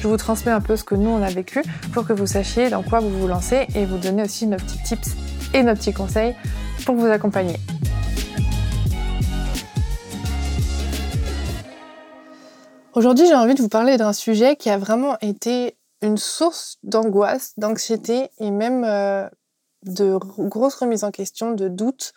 Je 0.00 0.08
vous 0.08 0.16
transmets 0.16 0.50
un 0.50 0.62
peu 0.62 0.76
ce 0.76 0.84
que 0.84 0.94
nous 0.94 1.10
on 1.10 1.20
a 1.20 1.28
vécu 1.28 1.62
pour 1.92 2.06
que 2.06 2.14
vous 2.14 2.26
sachiez 2.26 2.70
dans 2.70 2.82
quoi 2.82 3.00
vous 3.00 3.10
vous 3.10 3.28
lancez 3.28 3.66
et 3.74 3.84
vous 3.84 3.98
donner 3.98 4.22
aussi 4.22 4.46
nos 4.46 4.56
petits 4.56 4.82
tips 4.82 5.10
et 5.52 5.62
nos 5.62 5.74
petits 5.74 5.92
conseils 5.92 6.34
pour 6.86 6.94
vous 6.94 7.04
accompagner. 7.04 7.56
Aujourd'hui, 12.94 13.26
j'ai 13.26 13.34
envie 13.34 13.54
de 13.54 13.60
vous 13.60 13.68
parler 13.68 13.98
d'un 13.98 14.14
sujet 14.14 14.56
qui 14.56 14.70
a 14.70 14.78
vraiment 14.78 15.18
été 15.20 15.76
une 16.00 16.16
source 16.16 16.78
d'angoisse, 16.82 17.52
d'anxiété 17.58 18.30
et 18.38 18.50
même 18.50 18.84
euh, 18.84 19.28
de 19.84 20.16
grosses 20.38 20.76
remises 20.76 21.04
en 21.04 21.10
question, 21.10 21.52
de 21.52 21.68
doutes 21.68 22.14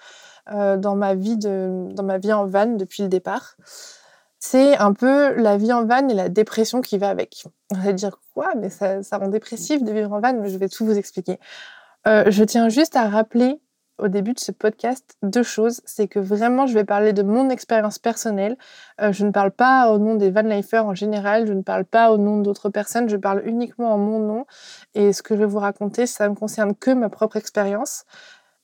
euh, 0.54 0.78
dans 0.78 0.96
ma 0.96 1.16
vie 1.16 1.36
dans 1.36 2.04
ma 2.04 2.18
vie 2.18 2.32
en 2.32 2.46
van 2.46 2.78
depuis 2.78 3.04
le 3.04 3.10
départ. 3.10 3.58
C'est 4.46 4.76
un 4.78 4.92
peu 4.92 5.34
la 5.36 5.56
vie 5.56 5.72
en 5.72 5.86
van 5.86 6.06
et 6.10 6.14
la 6.14 6.28
dépression 6.28 6.82
qui 6.82 6.98
va 6.98 7.08
avec. 7.08 7.46
On 7.72 7.78
va 7.78 7.94
dire 7.94 8.20
quoi? 8.34 8.52
Mais 8.58 8.70
ça, 8.70 9.00
rend 9.14 9.30
dépressif 9.30 9.82
de 9.82 9.90
vivre 9.94 10.12
en 10.12 10.20
van. 10.20 10.34
Mais 10.34 10.50
je 10.50 10.58
vais 10.58 10.68
tout 10.68 10.86
vous 10.86 10.98
expliquer. 10.98 11.40
Euh, 12.08 12.26
je 12.28 12.44
tiens 12.44 12.68
juste 12.68 12.98
à 12.98 13.08
rappeler 13.08 13.62
au 14.00 14.10
début 14.10 14.34
de 14.34 14.40
ce 14.40 14.52
podcast 14.52 15.16
deux 15.24 15.44
choses. 15.44 15.80
C'est 15.86 16.10
que 16.10 16.20
vraiment, 16.20 16.68
je 16.68 16.74
vais 16.74 16.84
parler 16.84 17.14
de 17.14 17.24
mon 17.24 17.50
expérience 17.50 18.00
personnelle. 18.00 18.58
Euh, 19.00 19.14
je 19.14 19.26
ne 19.26 19.32
parle 19.32 19.52
pas 19.52 19.90
au 19.90 19.98
nom 19.98 20.16
des 20.16 20.30
van 20.30 20.42
lifers 20.42 20.86
en 20.86 20.94
général. 20.94 21.48
Je 21.48 21.54
ne 21.54 21.62
parle 21.62 21.86
pas 21.86 22.12
au 22.12 22.18
nom 22.18 22.40
d'autres 22.40 22.68
personnes. 22.68 23.08
Je 23.08 23.16
parle 23.16 23.44
uniquement 23.46 23.94
en 23.94 23.98
mon 23.98 24.20
nom. 24.20 24.46
Et 24.94 25.14
ce 25.14 25.24
que 25.24 25.36
je 25.36 25.40
vais 25.40 25.46
vous 25.46 25.60
raconter, 25.60 26.06
ça 26.06 26.28
ne 26.28 26.36
concerne 26.36 26.76
que 26.76 26.92
ma 26.92 27.08
propre 27.08 27.38
expérience. 27.38 28.04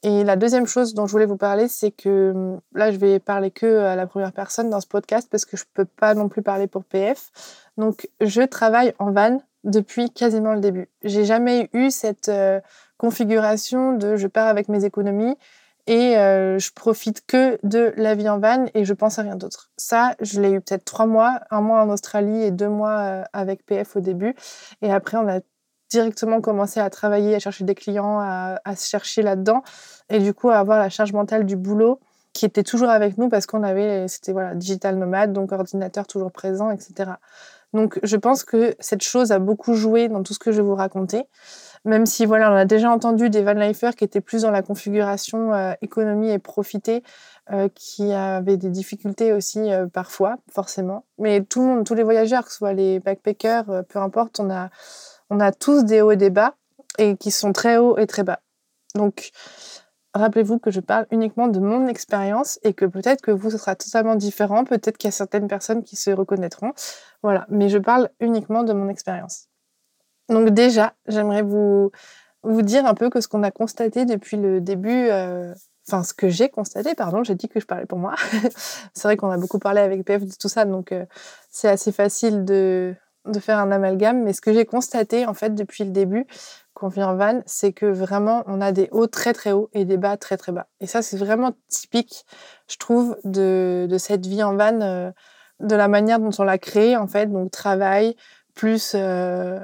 Et 0.03 0.23
la 0.23 0.35
deuxième 0.37 0.65
chose 0.65 0.93
dont 0.93 1.07
je 1.07 1.11
voulais 1.11 1.25
vous 1.25 1.37
parler, 1.37 1.67
c'est 1.67 1.91
que 1.91 2.31
hum, 2.33 2.61
là, 2.73 2.91
je 2.91 2.97
vais 2.97 3.19
parler 3.19 3.51
que 3.51 3.79
à 3.79 3.95
la 3.95 4.07
première 4.07 4.31
personne 4.31 4.69
dans 4.69 4.79
ce 4.81 4.87
podcast 4.87 5.27
parce 5.29 5.45
que 5.45 5.57
je 5.57 5.65
peux 5.73 5.85
pas 5.85 6.13
non 6.13 6.29
plus 6.29 6.41
parler 6.41 6.67
pour 6.67 6.85
PF. 6.85 7.31
Donc, 7.77 8.09
je 8.21 8.41
travaille 8.41 8.93
en 8.99 9.11
van 9.11 9.41
depuis 9.63 10.09
quasiment 10.09 10.53
le 10.53 10.61
début. 10.61 10.89
J'ai 11.03 11.25
jamais 11.25 11.69
eu 11.73 11.91
cette 11.91 12.29
euh, 12.29 12.61
configuration 12.97 13.93
de 13.93 14.15
je 14.15 14.27
pars 14.27 14.47
avec 14.47 14.69
mes 14.69 14.85
économies 14.85 15.35
et 15.87 16.17
euh, 16.17 16.59
je 16.59 16.71
profite 16.71 17.25
que 17.25 17.59
de 17.63 17.93
la 17.97 18.15
vie 18.15 18.29
en 18.29 18.39
van 18.39 18.67
et 18.73 18.85
je 18.85 18.93
pense 18.93 19.19
à 19.19 19.23
rien 19.23 19.35
d'autre. 19.35 19.71
Ça, 19.75 20.15
je 20.21 20.39
l'ai 20.39 20.51
eu 20.51 20.61
peut-être 20.61 20.85
trois 20.85 21.07
mois, 21.07 21.39
un 21.51 21.61
mois 21.61 21.81
en 21.81 21.89
Australie 21.89 22.43
et 22.43 22.51
deux 22.51 22.69
mois 22.69 22.99
euh, 22.99 23.23
avec 23.33 23.65
PF 23.65 23.95
au 23.97 23.99
début. 23.99 24.35
Et 24.81 24.91
après, 24.91 25.17
on 25.17 25.27
a 25.27 25.39
directement 25.89 26.41
commencé 26.41 26.79
à 26.79 26.89
travailler, 26.89 27.35
à 27.35 27.39
chercher 27.39 27.63
des 27.63 27.75
clients, 27.75 28.19
à, 28.19 28.59
à 28.63 28.75
se 28.75 28.87
chercher 28.87 29.21
là-dedans 29.21 29.63
et 30.09 30.19
du 30.19 30.33
coup 30.33 30.49
à 30.49 30.57
avoir 30.57 30.79
la 30.79 30.89
charge 30.89 31.13
mentale 31.13 31.45
du 31.45 31.55
boulot 31.55 31.99
qui 32.33 32.45
était 32.45 32.63
toujours 32.63 32.89
avec 32.89 33.17
nous 33.17 33.29
parce 33.29 33.45
qu'on 33.45 33.63
avait, 33.63 34.07
c'était 34.07 34.31
voilà, 34.31 34.55
digital 34.55 34.97
nomade, 34.97 35.33
donc 35.33 35.51
ordinateur 35.51 36.07
toujours 36.07 36.31
présent, 36.31 36.71
etc. 36.71 37.11
Donc 37.73 37.99
je 38.03 38.17
pense 38.17 38.43
que 38.43 38.75
cette 38.79 39.03
chose 39.03 39.31
a 39.31 39.39
beaucoup 39.39 39.73
joué 39.73 40.07
dans 40.07 40.23
tout 40.23 40.33
ce 40.33 40.39
que 40.39 40.51
je 40.51 40.57
vais 40.57 40.67
vous 40.67 40.75
raconter. 40.75 41.23
Même 41.85 42.05
si 42.05 42.25
voilà, 42.25 42.51
on 42.51 42.55
a 42.55 42.65
déjà 42.65 42.91
entendu 42.91 43.29
des 43.29 43.41
van 43.41 43.53
lifers 43.53 43.95
qui 43.95 44.03
étaient 44.03 44.21
plus 44.21 44.41
dans 44.41 44.51
la 44.51 44.61
configuration 44.61 45.53
euh, 45.53 45.73
économie 45.81 46.29
et 46.29 46.39
profiter, 46.39 47.03
euh, 47.51 47.69
qui 47.73 48.11
avaient 48.11 48.57
des 48.57 48.69
difficultés 48.69 49.31
aussi 49.31 49.71
euh, 49.71 49.87
parfois, 49.87 50.37
forcément. 50.51 51.05
Mais 51.19 51.41
tout 51.41 51.61
le 51.61 51.67
monde, 51.67 51.85
tous 51.85 51.93
les 51.93 52.03
voyageurs, 52.03 52.43
que 52.43 52.51
ce 52.51 52.57
soit 52.57 52.73
les 52.73 52.99
backpackers, 52.99 53.83
peu 53.87 53.99
importe, 53.99 54.39
on 54.39 54.49
a, 54.49 54.69
on 55.29 55.39
a 55.39 55.51
tous 55.51 55.83
des 55.83 56.01
hauts 56.01 56.11
et 56.11 56.17
des 56.17 56.29
bas 56.29 56.55
et 56.97 57.15
qui 57.15 57.31
sont 57.31 57.53
très 57.53 57.77
hauts 57.77 57.97
et 57.97 58.07
très 58.07 58.23
bas. 58.23 58.39
Donc 58.95 59.31
rappelez-vous 60.13 60.59
que 60.59 60.71
je 60.71 60.79
parle 60.79 61.05
uniquement 61.11 61.47
de 61.47 61.59
mon 61.59 61.87
expérience 61.87 62.59
et 62.63 62.73
que 62.73 62.85
peut-être 62.85 63.21
que 63.21 63.31
vous, 63.31 63.51
ce 63.51 63.57
sera 63.57 63.75
totalement 63.75 64.15
différent. 64.15 64.65
Peut-être 64.65 64.97
qu'il 64.97 65.07
y 65.07 65.09
a 65.09 65.11
certaines 65.11 65.47
personnes 65.47 65.83
qui 65.83 65.95
se 65.95 66.11
reconnaîtront. 66.11 66.73
Voilà, 67.23 67.45
mais 67.49 67.69
je 67.69 67.77
parle 67.77 68.09
uniquement 68.19 68.63
de 68.63 68.73
mon 68.73 68.89
expérience. 68.89 69.47
Donc 70.29 70.49
déjà, 70.49 70.93
j'aimerais 71.07 71.41
vous, 71.41 71.91
vous 72.43 72.61
dire 72.61 72.85
un 72.85 72.93
peu 72.93 73.09
que 73.09 73.21
ce 73.21 73.27
qu'on 73.27 73.43
a 73.43 73.51
constaté 73.51 74.05
depuis 74.05 74.37
le 74.37 74.61
début, 74.61 75.09
euh, 75.09 75.53
enfin 75.87 76.03
ce 76.03 76.13
que 76.13 76.29
j'ai 76.29 76.49
constaté, 76.49 76.95
pardon, 76.95 77.23
j'ai 77.23 77.35
dit 77.35 77.49
que 77.49 77.59
je 77.59 77.65
parlais 77.65 77.85
pour 77.85 77.97
moi. 77.97 78.15
c'est 78.93 79.03
vrai 79.03 79.17
qu'on 79.17 79.31
a 79.31 79.37
beaucoup 79.37 79.59
parlé 79.59 79.81
avec 79.81 80.05
PF 80.05 80.25
de 80.25 80.33
tout 80.39 80.49
ça, 80.49 80.65
donc 80.65 80.91
euh, 80.91 81.05
c'est 81.49 81.67
assez 81.67 81.91
facile 81.91 82.45
de, 82.45 82.95
de 83.25 83.39
faire 83.39 83.59
un 83.59 83.71
amalgame. 83.71 84.23
Mais 84.23 84.33
ce 84.33 84.41
que 84.41 84.53
j'ai 84.53 84.65
constaté 84.65 85.25
en 85.25 85.33
fait 85.33 85.55
depuis 85.55 85.83
le 85.83 85.91
début, 85.91 86.25
qu'on 86.73 86.87
vit 86.87 87.03
en 87.03 87.15
van, 87.15 87.41
c'est 87.45 87.73
que 87.73 87.85
vraiment 87.85 88.43
on 88.47 88.61
a 88.61 88.71
des 88.71 88.87
hauts 88.91 89.07
très 89.07 89.33
très 89.33 89.51
hauts 89.51 89.69
et 89.73 89.85
des 89.85 89.97
bas 89.97 90.17
très 90.17 90.37
très 90.37 90.51
bas. 90.51 90.67
Et 90.79 90.87
ça 90.87 91.01
c'est 91.01 91.17
vraiment 91.17 91.51
typique, 91.67 92.25
je 92.69 92.77
trouve, 92.77 93.17
de, 93.23 93.87
cette 93.97 94.25
vie 94.25 94.43
en 94.43 94.55
van, 94.55 94.81
euh, 94.81 95.11
de 95.59 95.75
la 95.75 95.87
manière 95.87 96.19
dont 96.19 96.31
on 96.39 96.43
l'a 96.43 96.57
créée 96.57 96.95
en 96.95 97.07
fait, 97.07 97.27
donc 97.27 97.51
travail 97.51 98.15
plus 98.55 98.93
euh, 98.95 99.59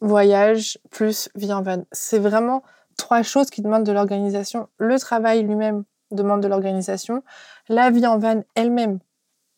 voyage 0.00 0.78
plus 0.90 1.28
vie 1.34 1.52
en 1.52 1.62
van. 1.62 1.84
C'est 1.92 2.18
vraiment 2.18 2.62
trois 2.96 3.22
choses 3.22 3.50
qui 3.50 3.62
demandent 3.62 3.86
de 3.86 3.92
l'organisation. 3.92 4.68
Le 4.78 4.98
travail 4.98 5.42
lui-même 5.42 5.84
demande 6.12 6.42
de 6.42 6.48
l'organisation, 6.48 7.22
la 7.68 7.90
vie 7.90 8.06
en 8.06 8.18
van 8.18 8.42
elle-même, 8.54 8.98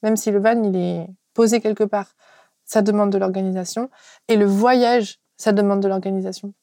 même 0.03 0.17
si 0.17 0.31
le 0.31 0.39
van 0.39 0.63
il 0.63 0.77
est 0.77 1.07
posé 1.35 1.61
quelque 1.61 1.85
part, 1.85 2.15
ça 2.65 2.83
demande 2.83 3.11
de 3.11 3.19
l'organisation, 3.19 3.91
et 4.29 4.37
le 4.37 4.47
voyage 4.47 5.19
ça 5.37 5.53
demande 5.53 5.81
de 5.81 5.89
l'organisation. 5.89 6.55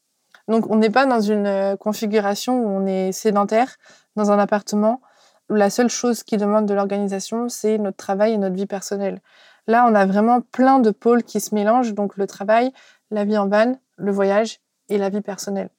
Donc 0.47 0.69
on 0.69 0.75
n'est 0.75 0.89
pas 0.89 1.05
dans 1.05 1.21
une 1.21 1.45
euh, 1.45 1.75
configuration 1.75 2.61
où 2.61 2.67
on 2.67 2.85
est 2.85 3.11
sédentaire 3.11 3.75
dans 4.15 4.31
un 4.31 4.39
appartement. 4.39 5.01
Où 5.49 5.55
la 5.55 5.69
seule 5.69 5.89
chose 5.89 6.23
qui 6.23 6.37
demande 6.37 6.65
de 6.65 6.73
l'organisation, 6.73 7.49
c'est 7.49 7.77
notre 7.77 7.97
travail 7.97 8.33
et 8.33 8.37
notre 8.37 8.55
vie 8.55 8.65
personnelle. 8.65 9.19
Là, 9.67 9.85
on 9.87 9.93
a 9.95 10.05
vraiment 10.05 10.41
plein 10.41 10.79
de 10.79 10.91
pôles 10.91 11.23
qui 11.23 11.39
se 11.41 11.53
mélangent, 11.53 11.93
donc 11.93 12.15
le 12.15 12.25
travail, 12.25 12.71
la 13.11 13.25
vie 13.25 13.37
en 13.37 13.47
van, 13.47 13.77
le 13.97 14.11
voyage 14.11 14.59
et 14.89 14.97
la 14.97 15.09
vie 15.09 15.21
personnelle. 15.21 15.69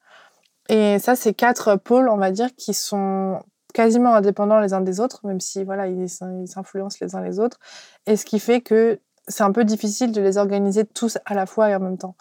Et 0.69 0.99
ça, 0.99 1.17
c'est 1.17 1.35
quatre 1.35 1.77
pôles, 1.77 2.09
on 2.09 2.19
va 2.19 2.31
dire, 2.31 2.55
qui 2.57 2.75
sont 2.75 3.43
quasiment 3.75 4.15
indépendants 4.15 4.61
les 4.61 4.75
uns 4.75 4.83
des 4.83 5.01
autres, 5.01 5.27
même 5.27 5.41
si 5.41 5.65
voilà, 5.65 5.87
ils 5.89 6.09
s'influencent 6.09 6.99
les 7.01 7.17
uns 7.17 7.23
les 7.23 7.41
autres. 7.41 7.59
Et 8.07 8.17
ce 8.17 8.25
qui 8.25 8.39
fait 8.39 8.61
que 8.61 9.01
c'est 9.29 9.45
un 9.45 9.53
peu 9.53 9.65
difficile 9.65 10.13
de 10.13 10.21
les 10.21 10.39
organiser 10.39 10.85
tous 10.85 11.19
à 11.25 11.35
la 11.35 11.47
fois 11.47 11.71
et 11.71 11.75
en 11.75 11.81
même 11.81 11.99
temps. 11.99 12.17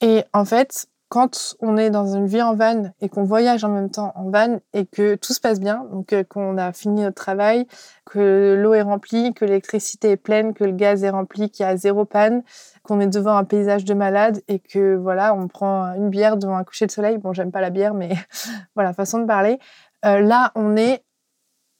Et 0.00 0.24
en 0.32 0.44
fait, 0.44 0.88
quand 1.12 1.56
on 1.60 1.76
est 1.76 1.90
dans 1.90 2.16
une 2.16 2.26
vie 2.26 2.40
en 2.40 2.54
van 2.54 2.84
et 3.02 3.10
qu'on 3.10 3.24
voyage 3.24 3.64
en 3.64 3.68
même 3.68 3.90
temps 3.90 4.12
en 4.14 4.30
van 4.30 4.60
et 4.72 4.86
que 4.86 5.14
tout 5.14 5.34
se 5.34 5.40
passe 5.40 5.60
bien, 5.60 5.86
donc 5.92 6.14
euh, 6.14 6.24
qu'on 6.24 6.56
a 6.56 6.72
fini 6.72 7.02
notre 7.02 7.22
travail, 7.22 7.66
que 8.06 8.58
l'eau 8.58 8.72
est 8.72 8.80
remplie, 8.80 9.34
que 9.34 9.44
l'électricité 9.44 10.12
est 10.12 10.16
pleine, 10.16 10.54
que 10.54 10.64
le 10.64 10.72
gaz 10.72 11.04
est 11.04 11.10
rempli, 11.10 11.50
qu'il 11.50 11.66
y 11.66 11.68
a 11.68 11.76
zéro 11.76 12.06
panne, 12.06 12.42
qu'on 12.82 12.98
est 12.98 13.08
devant 13.08 13.36
un 13.36 13.44
paysage 13.44 13.84
de 13.84 13.92
malade 13.92 14.40
et 14.48 14.58
que 14.58 14.96
voilà, 14.96 15.34
on 15.34 15.48
prend 15.48 15.92
une 15.96 16.08
bière 16.08 16.38
devant 16.38 16.56
un 16.56 16.64
coucher 16.64 16.86
de 16.86 16.90
soleil. 16.90 17.18
Bon, 17.18 17.34
j'aime 17.34 17.52
pas 17.52 17.60
la 17.60 17.68
bière, 17.68 17.92
mais 17.92 18.14
voilà, 18.74 18.94
façon 18.94 19.18
de 19.18 19.26
parler. 19.26 19.58
Euh, 20.06 20.20
là, 20.20 20.50
on 20.54 20.76
est 20.76 21.04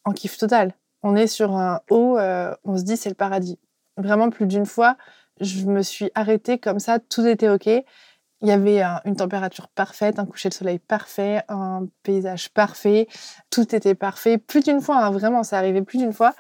en 0.05 0.13
kiff 0.13 0.37
total. 0.37 0.75
on 1.03 1.17
est 1.17 1.27
sur 1.27 1.57
un 1.57 1.81
haut, 1.89 2.19
euh, 2.19 2.55
on 2.65 2.77
se 2.77 2.83
dit 2.83 2.99
c'est 2.99 3.09
le 3.09 3.15
paradis. 3.15 3.59
Vraiment 3.97 4.31
plus 4.31 4.47
d'une 4.47 4.67
fois, 4.67 4.97
je 5.41 5.67
me 5.67 5.83
suis 5.83 6.11
arrêtée 6.15 6.59
comme 6.59 6.79
ça, 6.79 6.99
tout 6.99 7.27
était 7.27 7.49
ok. 7.49 7.67
Il 7.67 8.49
y 8.49 8.51
avait 8.51 8.83
une 9.05 9.15
température 9.15 9.69
parfaite, 9.69 10.19
un 10.19 10.27
coucher 10.27 10.49
de 10.49 10.55
soleil 10.55 10.81
parfait, 10.81 11.43
un 11.49 11.87
paysage 12.03 12.51
parfait, 12.51 13.07
tout 13.51 13.75
était 13.75 13.95
parfait. 13.95 14.37
Plus 14.37 14.65
d'une 14.65 14.81
fois, 14.81 14.97
hein, 14.97 15.11
vraiment, 15.11 15.45
ça 15.45 15.59
arrivait 15.59 15.83
plus 15.83 15.99
d'une 15.99 16.13
fois. 16.13 16.35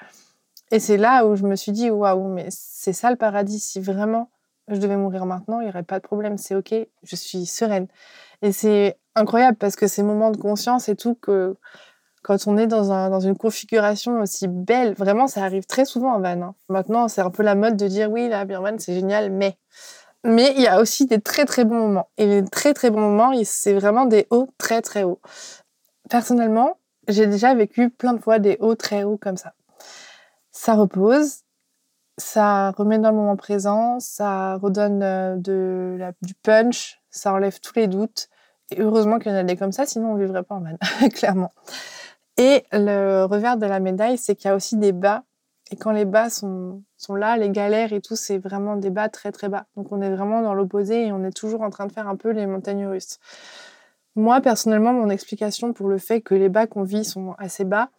Et 0.73 0.81
c'est 0.81 0.97
là 0.97 1.27
où 1.27 1.37
je 1.37 1.45
me 1.45 1.55
suis 1.55 1.71
dit, 1.71 1.91
waouh, 1.91 2.29
mais 2.29 2.49
c'est 2.51 2.93
ça 2.93 3.11
le 3.11 3.17
paradis. 3.17 3.61
Si 3.61 3.79
vraiment 3.79 4.31
je 4.69 4.79
devais 4.79 4.97
mourir 4.97 5.27
maintenant, 5.27 5.61
il 5.61 5.65
n'y 5.65 5.71
aurait 5.71 5.83
pas 5.83 5.99
de 5.99 6.05
problème, 6.05 6.39
c'est 6.39 6.55
ok, 6.55 6.75
je 7.03 7.17
suis 7.17 7.47
sereine. 7.47 7.89
Et 8.43 8.53
c'est 8.53 8.99
incroyable 9.15 9.57
parce 9.59 9.77
que 9.77 9.87
ces 9.87 10.03
moments 10.03 10.31
de 10.31 10.37
conscience 10.37 10.89
et 10.89 10.97
tout, 10.97 11.15
que 11.15 11.57
quand 12.23 12.47
on 12.47 12.57
est 12.57 12.67
dans, 12.67 12.93
un, 12.93 13.11
dans 13.11 13.21
une 13.21 13.37
configuration 13.37 14.21
aussi 14.21 14.47
belle, 14.49 14.95
vraiment, 14.95 15.27
ça 15.27 15.43
arrive 15.43 15.67
très 15.67 15.85
souvent 15.85 16.15
en 16.15 16.21
van. 16.21 16.41
Hein. 16.41 16.55
Maintenant, 16.69 17.09
c'est 17.09 17.21
un 17.21 17.31
peu 17.31 17.43
la 17.43 17.55
mode 17.55 17.77
de 17.77 17.89
dire 17.89 18.11
oui, 18.11 18.29
la 18.29 18.45
van, 18.45 18.77
c'est 18.79 18.95
génial, 18.95 19.31
mais. 19.31 19.57
Mais 20.25 20.53
il 20.55 20.63
y 20.63 20.69
a 20.69 20.81
aussi 20.81 21.07
des 21.07 21.21
très 21.21 21.45
très 21.47 21.65
bons 21.65 21.79
moments. 21.79 22.09
Et 22.17 22.27
les 22.27 22.45
très 22.45 22.75
très 22.75 22.91
bons 22.91 23.01
moments, 23.01 23.33
c'est 23.43 23.75
vraiment 23.75 24.05
des 24.05 24.29
hauts 24.31 24.49
très 24.57 24.81
très 24.81 25.03
hauts. 25.03 25.21
Personnellement, 26.09 26.79
j'ai 27.09 27.27
déjà 27.27 27.55
vécu 27.55 27.91
plein 27.91 28.13
de 28.13 28.21
fois 28.21 28.39
des 28.39 28.57
hauts 28.61 28.77
très 28.77 29.03
hauts 29.03 29.17
comme 29.17 29.37
ça. 29.37 29.55
Ça 30.53 30.75
repose, 30.75 31.41
ça 32.19 32.71
remet 32.71 32.99
dans 32.99 33.11
le 33.11 33.17
moment 33.17 33.37
présent, 33.37 33.99
ça 33.99 34.59
redonne 34.59 35.03
euh, 35.03 36.07
du 36.23 36.35
punch, 36.43 37.01
ça 37.11 37.33
enlève 37.33 37.59
tous 37.59 37.75
les 37.75 37.89
doutes. 37.89 38.29
Et 38.71 38.81
heureusement 38.81 39.19
qu'il 39.19 39.33
y 39.33 39.35
en 39.35 39.39
a 39.39 39.43
des 39.43 39.57
comme 39.57 39.73
ça, 39.73 39.87
sinon 39.87 40.13
on 40.13 40.15
ne 40.15 40.25
vivrait 40.25 40.45
pas 40.45 40.55
en 40.55 40.61
van, 40.61 41.09
clairement. 41.15 41.53
Et 42.43 42.65
le 42.73 43.25
revers 43.25 43.57
de 43.57 43.67
la 43.67 43.79
médaille, 43.79 44.19
c'est 44.19 44.35
qu'il 44.35 44.49
y 44.49 44.51
a 44.51 44.57
aussi 44.57 44.77
des 44.77 44.91
bas. 44.91 45.23
Et 45.71 45.77
quand 45.77 45.93
les 45.93 46.05
bas 46.05 46.29
sont, 46.29 46.83
sont 46.97 47.15
là, 47.15 47.37
les 47.37 47.51
galères 47.51 47.93
et 47.93 48.01
tout, 48.01 48.17
c'est 48.17 48.39
vraiment 48.39 48.75
des 48.75 48.91
bas 48.91 49.09
très 49.09 49.31
très 49.31 49.49
bas. 49.49 49.67
Donc 49.77 49.93
on 49.93 50.03
est 50.03 50.11
vraiment 50.11 50.43
dans 50.43 50.53
l'opposé 50.53 51.07
et 51.07 51.13
on 51.13 51.23
est 51.23 51.31
toujours 51.31 51.61
en 51.61 51.71
train 51.71 51.87
de 51.87 51.93
faire 51.93 52.09
un 52.09 52.17
peu 52.17 52.31
les 52.31 52.47
montagnes 52.47 52.85
russes. 52.85 53.21
Moi, 54.17 54.41
personnellement, 54.41 54.93
mon 54.93 55.09
explication 55.09 55.73
pour 55.73 55.87
le 55.87 55.99
fait 55.99 56.21
que 56.21 56.35
les 56.35 56.49
bas 56.49 56.67
qu'on 56.67 56.83
vit 56.83 57.05
sont 57.05 57.37
assez 57.39 57.63
bas, 57.63 57.91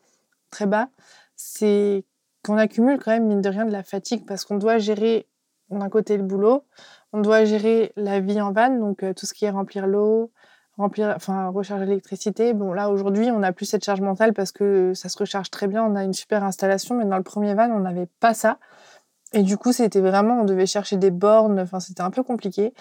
très 0.49 0.65
bas, 0.65 0.89
c'est 1.37 2.03
qu'on 2.45 2.57
accumule 2.57 2.99
quand 2.99 3.11
même, 3.11 3.27
mine 3.27 3.41
de 3.41 3.47
rien, 3.47 3.63
de 3.63 3.71
la 3.71 3.83
fatigue 3.83 4.25
parce 4.25 4.43
qu'on 4.43 4.57
doit 4.57 4.77
gérer 4.77 5.25
d'un 5.69 5.87
côté 5.87 6.17
le 6.17 6.23
boulot, 6.23 6.65
on 7.13 7.21
doit 7.21 7.45
gérer 7.45 7.93
la 7.95 8.19
vie 8.19 8.41
en 8.41 8.51
vanne, 8.51 8.81
donc 8.81 9.03
euh, 9.03 9.13
tout 9.13 9.25
ce 9.25 9.33
qui 9.33 9.45
est 9.45 9.49
remplir 9.49 9.87
l'eau, 9.87 10.31
remplir, 10.77 11.13
enfin 11.15 11.49
recharger 11.49 11.85
l'électricité. 11.85 12.53
Bon 12.53 12.73
là 12.73 12.89
aujourd'hui 12.89 13.31
on 13.31 13.39
n'a 13.39 13.53
plus 13.53 13.65
cette 13.65 13.83
charge 13.83 14.01
mentale 14.01 14.33
parce 14.33 14.51
que 14.51 14.93
ça 14.93 15.09
se 15.09 15.17
recharge 15.17 15.49
très 15.49 15.67
bien, 15.67 15.83
on 15.83 15.95
a 15.95 16.03
une 16.03 16.13
super 16.13 16.43
installation, 16.43 16.95
mais 16.95 17.05
dans 17.05 17.17
le 17.17 17.23
premier 17.23 17.53
van 17.53 17.69
on 17.71 17.79
n'avait 17.79 18.07
pas 18.19 18.33
ça. 18.33 18.57
Et 19.33 19.43
du 19.43 19.57
coup 19.57 19.71
c'était 19.71 20.01
vraiment, 20.01 20.41
on 20.41 20.45
devait 20.45 20.65
chercher 20.65 20.97
des 20.97 21.11
bornes, 21.11 21.59
enfin 21.59 21.79
c'était 21.79 22.01
un 22.01 22.11
peu 22.11 22.23
compliqué. 22.23 22.73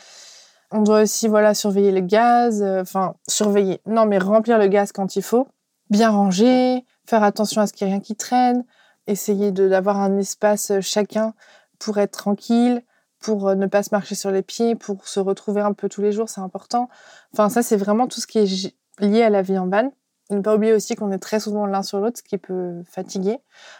On 0.70 0.82
doit 0.82 1.02
aussi 1.02 1.28
voilà 1.28 1.54
surveiller 1.54 1.92
le 1.92 2.00
gaz, 2.00 2.62
euh, 2.62 2.80
enfin 2.80 3.14
surveiller, 3.28 3.80
non 3.86 4.06
mais 4.06 4.18
remplir 4.18 4.58
le 4.58 4.68
gaz 4.68 4.92
quand 4.92 5.16
il 5.16 5.22
faut, 5.22 5.46
bien 5.90 6.10
ranger, 6.10 6.84
faire 7.06 7.22
attention 7.22 7.60
à 7.60 7.66
ce 7.66 7.72
qu'il 7.72 7.86
n'y 7.86 7.92
ait 7.92 7.94
rien 7.94 8.00
qui 8.00 8.16
traîne, 8.16 8.64
essayer 9.06 9.52
d'avoir 9.52 9.98
un 9.98 10.16
espace 10.18 10.70
euh, 10.70 10.80
chacun 10.80 11.34
pour 11.78 11.98
être 11.98 12.12
tranquille, 12.12 12.82
pour 13.22 13.48
euh, 13.48 13.54
ne 13.54 13.66
pas 13.66 13.82
se 13.82 13.90
marcher 13.92 14.14
sur 14.14 14.30
les 14.30 14.42
pieds, 14.42 14.74
pour 14.74 15.08
se 15.08 15.20
retrouver 15.20 15.62
un 15.62 15.72
peu 15.72 15.88
tous 15.88 16.02
les 16.02 16.12
jours, 16.12 16.28
c'est 16.28 16.40
important. 16.40 16.88
Enfin, 17.32 17.48
ça, 17.48 17.62
c'est 17.62 17.76
vraiment 17.76 18.06
tout 18.06 18.20
ce 18.20 18.26
qui 18.26 18.38
est 18.38 18.74
lié 18.98 19.22
à 19.22 19.30
la 19.30 19.42
vie 19.42 19.56
en 19.56 19.68
van. 19.68 19.90
Ne 20.30 20.40
pas 20.40 20.54
oublier 20.54 20.72
aussi 20.72 20.94
qu'on 20.94 21.12
est 21.12 21.18
très 21.18 21.40
souvent 21.40 21.66
l'un 21.66 21.82
sur 21.82 22.00
l'autre, 22.00 22.18
ce 22.18 22.22
qui 22.22 22.38
peut 22.38 22.82
fatiguer. 22.84 23.38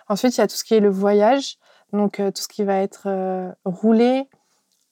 Ensuite, 0.09 0.37
il 0.37 0.41
y 0.41 0.45
a 0.45 0.47
tout 0.47 0.57
ce 0.57 0.65
qui 0.65 0.75
est 0.75 0.81
le 0.81 0.91
voyage, 0.91 1.59
donc 1.93 2.21
euh, 2.21 2.31
tout 2.31 2.43
ce 2.43 2.49
qui 2.49 2.65
va 2.65 2.77
être 2.77 3.55
rouler, 3.65 4.29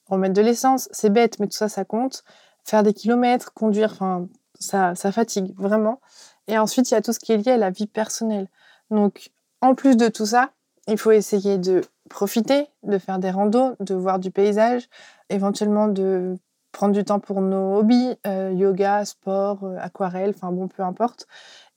remettre 0.07 0.33
de 0.33 0.41
l'essence, 0.41 0.89
c'est 0.91 1.09
bête, 1.09 1.39
mais 1.39 1.47
tout 1.47 1.57
ça, 1.57 1.69
ça 1.69 1.85
compte. 1.85 2.23
Faire 2.63 2.83
des 2.83 2.93
kilomètres, 2.93 3.53
conduire, 3.53 3.91
enfin, 3.93 4.27
ça, 4.59 4.95
ça 4.95 5.11
fatigue 5.11 5.53
vraiment. 5.57 5.99
Et 6.47 6.57
ensuite, 6.57 6.91
il 6.91 6.93
y 6.93 6.97
a 6.97 7.01
tout 7.01 7.13
ce 7.13 7.19
qui 7.19 7.31
est 7.31 7.37
lié 7.37 7.51
à 7.51 7.57
la 7.57 7.69
vie 7.69 7.87
personnelle. 7.87 8.47
Donc, 8.89 9.31
en 9.61 9.75
plus 9.75 9.95
de 9.95 10.07
tout 10.07 10.25
ça, 10.25 10.51
il 10.87 10.97
faut 10.97 11.11
essayer 11.11 11.57
de 11.57 11.81
profiter, 12.11 12.67
de 12.83 12.97
faire 12.97 13.19
des 13.19 13.31
randos, 13.31 13.75
de 13.79 13.95
voir 13.95 14.19
du 14.19 14.31
paysage, 14.31 14.87
éventuellement 15.29 15.87
de 15.87 16.35
prendre 16.71 16.93
du 16.93 17.03
temps 17.03 17.19
pour 17.19 17.41
nos 17.41 17.77
hobbies, 17.77 18.15
euh, 18.27 18.51
yoga, 18.53 19.03
sport, 19.05 19.63
euh, 19.63 19.77
aquarelle, 19.79 20.31
enfin 20.35 20.51
bon, 20.51 20.67
peu 20.67 20.83
importe. 20.83 21.27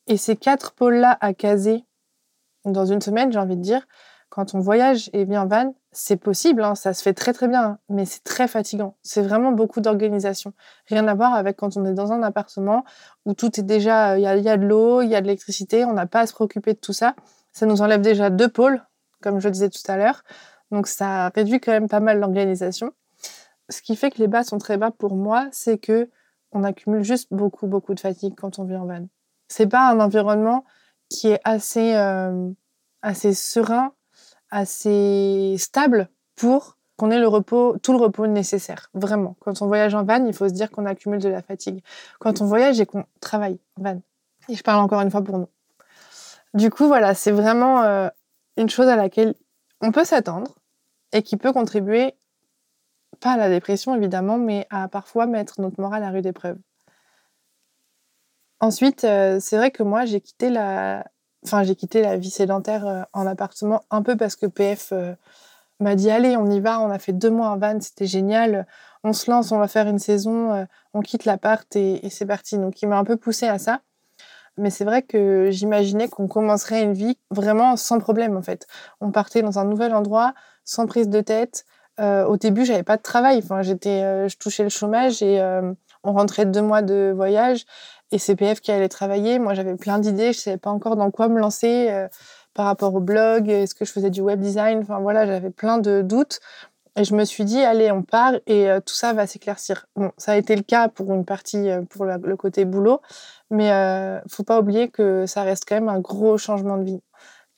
Et 0.06 0.16
ces 0.16 0.36
quatre 0.36 0.72
pôles-là 0.72 1.16
à 1.20 1.34
caser 1.34 1.84
dans 2.64 2.86
une 2.86 3.00
semaine, 3.00 3.32
j'ai 3.32 3.38
envie 3.38 3.56
de 3.56 3.62
dire, 3.62 3.86
quand 4.28 4.54
on 4.54 4.60
voyage 4.60 5.10
et 5.12 5.24
vit 5.24 5.38
en 5.38 5.46
van, 5.46 5.74
c'est 5.92 6.16
possible, 6.16 6.62
hein, 6.62 6.74
ça 6.74 6.92
se 6.92 7.02
fait 7.02 7.14
très 7.14 7.32
très 7.32 7.46
bien, 7.46 7.62
hein, 7.62 7.78
mais 7.88 8.04
c'est 8.04 8.24
très 8.24 8.48
fatigant. 8.48 8.96
C'est 9.02 9.22
vraiment 9.22 9.52
beaucoup 9.52 9.80
d'organisation. 9.80 10.52
Rien 10.88 11.06
à 11.06 11.14
voir 11.14 11.34
avec 11.34 11.56
quand 11.56 11.76
on 11.76 11.84
est 11.84 11.94
dans 11.94 12.12
un 12.12 12.22
appartement 12.22 12.84
où 13.26 13.34
tout 13.34 13.60
est 13.60 13.62
déjà, 13.62 14.18
il 14.18 14.22
y, 14.22 14.42
y, 14.42 14.48
a 14.48 14.56
de 14.56 14.66
l'eau, 14.66 15.02
il 15.02 15.08
y 15.08 15.14
a 15.14 15.20
de 15.20 15.26
l'électricité, 15.26 15.84
on 15.84 15.92
n'a 15.92 16.06
pas 16.06 16.20
à 16.20 16.26
se 16.26 16.32
préoccuper 16.32 16.74
de 16.74 16.80
tout 16.80 16.92
ça. 16.92 17.14
Ça 17.52 17.66
nous 17.66 17.80
enlève 17.80 18.00
déjà 18.00 18.30
deux 18.30 18.48
pôles, 18.48 18.82
comme 19.24 19.40
je 19.40 19.48
le 19.48 19.52
disais 19.52 19.70
tout 19.70 19.82
à 19.88 19.96
l'heure. 19.96 20.22
Donc 20.70 20.86
ça 20.86 21.30
réduit 21.30 21.60
quand 21.60 21.72
même 21.72 21.88
pas 21.88 22.00
mal 22.00 22.20
l'organisation. 22.20 22.92
Ce 23.70 23.80
qui 23.80 23.96
fait 23.96 24.10
que 24.10 24.18
les 24.18 24.28
bas 24.28 24.44
sont 24.44 24.58
très 24.58 24.76
bas 24.76 24.90
pour 24.90 25.16
moi, 25.16 25.48
c'est 25.50 25.78
que 25.78 26.10
on 26.52 26.62
accumule 26.62 27.02
juste 27.02 27.32
beaucoup, 27.32 27.66
beaucoup 27.66 27.94
de 27.94 28.00
fatigue 28.00 28.34
quand 28.36 28.58
on 28.58 28.64
vit 28.64 28.76
en 28.76 28.86
van. 28.86 29.06
C'est 29.48 29.66
pas 29.66 29.90
un 29.90 29.98
environnement 29.98 30.64
qui 31.08 31.28
est 31.28 31.40
assez, 31.44 31.94
euh, 31.96 32.50
assez 33.02 33.34
serein, 33.34 33.92
assez 34.50 35.56
stable 35.58 36.08
pour 36.36 36.76
qu'on 36.96 37.10
ait 37.10 37.18
le 37.18 37.26
repos, 37.26 37.76
tout 37.82 37.92
le 37.92 37.98
repos 37.98 38.26
nécessaire. 38.26 38.88
Vraiment. 38.94 39.36
Quand 39.40 39.62
on 39.62 39.66
voyage 39.66 39.94
en 39.94 40.04
van, 40.04 40.24
il 40.24 40.32
faut 40.32 40.48
se 40.48 40.54
dire 40.54 40.70
qu'on 40.70 40.86
accumule 40.86 41.20
de 41.20 41.28
la 41.28 41.42
fatigue. 41.42 41.82
Quand 42.20 42.40
on 42.40 42.46
voyage 42.46 42.80
et 42.80 42.86
qu'on 42.86 43.04
travaille 43.20 43.58
en 43.78 43.82
van. 43.82 44.02
Et 44.48 44.54
je 44.54 44.62
parle 44.62 44.80
encore 44.80 45.00
une 45.00 45.10
fois 45.10 45.22
pour 45.22 45.38
nous. 45.38 45.48
Du 46.52 46.70
coup, 46.70 46.86
voilà, 46.86 47.14
c'est 47.14 47.32
vraiment 47.32 47.82
euh, 47.82 48.08
une 48.56 48.70
chose 48.70 48.88
à 48.88 48.96
laquelle 48.96 49.34
on 49.80 49.92
peut 49.92 50.04
s'attendre 50.04 50.54
et 51.12 51.22
qui 51.22 51.36
peut 51.36 51.52
contribuer, 51.52 52.14
pas 53.20 53.32
à 53.32 53.36
la 53.36 53.48
dépression 53.48 53.94
évidemment, 53.94 54.38
mais 54.38 54.66
à 54.70 54.88
parfois 54.88 55.26
mettre 55.26 55.60
notre 55.60 55.80
morale 55.80 56.02
à 56.02 56.10
rude 56.10 56.26
épreuve. 56.26 56.58
Ensuite, 58.60 59.04
euh, 59.04 59.38
c'est 59.40 59.56
vrai 59.56 59.70
que 59.70 59.82
moi, 59.82 60.04
j'ai 60.04 60.20
quitté 60.20 60.48
la, 60.48 61.04
enfin, 61.44 61.62
j'ai 61.64 61.76
quitté 61.76 62.02
la 62.02 62.16
vie 62.16 62.30
sédentaire 62.30 62.86
euh, 62.86 63.02
en 63.12 63.26
appartement 63.26 63.82
un 63.90 64.02
peu 64.02 64.16
parce 64.16 64.36
que 64.36 64.46
PF 64.46 64.92
m'a 65.80 65.94
dit 65.96 66.10
allez, 66.10 66.36
on 66.36 66.50
y 66.50 66.60
va. 66.60 66.80
On 66.80 66.90
a 66.90 66.98
fait 66.98 67.12
deux 67.12 67.30
mois 67.30 67.48
en 67.48 67.58
van, 67.58 67.80
c'était 67.80 68.06
génial. 68.06 68.66
On 69.02 69.12
se 69.12 69.30
lance, 69.30 69.52
on 69.52 69.58
va 69.58 69.68
faire 69.68 69.86
une 69.86 69.98
saison, 69.98 70.66
on 70.94 71.00
quitte 71.00 71.26
l'appart 71.26 71.76
et, 71.76 72.06
et 72.06 72.10
c'est 72.10 72.26
parti. 72.26 72.56
Donc, 72.56 72.80
il 72.80 72.88
m'a 72.88 72.96
un 72.96 73.04
peu 73.04 73.16
poussé 73.16 73.46
à 73.46 73.58
ça. 73.58 73.82
Mais 74.56 74.70
c'est 74.70 74.84
vrai 74.84 75.02
que 75.02 75.48
j'imaginais 75.50 76.08
qu'on 76.08 76.28
commencerait 76.28 76.82
une 76.82 76.94
vie 76.94 77.18
vraiment 77.30 77.76
sans 77.76 77.98
problème 77.98 78.36
en 78.36 78.42
fait. 78.42 78.66
On 79.00 79.10
partait 79.10 79.42
dans 79.42 79.58
un 79.58 79.64
nouvel 79.64 79.94
endroit, 79.94 80.34
sans 80.64 80.86
prise 80.86 81.08
de 81.08 81.20
tête. 81.20 81.64
Euh, 82.00 82.24
au 82.24 82.36
début, 82.36 82.64
j'avais 82.64 82.82
pas 82.82 82.96
de 82.96 83.02
travail. 83.02 83.38
Enfin, 83.38 83.62
j'étais, 83.62 84.02
euh, 84.02 84.28
je 84.28 84.36
touchais 84.36 84.64
le 84.64 84.68
chômage 84.68 85.22
et 85.22 85.40
euh, 85.40 85.72
on 86.02 86.12
rentrait 86.12 86.46
deux 86.46 86.62
mois 86.62 86.82
de 86.82 87.12
voyage 87.14 87.64
et 88.10 88.18
CPF 88.18 88.60
qui 88.60 88.72
allait 88.72 88.88
travailler. 88.88 89.38
Moi, 89.38 89.54
j'avais 89.54 89.76
plein 89.76 89.98
d'idées. 89.98 90.32
Je 90.32 90.40
savais 90.40 90.56
pas 90.56 90.70
encore 90.70 90.96
dans 90.96 91.10
quoi 91.10 91.28
me 91.28 91.38
lancer 91.38 92.06
par 92.52 92.66
rapport 92.66 92.94
au 92.94 93.00
blog. 93.00 93.48
Est-ce 93.48 93.74
que 93.74 93.84
je 93.84 93.92
faisais 93.92 94.10
du 94.10 94.20
web 94.20 94.40
design? 94.40 94.80
Enfin 94.80 95.00
voilà, 95.00 95.26
j'avais 95.26 95.50
plein 95.50 95.78
de 95.78 96.02
doutes. 96.02 96.40
Et 96.96 97.02
je 97.02 97.14
me 97.14 97.24
suis 97.24 97.44
dit, 97.44 97.60
allez, 97.60 97.90
on 97.90 98.02
part 98.02 98.34
et 98.46 98.68
tout 98.86 98.94
ça 98.94 99.12
va 99.14 99.26
s'éclaircir. 99.26 99.86
Bon, 99.96 100.12
ça 100.16 100.32
a 100.32 100.36
été 100.36 100.54
le 100.54 100.62
cas 100.62 100.88
pour 100.88 101.12
une 101.12 101.24
partie, 101.24 101.68
pour 101.90 102.04
le 102.04 102.36
côté 102.36 102.64
boulot, 102.64 103.00
mais 103.50 103.72
euh, 103.72 104.20
faut 104.28 104.42
pas 104.42 104.60
oublier 104.60 104.88
que 104.88 105.26
ça 105.26 105.42
reste 105.42 105.64
quand 105.66 105.76
même 105.76 105.88
un 105.88 106.00
gros 106.00 106.38
changement 106.38 106.76
de 106.76 106.84
vie. 106.84 107.00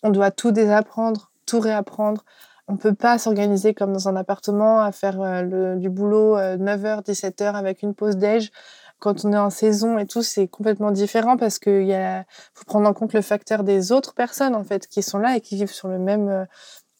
On 0.02 0.10
doit 0.10 0.30
tout 0.30 0.52
désapprendre, 0.52 1.30
tout 1.46 1.60
réapprendre. 1.60 2.24
On 2.68 2.76
peut 2.76 2.94
pas 2.94 3.18
s'organiser 3.18 3.74
comme 3.74 3.92
dans 3.92 4.08
un 4.08 4.16
appartement 4.16 4.80
à 4.80 4.92
faire 4.92 5.20
euh, 5.20 5.42
le, 5.42 5.76
du 5.76 5.88
boulot 5.88 6.36
9h, 6.36 6.98
euh, 6.98 7.00
17h 7.00 7.54
avec 7.54 7.82
une 7.82 7.94
pause 7.94 8.16
déj. 8.16 8.50
Quand 8.98 9.24
on 9.24 9.32
est 9.32 9.38
en 9.38 9.50
saison 9.50 9.98
et 9.98 10.06
tout, 10.06 10.22
c'est 10.22 10.48
complètement 10.48 10.90
différent 10.90 11.36
parce 11.36 11.58
qu'il 11.58 12.24
faut 12.54 12.64
prendre 12.64 12.88
en 12.88 12.94
compte 12.94 13.12
le 13.12 13.20
facteur 13.20 13.62
des 13.62 13.92
autres 13.92 14.14
personnes 14.14 14.54
en 14.54 14.64
fait 14.64 14.86
qui 14.86 15.02
sont 15.02 15.18
là 15.18 15.36
et 15.36 15.42
qui 15.42 15.56
vivent 15.56 15.72
sur 15.72 15.88
le 15.88 15.98
même 15.98 16.46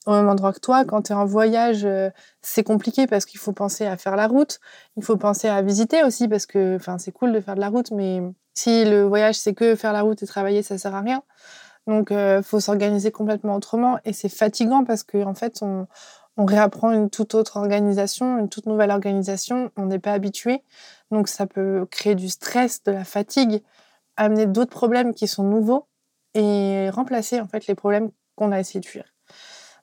au 0.07 0.13
même 0.13 0.29
endroit 0.29 0.53
que 0.53 0.61
toi. 0.61 0.85
Quand 0.85 1.03
tu 1.03 1.13
es 1.13 1.15
en 1.15 1.27
voyage, 1.27 1.87
c'est 2.43 2.63
compliqué 2.63 3.07
parce 3.07 3.27
qu'il 3.27 3.41
faut 3.41 3.53
penser 3.53 3.87
à 3.87 3.97
faire 3.97 4.17
la 4.17 4.29
route. 4.29 4.61
Il 4.97 5.05
faut 5.05 5.17
penser 5.17 5.49
à 5.49 5.63
visiter 5.63 6.03
aussi 6.05 6.29
parce 6.29 6.47
que, 6.47 6.79
c'est 6.99 7.13
cool 7.13 7.33
de 7.33 7.41
faire 7.41 7.57
de 7.57 7.61
la 7.61 7.69
route, 7.69 7.91
mais 7.91 8.23
si 8.55 8.85
le 8.85 9.03
voyage, 9.03 9.37
c'est 9.37 9.55
que 9.55 9.77
faire 9.77 9.93
la 9.93 10.03
route 10.03 10.23
et 10.23 10.27
travailler, 10.27 10.63
ça 10.63 10.79
sert 10.79 10.95
à 10.95 11.01
rien. 11.01 11.23
Donc, 11.87 12.11
euh, 12.11 12.43
faut 12.43 12.59
s'organiser 12.61 13.13
complètement 13.13 13.55
autrement. 13.55 13.99
Et 14.05 14.13
c'est 14.13 14.29
fatigant 14.29 14.85
parce 14.85 15.03
qu'en 15.03 15.31
en 15.31 15.35
fait, 15.35 15.63
on, 15.63 15.87
réapprend 16.39 16.91
une 16.93 17.09
toute 17.09 17.35
autre 17.35 17.57
organisation, 17.57 18.39
une 18.39 18.49
toute 18.49 18.67
nouvelle 18.67 18.91
organisation. 18.91 19.71
On 19.77 19.87
n'est 19.87 19.99
pas 19.99 20.13
habitué. 20.13 20.63
Donc, 21.11 21.29
ça 21.29 21.47
peut 21.47 21.87
créer 21.91 22.15
du 22.15 22.29
stress, 22.29 22.83
de 22.85 22.93
la 22.93 23.05
fatigue, 23.05 23.63
amener 24.17 24.47
d'autres 24.47 24.71
problèmes 24.71 25.15
qui 25.15 25.29
sont 25.29 25.45
nouveaux 25.45 25.87
et 26.35 26.91
remplacer 26.91 27.41
en 27.41 27.47
fait 27.47 27.67
les 27.67 27.75
problèmes 27.75 28.11
qu'on 28.37 28.53
a 28.53 28.61
essayé 28.61 28.81
de 28.81 28.87
fuir. 28.87 29.16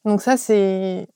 Donc 0.06 0.22
ça, 0.22 0.38
c'est... 0.38 1.08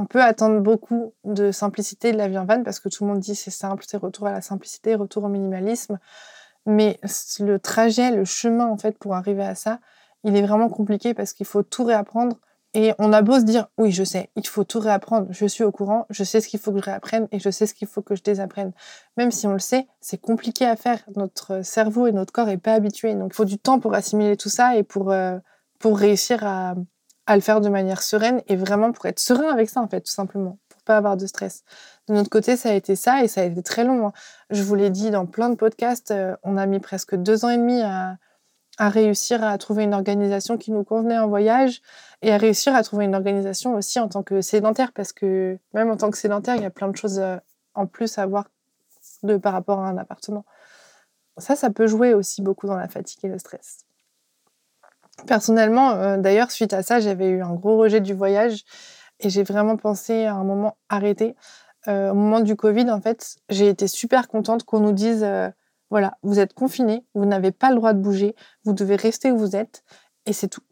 On 0.00 0.06
peut 0.06 0.22
attendre 0.22 0.60
beaucoup 0.60 1.14
de 1.24 1.50
simplicité 1.50 2.12
de 2.12 2.18
la 2.18 2.28
vie 2.28 2.38
en 2.38 2.44
van 2.44 2.62
parce 2.62 2.78
que 2.78 2.88
tout 2.88 3.04
le 3.04 3.10
monde 3.10 3.18
dit 3.18 3.34
c'est 3.34 3.50
simple, 3.50 3.84
c'est 3.86 3.96
retour 3.96 4.28
à 4.28 4.32
la 4.32 4.40
simplicité, 4.40 4.94
retour 4.94 5.24
au 5.24 5.28
minimalisme. 5.28 5.98
Mais 6.66 7.00
le 7.40 7.58
trajet, 7.58 8.12
le 8.12 8.24
chemin 8.24 8.66
en 8.66 8.76
fait 8.76 8.96
pour 8.96 9.16
arriver 9.16 9.42
à 9.42 9.56
ça, 9.56 9.80
il 10.22 10.36
est 10.36 10.42
vraiment 10.42 10.68
compliqué 10.68 11.14
parce 11.14 11.32
qu'il 11.32 11.46
faut 11.46 11.64
tout 11.64 11.82
réapprendre. 11.82 12.36
Et 12.74 12.92
on 12.98 13.12
a 13.12 13.22
beau 13.22 13.40
se 13.40 13.44
dire, 13.44 13.68
oui, 13.78 13.90
je 13.90 14.04
sais, 14.04 14.30
il 14.36 14.46
faut 14.46 14.62
tout 14.62 14.78
réapprendre, 14.78 15.26
je 15.30 15.46
suis 15.46 15.64
au 15.64 15.72
courant, 15.72 16.06
je 16.10 16.22
sais 16.22 16.40
ce 16.40 16.48
qu'il 16.48 16.60
faut 16.60 16.70
que 16.70 16.78
je 16.78 16.84
réapprenne 16.84 17.26
et 17.32 17.40
je 17.40 17.48
sais 17.50 17.66
ce 17.66 17.72
qu'il 17.72 17.88
faut 17.88 18.02
que 18.02 18.14
je 18.14 18.22
désapprenne. 18.22 18.72
Même 19.16 19.30
si 19.30 19.46
on 19.46 19.52
le 19.54 19.58
sait, 19.58 19.88
c'est 20.00 20.20
compliqué 20.20 20.66
à 20.66 20.76
faire. 20.76 21.02
Notre 21.16 21.64
cerveau 21.64 22.06
et 22.06 22.12
notre 22.12 22.32
corps 22.32 22.46
n'est 22.46 22.58
pas 22.58 22.74
habitué. 22.74 23.14
Donc 23.14 23.32
il 23.32 23.36
faut 23.36 23.46
du 23.46 23.58
temps 23.58 23.80
pour 23.80 23.94
assimiler 23.94 24.36
tout 24.36 24.50
ça 24.50 24.76
et 24.76 24.82
pour, 24.82 25.10
euh, 25.10 25.38
pour 25.78 25.98
réussir 25.98 26.46
à, 26.46 26.74
à 27.28 27.36
le 27.36 27.42
faire 27.42 27.60
de 27.60 27.68
manière 27.68 28.02
sereine 28.02 28.40
et 28.48 28.56
vraiment 28.56 28.90
pour 28.90 29.04
être 29.04 29.20
serein 29.20 29.52
avec 29.52 29.68
ça, 29.68 29.82
en 29.82 29.86
fait, 29.86 30.00
tout 30.00 30.10
simplement, 30.10 30.58
pour 30.70 30.82
pas 30.82 30.96
avoir 30.96 31.18
de 31.18 31.26
stress. 31.26 31.62
De 32.08 32.14
notre 32.14 32.30
côté, 32.30 32.56
ça 32.56 32.70
a 32.70 32.72
été 32.72 32.96
ça 32.96 33.22
et 33.22 33.28
ça 33.28 33.42
a 33.42 33.44
été 33.44 33.62
très 33.62 33.84
long. 33.84 34.06
Hein. 34.06 34.12
Je 34.48 34.62
vous 34.62 34.74
l'ai 34.74 34.88
dit 34.88 35.10
dans 35.10 35.26
plein 35.26 35.50
de 35.50 35.54
podcasts, 35.54 36.10
euh, 36.10 36.34
on 36.42 36.56
a 36.56 36.64
mis 36.64 36.80
presque 36.80 37.14
deux 37.16 37.44
ans 37.44 37.50
et 37.50 37.58
demi 37.58 37.82
à, 37.82 38.16
réussir 38.80 39.44
à 39.44 39.58
trouver 39.58 39.82
une 39.84 39.92
organisation 39.92 40.56
qui 40.56 40.70
nous 40.70 40.84
convenait 40.84 41.18
en 41.18 41.28
voyage 41.28 41.82
et 42.22 42.32
à 42.32 42.38
réussir 42.38 42.74
à 42.74 42.82
trouver 42.82 43.04
une 43.04 43.14
organisation 43.14 43.74
aussi 43.74 44.00
en 44.00 44.08
tant 44.08 44.22
que 44.22 44.40
sédentaire 44.40 44.92
parce 44.92 45.12
que 45.12 45.58
même 45.74 45.90
en 45.90 45.96
tant 45.96 46.10
que 46.10 46.16
sédentaire, 46.16 46.56
il 46.56 46.62
y 46.62 46.66
a 46.66 46.70
plein 46.70 46.88
de 46.88 46.96
choses 46.96 47.18
euh, 47.18 47.36
en 47.74 47.86
plus 47.86 48.16
à 48.16 48.24
voir 48.24 48.48
de, 49.24 49.36
par 49.36 49.52
rapport 49.52 49.80
à 49.80 49.88
un 49.88 49.98
appartement. 49.98 50.46
Ça, 51.36 51.56
ça 51.56 51.68
peut 51.70 51.88
jouer 51.88 52.14
aussi 52.14 52.40
beaucoup 52.40 52.68
dans 52.68 52.76
la 52.76 52.88
fatigue 52.88 53.24
et 53.24 53.28
le 53.28 53.38
stress. 53.38 53.87
Personnellement, 55.26 55.90
euh, 55.92 56.16
d'ailleurs, 56.16 56.50
suite 56.50 56.72
à 56.72 56.82
ça, 56.82 57.00
j'avais 57.00 57.28
eu 57.28 57.42
un 57.42 57.54
gros 57.54 57.76
rejet 57.76 58.00
du 58.00 58.14
voyage 58.14 58.64
et 59.20 59.30
j'ai 59.30 59.42
vraiment 59.42 59.76
pensé 59.76 60.24
à 60.24 60.34
un 60.34 60.44
moment 60.44 60.76
arrêter. 60.88 61.34
Euh, 61.88 62.10
au 62.10 62.14
moment 62.14 62.40
du 62.40 62.56
Covid, 62.56 62.90
en 62.90 63.00
fait, 63.00 63.36
j'ai 63.48 63.68
été 63.68 63.88
super 63.88 64.28
contente 64.28 64.64
qu'on 64.64 64.80
nous 64.80 64.92
dise 64.92 65.22
euh, 65.24 65.48
voilà, 65.90 66.18
vous 66.22 66.38
êtes 66.38 66.54
confinés, 66.54 67.04
vous 67.14 67.24
n'avez 67.24 67.50
pas 67.50 67.70
le 67.70 67.76
droit 67.76 67.94
de 67.94 68.00
bouger, 68.00 68.36
vous 68.64 68.72
devez 68.74 68.96
rester 68.96 69.32
où 69.32 69.38
vous 69.38 69.56
êtes 69.56 69.82
et 70.26 70.32
c'est 70.32 70.48
tout. 70.48 70.62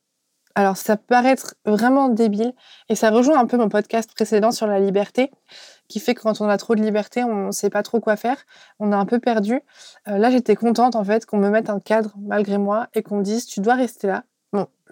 Alors, 0.55 0.77
ça 0.77 0.97
peut 0.97 1.05
paraître 1.09 1.55
vraiment 1.67 2.09
débile 2.09 2.55
et 2.89 2.95
ça 2.95 3.11
rejoint 3.11 3.39
un 3.39 3.47
peu 3.47 3.59
mon 3.59 3.69
podcast 3.69 4.11
précédent 4.15 4.53
sur 4.53 4.67
la 4.67 4.81
liberté 4.81 5.31
qui 5.89 6.01
fait 6.01 6.15
que 6.15 6.23
quand 6.23 6.41
on 6.41 6.49
a 6.49 6.57
trop 6.57 6.75
de 6.75 6.83
liberté, 6.83 7.25
on 7.25 7.49
ne 7.49 7.53
sait 7.53 7.69
pas 7.69 7.83
trop 7.83 8.01
quoi 8.01 8.17
faire, 8.17 8.39
on 8.79 8.91
est 8.93 8.97
un 8.97 9.05
peu 9.05 9.19
perdu. 9.19 9.61
là, 10.07 10.31
j'étais 10.31 10.57
contente 10.57 10.97
en 10.97 11.05
fait 11.05 11.27
qu'on 11.27 11.37
me 11.37 11.51
mette 11.51 11.69
un 11.69 11.79
cadre 11.79 12.15
malgré 12.19 12.57
moi 12.57 12.89
et 12.95 13.03
qu'on 13.03 13.21
dise 13.21 13.45
tu 13.47 13.61
dois 13.61 13.75
rester 13.75 14.07
là, 14.07 14.25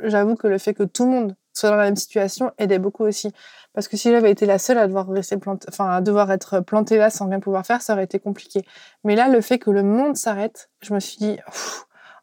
J'avoue 0.03 0.35
que 0.35 0.47
le 0.47 0.59
fait 0.59 0.75
que 0.75 0.83
tout 0.83 1.05
le 1.05 1.11
monde 1.11 1.37
soit 1.53 1.71
dans 1.71 1.77
la 1.77 1.85
même 1.85 1.97
situation 1.97 2.53
aidait 2.59 2.79
beaucoup 2.79 3.05
aussi. 3.05 3.33
Parce 3.73 3.89
que 3.89 3.97
si 3.97 4.11
j'avais 4.11 4.31
été 4.31 4.47
la 4.47 4.59
seule 4.59 4.79
à 4.79 4.87
devoir 4.87 5.09
rester 5.09 5.37
plantée, 5.37 5.67
enfin, 5.69 5.91
à 5.91 6.01
devoir 6.01 6.31
être 6.31 6.61
plantée 6.61 6.97
là 6.97 7.11
sans 7.11 7.29
rien 7.29 7.41
pouvoir 7.41 7.67
faire, 7.67 7.83
ça 7.83 7.95
aurait 7.95 8.05
été 8.05 8.19
compliqué. 8.19 8.65
Mais 9.03 9.17
là, 9.17 9.29
le 9.29 9.41
fait 9.41 9.59
que 9.59 9.71
le 9.71 9.83
monde 9.83 10.17
s'arrête, 10.17 10.71
je 10.81 10.95
me 10.95 11.01
suis 11.01 11.17
dit, 11.17 11.39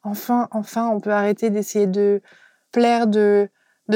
enfin, 0.04 0.48
enfin, 0.52 0.88
on 0.90 1.00
peut 1.00 1.12
arrêter 1.12 1.50
d'essayer 1.50 1.88
de 1.88 2.22
plaire, 2.72 3.08
de, 3.08 3.50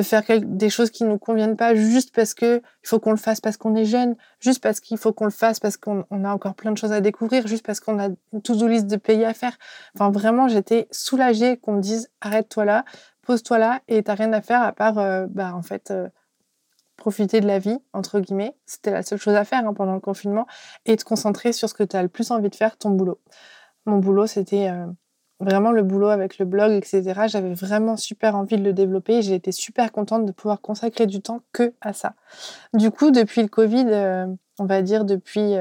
faire 0.04 0.24
des 0.42 0.70
choses 0.70 0.90
qui 0.90 1.06
nous 1.06 1.18
conviennent 1.18 1.56
pas 1.56 1.74
juste 1.74 2.14
parce 2.14 2.34
que 2.34 2.58
il 2.58 2.88
faut 2.88 3.00
qu'on 3.00 3.12
le 3.12 3.18
fasse 3.18 3.40
parce 3.40 3.56
qu'on 3.56 3.76
est 3.76 3.86
jeune, 3.86 4.18
juste 4.42 4.62
parce 4.62 4.82
qu'il 4.82 4.98
faut 4.98 5.14
qu'on 5.14 5.24
le 5.24 5.32
fasse 5.32 5.62
parce 5.62 5.78
qu'on 5.78 6.04
a 6.12 6.34
encore 6.34 6.56
plein 6.56 6.74
de 6.74 6.78
choses 6.78 6.92
à 6.92 7.00
découvrir, 7.00 7.48
juste 7.48 7.66
parce 7.66 7.80
qu'on 7.80 7.98
a 8.00 8.10
une 8.34 8.42
to-do 8.42 8.68
list 8.68 8.88
de 8.88 8.98
pays 8.98 9.24
à 9.24 9.34
faire. 9.34 9.58
Enfin, 9.96 10.12
vraiment, 10.12 10.50
j'étais 10.50 10.90
soulagée 10.92 11.56
qu'on 11.56 11.78
me 11.78 11.82
dise, 11.82 12.10
arrête-toi 12.20 12.66
là, 12.66 12.84
pose-toi 13.26 13.58
là 13.58 13.82
et 13.88 14.04
t'as 14.04 14.16
rien 14.16 14.32
à 14.34 14.42
faire 14.42 14.62
à 14.62 14.72
part, 14.72 14.98
euh, 15.00 15.28
bah, 15.30 15.54
en 15.54 15.62
fait, 15.62 15.92
euh, 15.92 16.08
profiter 16.96 17.42
de 17.42 17.48
la 17.48 17.60
vie, 17.60 17.78
entre 17.94 18.20
guillemets. 18.20 18.56
C'était 18.66 18.92
la 18.92 19.04
seule 19.04 19.20
chose 19.20 19.36
à 19.36 19.44
faire 19.44 19.68
hein, 19.68 19.74
pendant 19.74 19.94
le 19.94 20.00
confinement 20.00 20.48
et 20.86 20.96
te 20.96 21.04
concentrer 21.04 21.52
sur 21.52 21.68
ce 21.68 21.74
que 21.74 21.84
tu 21.84 21.96
as 21.98 22.04
le 22.04 22.10
plus 22.10 22.32
envie 22.32 22.50
de 22.50 22.56
faire, 22.56 22.78
ton 22.78 22.92
boulot. 22.92 23.20
Mon 23.86 23.98
boulot, 23.98 24.28
c'était 24.28 24.70
euh, 24.70 24.86
vraiment 25.40 25.72
le 25.72 25.84
boulot 25.84 26.08
avec 26.08 26.38
le 26.38 26.46
blog, 26.46 26.72
etc. 26.72 27.24
J'avais 27.28 27.54
vraiment 27.54 27.98
super 27.98 28.36
envie 28.36 28.58
de 28.58 28.64
le 28.64 28.74
développer 28.74 29.16
et 29.16 29.22
j'ai 29.22 29.36
été 29.36 29.52
super 29.52 29.92
contente 29.92 30.26
de 30.26 30.32
pouvoir 30.32 30.62
consacrer 30.62 31.08
du 31.08 31.22
temps 31.22 31.42
que 31.52 31.74
à 31.82 31.94
ça. 31.94 32.14
Du 32.74 32.92
coup, 32.92 33.12
depuis 33.12 33.42
le 33.42 33.50
Covid, 33.50 34.36
on 34.60 34.66
va 34.66 34.82
dire 34.82 35.04
depuis 35.04 35.56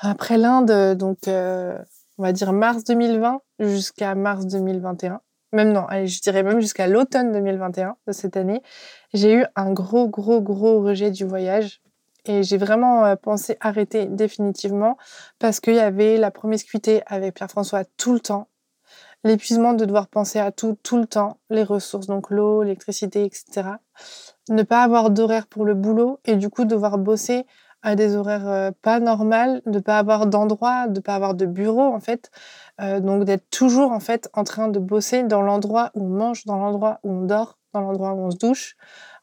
après 0.00 0.38
l'Inde, 0.38 0.96
donc 0.96 1.18
on 1.26 2.22
va 2.22 2.32
dire 2.32 2.52
mars 2.52 2.84
2020 2.84 3.40
jusqu'à 3.60 4.14
mars 4.14 4.46
2021, 4.46 5.20
même 5.54 5.72
non, 5.72 5.86
je 5.90 6.20
dirais 6.20 6.42
même 6.42 6.60
jusqu'à 6.60 6.86
l'automne 6.86 7.32
2021 7.32 7.96
de 8.06 8.12
cette 8.12 8.36
année, 8.36 8.62
j'ai 9.12 9.34
eu 9.34 9.44
un 9.56 9.72
gros, 9.72 10.08
gros, 10.08 10.40
gros 10.40 10.82
rejet 10.82 11.10
du 11.10 11.24
voyage. 11.24 11.80
Et 12.26 12.42
j'ai 12.42 12.56
vraiment 12.56 13.04
euh, 13.04 13.16
pensé 13.16 13.56
arrêter 13.60 14.06
définitivement 14.06 14.96
parce 15.38 15.60
qu'il 15.60 15.74
y 15.74 15.80
avait 15.80 16.16
la 16.16 16.30
promiscuité 16.30 17.02
avec 17.06 17.34
Pierre-François 17.34 17.84
tout 17.98 18.14
le 18.14 18.20
temps, 18.20 18.48
l'épuisement 19.24 19.74
de 19.74 19.84
devoir 19.84 20.08
penser 20.08 20.38
à 20.38 20.50
tout 20.50 20.76
tout 20.82 20.96
le 20.96 21.06
temps, 21.06 21.38
les 21.50 21.62
ressources, 21.62 22.06
donc 22.06 22.30
l'eau, 22.30 22.62
l'électricité, 22.62 23.24
etc. 23.24 23.68
Ne 24.48 24.62
pas 24.62 24.82
avoir 24.82 25.10
d'horaire 25.10 25.46
pour 25.46 25.66
le 25.66 25.74
boulot 25.74 26.18
et 26.24 26.36
du 26.36 26.48
coup 26.48 26.64
devoir 26.64 26.96
bosser 26.96 27.46
à 27.84 27.96
des 27.96 28.16
horaires 28.16 28.48
euh, 28.48 28.70
pas 28.82 28.98
normales, 28.98 29.62
de 29.66 29.78
pas 29.78 29.98
avoir 29.98 30.26
d'endroit, 30.26 30.88
de 30.88 31.00
pas 31.00 31.14
avoir 31.14 31.34
de 31.34 31.46
bureau 31.46 31.82
en 31.82 32.00
fait. 32.00 32.30
Euh, 32.80 32.98
donc 32.98 33.24
d'être 33.24 33.48
toujours 33.50 33.92
en 33.92 34.00
fait 34.00 34.28
en 34.32 34.42
train 34.42 34.68
de 34.68 34.78
bosser 34.78 35.22
dans 35.22 35.42
l'endroit 35.42 35.90
où 35.94 36.06
on 36.06 36.08
mange, 36.08 36.46
dans 36.46 36.56
l'endroit 36.56 36.98
où 37.04 37.12
on 37.12 37.22
dort, 37.22 37.58
dans 37.74 37.82
l'endroit 37.82 38.14
où 38.14 38.20
on 38.20 38.30
se 38.30 38.38
douche. 38.38 38.76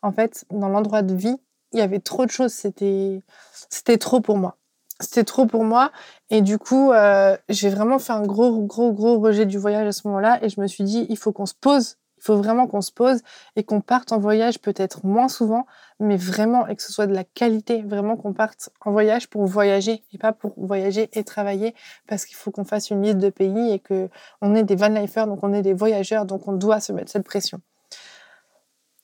En 0.03 0.11
fait, 0.11 0.45
dans 0.51 0.69
l'endroit 0.69 1.01
de 1.01 1.15
vie, 1.15 1.37
il 1.73 1.79
y 1.79 1.81
avait 1.81 1.99
trop 1.99 2.25
de 2.25 2.31
choses. 2.31 2.53
C'était 2.53 3.23
c'était 3.69 3.97
trop 3.97 4.21
pour 4.21 4.37
moi. 4.37 4.57
C'était 4.99 5.23
trop 5.23 5.47
pour 5.47 5.63
moi 5.63 5.91
et 6.29 6.41
du 6.41 6.59
coup 6.59 6.91
euh, 6.91 7.35
j'ai 7.49 7.69
vraiment 7.69 7.97
fait 7.97 8.13
un 8.13 8.21
gros 8.21 8.61
gros 8.61 8.93
gros 8.93 9.19
rejet 9.19 9.47
du 9.47 9.57
voyage 9.57 9.87
à 9.87 9.91
ce 9.91 10.07
moment-là 10.07 10.37
et 10.43 10.49
je 10.49 10.61
me 10.61 10.67
suis 10.67 10.83
dit 10.83 11.07
il 11.09 11.17
faut 11.17 11.31
qu'on 11.31 11.47
se 11.47 11.55
pose 11.59 11.97
il 12.21 12.23
faut 12.23 12.37
vraiment 12.37 12.67
qu'on 12.67 12.81
se 12.81 12.91
pose 12.91 13.21
et 13.55 13.63
qu'on 13.63 13.81
parte 13.81 14.11
en 14.11 14.19
voyage 14.19 14.59
peut-être 14.59 15.05
moins 15.05 15.27
souvent, 15.27 15.65
mais 15.99 16.17
vraiment, 16.17 16.67
et 16.67 16.75
que 16.75 16.83
ce 16.83 16.93
soit 16.93 17.07
de 17.07 17.15
la 17.15 17.23
qualité, 17.23 17.81
vraiment 17.81 18.15
qu'on 18.15 18.33
parte 18.33 18.69
en 18.81 18.91
voyage 18.91 19.27
pour 19.27 19.45
voyager 19.45 20.03
et 20.13 20.19
pas 20.19 20.31
pour 20.31 20.53
voyager 20.55 21.09
et 21.13 21.23
travailler, 21.23 21.73
parce 22.07 22.25
qu'il 22.25 22.35
faut 22.35 22.51
qu'on 22.51 22.63
fasse 22.63 22.91
une 22.91 23.01
liste 23.01 23.17
de 23.17 23.31
pays 23.31 23.71
et 23.71 23.79
que 23.79 24.07
on 24.39 24.53
est 24.53 24.63
des 24.63 24.75
van 24.75 24.89
lifers, 24.89 25.25
donc 25.25 25.39
on 25.41 25.51
est 25.51 25.63
des 25.63 25.73
voyageurs, 25.73 26.25
donc 26.25 26.47
on 26.47 26.53
doit 26.53 26.79
se 26.79 26.93
mettre 26.93 27.11
cette 27.11 27.25
pression. 27.25 27.59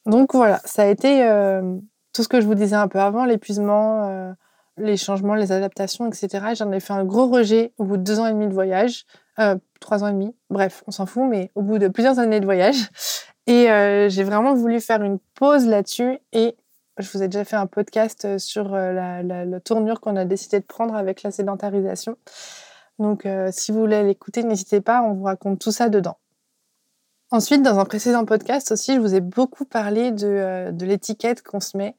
Donc 0.05 0.35
voilà, 0.35 0.61
ça 0.63 0.83
a 0.83 0.85
été 0.85 1.23
euh, 1.23 1.75
tout 2.13 2.21
ce 2.21 2.27
que 2.27 2.39
je 2.39 2.45
vous 2.45 2.55
disais 2.55 2.75
un 2.75 2.87
peu 2.87 2.99
avant, 2.99 3.25
l'épuisement, 3.25 4.07
euh, 4.09 4.31
les 4.77 4.95
changements, 4.95 5.33
les 5.33 5.51
adaptations, 5.51 6.07
etc. 6.07 6.53
J'en 6.53 6.71
ai 6.71 6.79
fait 6.79 6.93
un 6.93 7.03
gros 7.03 7.27
rejet 7.27 7.73
au 7.79 7.83
bout 7.83 7.97
de 7.97 8.03
deux 8.03 8.19
ans 8.19 8.27
et 8.27 8.31
demi 8.31 8.47
de 8.47 8.53
voyage. 8.53 9.05
Euh, 9.39 9.55
trois 9.79 10.03
ans 10.03 10.07
et 10.07 10.13
demi, 10.13 10.35
bref, 10.49 10.83
on 10.87 10.91
s'en 10.91 11.05
fout, 11.05 11.23
mais 11.29 11.51
au 11.55 11.61
bout 11.61 11.77
de 11.77 11.87
plusieurs 11.87 12.19
années 12.19 12.39
de 12.39 12.45
voyage. 12.45 12.89
Et 13.47 13.71
euh, 13.71 14.09
j'ai 14.09 14.23
vraiment 14.23 14.53
voulu 14.55 14.81
faire 14.81 15.01
une 15.01 15.19
pause 15.35 15.67
là-dessus 15.67 16.19
et 16.33 16.57
je 16.97 17.09
vous 17.11 17.23
ai 17.23 17.29
déjà 17.29 17.45
fait 17.45 17.55
un 17.55 17.65
podcast 17.65 18.25
euh, 18.25 18.37
sur 18.39 18.71
la, 18.71 19.23
tournure 19.61 20.01
qu'on 20.01 20.17
a 20.17 20.25
décidé 20.25 20.59
de 20.59 20.65
prendre 20.65 20.95
avec 20.95 21.23
la 21.23 21.31
sédentarisation. 21.31 22.17
Donc 22.99 23.25
si 23.51 23.71
vous 23.71 23.79
voulez 23.79 24.03
l'écouter, 24.03 24.43
n'hésitez 24.43 24.81
pas, 24.81 25.01
on 25.01 25.13
vous 25.13 25.23
raconte 25.23 25.59
tout 25.59 25.71
ça 25.71 25.87
dedans. 25.87 26.17
Ensuite, 27.31 27.61
dans 27.61 27.79
un 27.79 27.85
précédent 27.85 28.25
podcast 28.25 28.71
aussi, 28.71 28.95
je 28.95 28.99
vous 28.99 29.15
ai 29.15 29.21
beaucoup 29.21 29.63
parlé 29.63 30.11
de, 30.11 30.71
de 30.71 30.85
l'étiquette 30.85 31.41
qu'on 31.41 31.61
se 31.61 31.77
met, 31.77 31.95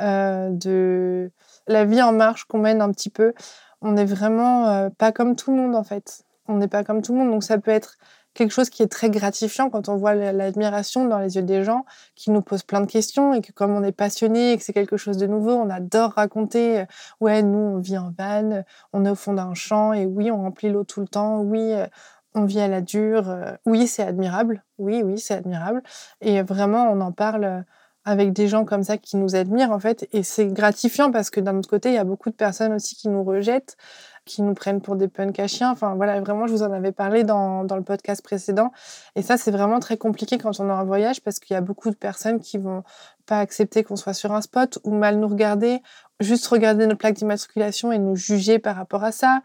de 0.00 1.32
la 1.66 1.84
vie 1.86 2.02
en 2.02 2.12
marche 2.12 2.44
qu'on 2.44 2.58
mène 2.58 2.82
un 2.82 2.92
petit 2.92 3.10
peu. 3.10 3.32
On 3.80 3.92
n'est 3.92 4.04
vraiment 4.04 4.90
pas 4.90 5.10
comme 5.10 5.34
tout 5.34 5.50
le 5.50 5.56
monde 5.56 5.74
en 5.74 5.82
fait 5.82 6.24
on 6.48 6.56
n'est 6.56 6.68
pas 6.68 6.84
comme 6.84 7.02
tout 7.02 7.12
le 7.12 7.18
monde. 7.18 7.30
Donc 7.30 7.44
ça 7.44 7.58
peut 7.58 7.70
être 7.70 7.96
quelque 8.34 8.50
chose 8.50 8.68
qui 8.68 8.82
est 8.82 8.88
très 8.88 9.10
gratifiant 9.10 9.70
quand 9.70 9.88
on 9.88 9.96
voit 9.96 10.14
l'admiration 10.14 11.06
dans 11.06 11.18
les 11.18 11.36
yeux 11.36 11.42
des 11.42 11.62
gens, 11.62 11.84
qui 12.16 12.30
nous 12.30 12.42
posent 12.42 12.64
plein 12.64 12.80
de 12.80 12.90
questions 12.90 13.32
et 13.32 13.40
que 13.40 13.52
comme 13.52 13.70
on 13.70 13.82
est 13.84 13.92
passionné 13.92 14.52
et 14.52 14.58
que 14.58 14.64
c'est 14.64 14.72
quelque 14.72 14.96
chose 14.96 15.16
de 15.16 15.26
nouveau, 15.26 15.52
on 15.52 15.70
adore 15.70 16.12
raconter, 16.12 16.80
euh, 16.80 16.84
ouais, 17.20 17.42
nous, 17.42 17.58
on 17.58 17.78
vit 17.78 17.96
en 17.96 18.12
van, 18.18 18.64
on 18.92 19.04
est 19.04 19.10
au 19.10 19.14
fond 19.14 19.34
d'un 19.34 19.54
champ 19.54 19.92
et 19.92 20.04
oui, 20.04 20.30
on 20.30 20.42
remplit 20.42 20.68
l'eau 20.68 20.84
tout 20.84 21.00
le 21.00 21.08
temps, 21.08 21.40
oui, 21.40 21.72
euh, 21.72 21.86
on 22.34 22.44
vit 22.44 22.60
à 22.60 22.68
la 22.68 22.80
dure, 22.80 23.30
euh, 23.30 23.52
oui, 23.66 23.86
c'est 23.86 24.02
admirable, 24.02 24.64
oui, 24.78 25.02
oui, 25.04 25.18
c'est 25.18 25.34
admirable. 25.34 25.82
Et 26.20 26.42
vraiment, 26.42 26.90
on 26.90 27.00
en 27.00 27.12
parle 27.12 27.64
avec 28.04 28.32
des 28.32 28.48
gens 28.48 28.64
comme 28.64 28.82
ça 28.82 28.98
qui 28.98 29.16
nous 29.16 29.34
admirent 29.34 29.70
en 29.70 29.78
fait 29.78 30.06
et 30.12 30.22
c'est 30.22 30.48
gratifiant 30.48 31.10
parce 31.10 31.30
que 31.30 31.40
d'un 31.40 31.56
autre 31.56 31.70
côté 31.70 31.88
il 31.88 31.94
y 31.94 31.98
a 31.98 32.04
beaucoup 32.04 32.28
de 32.28 32.34
personnes 32.34 32.74
aussi 32.74 32.96
qui 32.96 33.08
nous 33.08 33.24
rejettent 33.24 33.78
qui 34.24 34.42
nous 34.42 34.54
prennent 34.54 34.80
pour 34.80 34.96
des 34.96 35.08
punks 35.08 35.38
à 35.38 35.46
chiens. 35.46 35.70
Enfin 35.70 35.94
voilà, 35.94 36.20
vraiment, 36.20 36.46
je 36.46 36.52
vous 36.52 36.62
en 36.62 36.72
avais 36.72 36.92
parlé 36.92 37.24
dans, 37.24 37.64
dans 37.64 37.76
le 37.76 37.82
podcast 37.82 38.22
précédent. 38.22 38.72
Et 39.16 39.22
ça, 39.22 39.36
c'est 39.36 39.50
vraiment 39.50 39.80
très 39.80 39.96
compliqué 39.96 40.38
quand 40.38 40.58
on 40.60 40.68
est 40.68 40.72
en 40.72 40.84
voyage 40.84 41.20
parce 41.22 41.38
qu'il 41.38 41.54
y 41.54 41.56
a 41.56 41.60
beaucoup 41.60 41.90
de 41.90 41.96
personnes 41.96 42.40
qui 42.40 42.58
vont 42.58 42.82
pas 43.26 43.40
accepter 43.40 43.84
qu'on 43.84 43.96
soit 43.96 44.14
sur 44.14 44.32
un 44.32 44.40
spot 44.40 44.78
ou 44.84 44.92
mal 44.92 45.18
nous 45.18 45.28
regarder, 45.28 45.80
juste 46.20 46.46
regarder 46.46 46.86
notre 46.86 46.98
plaque 46.98 47.14
d'immatriculation 47.14 47.92
et 47.92 47.98
nous 47.98 48.16
juger 48.16 48.58
par 48.58 48.76
rapport 48.76 49.04
à 49.04 49.12
ça. 49.12 49.42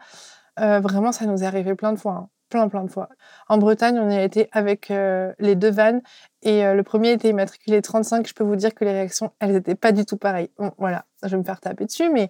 Euh, 0.58 0.80
vraiment, 0.80 1.12
ça 1.12 1.26
nous 1.26 1.42
est 1.42 1.46
arrivé 1.46 1.74
plein 1.74 1.92
de 1.92 1.98
fois. 1.98 2.12
Hein. 2.12 2.28
Plein, 2.50 2.68
plein 2.68 2.84
de 2.84 2.90
fois. 2.90 3.08
En 3.48 3.56
Bretagne, 3.56 3.98
on 3.98 4.10
y 4.10 4.16
a 4.16 4.22
été 4.22 4.48
avec 4.52 4.90
euh, 4.90 5.32
les 5.38 5.54
deux 5.54 5.70
vannes 5.70 6.02
et 6.42 6.66
euh, 6.66 6.74
le 6.74 6.82
premier 6.82 7.12
était 7.12 7.30
immatriculé 7.30 7.80
35. 7.80 8.26
Je 8.28 8.34
peux 8.34 8.44
vous 8.44 8.56
dire 8.56 8.74
que 8.74 8.84
les 8.84 8.92
réactions, 8.92 9.32
elles 9.40 9.52
n'étaient 9.52 9.74
pas 9.74 9.92
du 9.92 10.04
tout 10.04 10.16
pareilles. 10.16 10.50
Bon, 10.58 10.72
voilà, 10.76 11.06
je 11.22 11.28
vais 11.28 11.36
me 11.38 11.44
faire 11.44 11.60
taper 11.60 11.86
dessus, 11.86 12.10
mais 12.10 12.28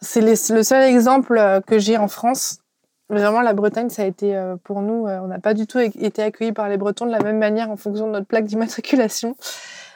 c'est 0.00 0.20
le 0.20 0.34
seul 0.34 0.82
exemple 0.82 1.38
euh, 1.38 1.60
que 1.60 1.78
j'ai 1.78 1.96
en 1.96 2.08
France. 2.08 2.58
Vraiment, 3.10 3.40
la 3.40 3.54
Bretagne, 3.54 3.88
ça 3.88 4.02
a 4.02 4.04
été 4.04 4.38
pour 4.64 4.82
nous, 4.82 5.06
on 5.06 5.28
n'a 5.28 5.38
pas 5.38 5.54
du 5.54 5.66
tout 5.66 5.78
été 5.78 6.22
accueillis 6.22 6.52
par 6.52 6.68
les 6.68 6.76
Bretons 6.76 7.06
de 7.06 7.10
la 7.10 7.20
même 7.20 7.38
manière 7.38 7.70
en 7.70 7.78
fonction 7.78 8.06
de 8.06 8.12
notre 8.12 8.26
plaque 8.26 8.44
d'immatriculation. 8.44 9.34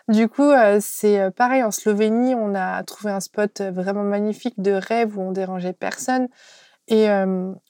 Du 0.08 0.30
coup, 0.30 0.50
c'est 0.80 1.30
pareil, 1.32 1.62
en 1.62 1.70
Slovénie, 1.70 2.34
on 2.34 2.54
a 2.54 2.82
trouvé 2.84 3.12
un 3.12 3.20
spot 3.20 3.60
vraiment 3.60 4.02
magnifique 4.02 4.54
de 4.62 4.70
rêve 4.72 5.18
où 5.18 5.20
on 5.20 5.30
dérangeait 5.30 5.74
personne. 5.74 6.28
Et 6.92 7.08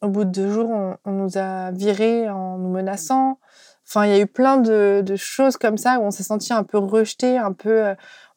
au 0.02 0.09
bout 0.09 0.25
de 0.25 0.31
deux 0.31 0.50
jours, 0.50 0.69
on, 1.05 1.12
nous 1.12 1.38
a 1.38 1.71
virés 1.71 2.29
en 2.29 2.59
nous 2.59 2.71
menaçant. 2.71 3.38
Enfin, 3.87 4.05
il 4.05 4.11
y 4.11 4.14
a 4.14 4.19
eu 4.19 4.26
plein 4.26 4.57
de, 4.57 5.05
choses 5.17 5.57
comme 5.57 5.79
ça 5.79 6.00
où 6.00 6.02
on 6.02 6.11
s'est 6.11 6.25
senti 6.25 6.52
un 6.52 6.64
peu 6.64 6.79
rejeté, 6.79 7.38
un 7.38 7.52
peu. 7.52 7.85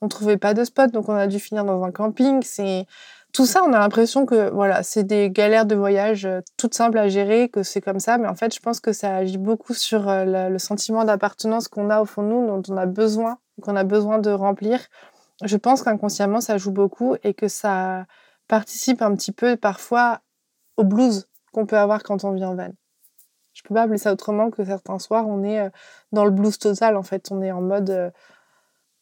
On 0.02 0.06
on 0.06 0.08
trouvait 0.08 0.38
pas 0.38 0.54
de 0.54 0.64
spot, 0.64 0.92
donc 0.92 1.10
on 1.10 1.16
a 1.16 1.26
dû 1.26 1.40
finir 1.40 1.66
dans 1.66 1.84
un 1.84 1.92
camping. 1.92 2.44
C'est 2.44 2.86
tout 3.34 3.48
ça, 3.48 3.64
on 3.66 3.74
a 3.74 3.80
l'impression 3.80 4.28
que 4.28 4.52
voilà, 4.52 4.84
c'est 4.84 5.04
des 5.04 5.32
galères 5.32 5.66
de 5.66 5.74
voyage 5.74 6.28
toutes 6.58 6.76
simples 6.76 7.00
à 7.00 7.08
gérer, 7.08 7.50
que 7.50 7.64
c'est 7.64 7.82
comme 7.82 8.00
ça. 8.00 8.20
Mais 8.20 8.28
en 8.28 8.36
fait, 8.36 8.54
je 8.54 8.60
pense 8.60 8.80
que 8.80 8.94
ça 8.94 9.16
agit 9.16 9.40
beaucoup 9.40 9.74
sur 9.74 10.04
le 10.08 10.58
sentiment 10.60 11.04
d'appartenance 11.04 11.68
qu'on 11.68 11.90
a 11.90 12.00
au 12.00 12.06
fond 12.06 12.22
de 12.22 12.28
nous, 12.28 12.46
dont 12.46 12.62
on 12.70 12.78
a 12.78 12.86
besoin, 12.86 13.40
qu'on 13.64 13.76
a 13.76 13.84
besoin 13.84 14.20
de 14.20 14.30
remplir. 14.30 14.80
Je 15.44 15.58
pense 15.58 15.82
qu'inconsciemment, 15.82 16.42
ça 16.42 16.60
joue 16.60 16.72
beaucoup 16.72 17.16
et 17.24 17.34
que 17.34 17.48
ça 17.48 18.06
participe 18.48 19.02
un 19.02 19.16
petit 19.16 19.32
peu 19.32 19.56
parfois 19.56 20.22
au 20.78 20.84
blues 20.84 21.28
qu'on 21.54 21.66
peut 21.66 21.78
avoir 21.78 22.04
quand 22.04 22.24
on 22.24 22.32
vit 22.32 22.46
en 22.46 22.56
van. 22.56 22.72
Je 23.56 23.64
peux 23.64 23.74
pas 23.74 23.84
appeler 23.84 23.98
ça 23.98 24.12
autrement 24.12 24.52
que 24.52 24.64
certains 24.66 25.00
soirs, 25.00 25.28
on 25.28 25.44
est 25.44 25.62
euh, 25.62 25.70
dans 26.12 26.26
le 26.26 26.32
blues 26.32 26.60
total 26.60 26.98
en 26.98 27.04
fait. 27.04 27.32
On 27.32 27.42
est 27.42 27.52
en 27.52 27.62
mode 27.62 27.90
euh, 27.90 28.12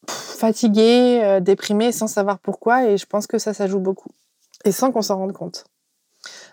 fatigué, 0.08 1.22
euh, 1.24 1.40
déprimé, 1.40 1.92
sans 1.92 2.08
savoir 2.08 2.40
pourquoi, 2.40 2.86
et 2.86 2.98
je 2.98 3.06
pense 3.08 3.26
que 3.26 3.40
ça, 3.40 3.54
ça 3.54 3.68
joue 3.68 3.80
beaucoup. 3.80 4.12
Et 4.64 4.72
sans 4.72 4.92
qu'on 4.92 5.02
s'en 5.02 5.18
rende 5.18 5.34
compte. 5.34 5.66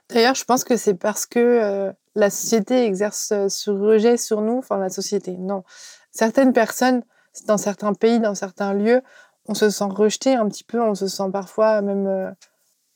D'ailleurs, 0.09 0.35
je 0.35 0.45
pense 0.45 0.65
que 0.65 0.77
c'est 0.77 0.95
parce 0.95 1.27
que 1.27 1.93
la 2.17 2.31
société 2.31 2.85
exerce 2.85 3.33
ce 3.47 3.71
rejet 3.71 4.17
sur 4.17 4.41
nous, 4.41 4.59
enfin 4.59 4.79
la 4.79 4.89
société, 4.89 5.37
non. 5.37 5.63
Certaines 6.11 6.53
personnes, 6.53 7.05
dans 7.47 7.59
certains 7.59 7.93
pays, 7.93 8.19
dans 8.19 8.35
certains 8.35 8.75
lieux, 8.75 9.03
on 9.47 9.55
se 9.55 9.71
sent 9.71 9.85
rejeté 9.85 10.35
un 10.35 10.49
petit 10.49 10.65
peu, 10.65 10.83
on 10.83 10.97
se 10.97 11.07
sent 11.07 11.31
parfois 11.33 11.83
même 11.83 12.35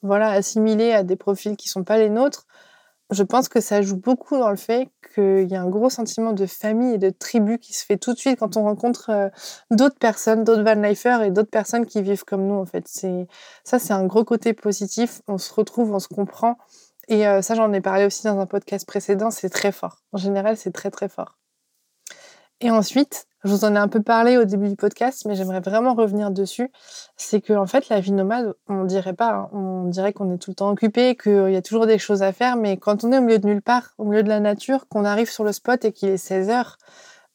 voilà, 0.05 0.31
assimilés 0.31 0.93
à 0.93 1.03
des 1.03 1.17
profils 1.17 1.57
qui 1.57 1.69
sont 1.69 1.83
pas 1.83 1.99
les 1.99 2.11
nôtres, 2.11 2.47
je 3.11 3.23
pense 3.23 3.49
que 3.49 3.61
ça 3.61 3.83
joue 3.83 3.97
beaucoup 3.97 4.39
dans 4.39 4.51
le 4.51 4.57
fait 4.57 4.89
qu'il 5.15 5.47
y 5.49 5.57
a 5.57 5.61
un 5.61 5.69
gros 5.69 5.91
sentiment 5.91 6.33
de 6.33 6.47
famille 6.47 6.95
et 6.95 6.99
de 6.99 7.11
tribu 7.11 7.59
qui 7.59 7.75
se 7.75 7.85
fait 7.85 7.97
tout 7.97 8.15
de 8.15 8.19
suite 8.19 8.39
quand 8.39 8.57
on 8.57 8.63
rencontre 8.65 9.11
euh, 9.11 9.29
d'autres 9.71 9.99
personnes, 9.99 10.45
d'autres 10.45 10.63
van 10.63 10.83
et 11.23 11.31
d'autres 11.31 11.51
personnes 11.51 11.87
qui 11.87 12.03
vivent 12.03 12.25
comme 12.25 12.47
nous 12.47 12.55
en 12.55 12.67
fait. 12.67 12.85
C'est 12.89 13.27
ça, 13.63 13.79
c'est 13.79 13.93
un 13.93 14.07
gros 14.07 14.25
côté 14.25 14.55
positif. 14.55 15.21
On 15.29 15.39
se 15.39 15.53
retrouve, 15.53 15.93
on 15.93 15.99
se 15.99 16.09
comprend. 16.09 16.57
Et 17.09 17.27
euh, 17.27 17.43
ça, 17.43 17.55
j'en 17.55 17.73
ai 17.73 17.81
parlé 17.81 18.07
aussi 18.07 18.25
dans 18.25 18.39
un 18.39 18.47
podcast 18.47 18.87
précédent. 18.87 19.31
C'est 19.31 19.51
très 19.51 19.73
fort. 19.73 19.99
En 20.13 20.19
général, 20.19 20.57
c'est 20.57 20.73
très 20.73 20.91
très 20.91 21.09
fort. 21.09 21.39
Et 22.61 22.71
ensuite, 22.71 23.27
je 23.45 23.51
vous 23.51 23.65
en 23.65 23.75
ai 23.75 23.79
un 23.79 23.89
peu 23.89 24.03
parlé 24.03 24.39
au 24.39 24.45
début 24.45 24.69
du 24.69 24.77
podcast, 24.77 25.27
mais 25.27 25.35
j'aimerais 25.35 25.61
vraiment 25.61 25.95
revenir 25.95 26.31
dessus. 26.31 26.71
C'est 27.17 27.43
que 27.43 27.53
en 27.53 27.67
fait, 27.67 27.91
la 27.91 28.01
vie 28.01 28.13
nomade, 28.13 28.55
on 28.69 28.85
dirait 28.85 29.13
pas, 29.13 29.33
hein. 29.33 29.49
on 29.53 29.85
dirait 29.85 30.15
qu'on 30.15 30.33
est 30.33 30.39
tout 30.39 30.51
le 30.51 30.55
temps 30.55 30.71
occupé, 30.71 31.15
qu'il 31.15 31.51
y 31.51 31.57
a 31.57 31.63
toujours 31.63 31.87
des 31.87 31.99
choses 31.99 32.23
à 32.23 32.33
faire, 32.33 32.57
mais 32.57 32.79
quand 32.79 33.05
on 33.05 33.13
est 33.13 33.19
au 33.19 33.21
milieu 33.21 33.39
de 33.39 33.47
nulle 33.47 33.63
part, 33.63 33.91
au 33.99 34.05
milieu 34.05 34.23
de 34.23 34.31
la 34.31 34.41
nature, 34.41 34.89
qu'on 34.89 35.05
arrive 35.05 35.31
sur 35.31 35.45
le 35.45 35.53
spot 35.53 35.85
et 35.85 35.93
qu'il 35.93 36.09
est 36.09 36.17
16 36.17 36.49
heures 36.49 36.79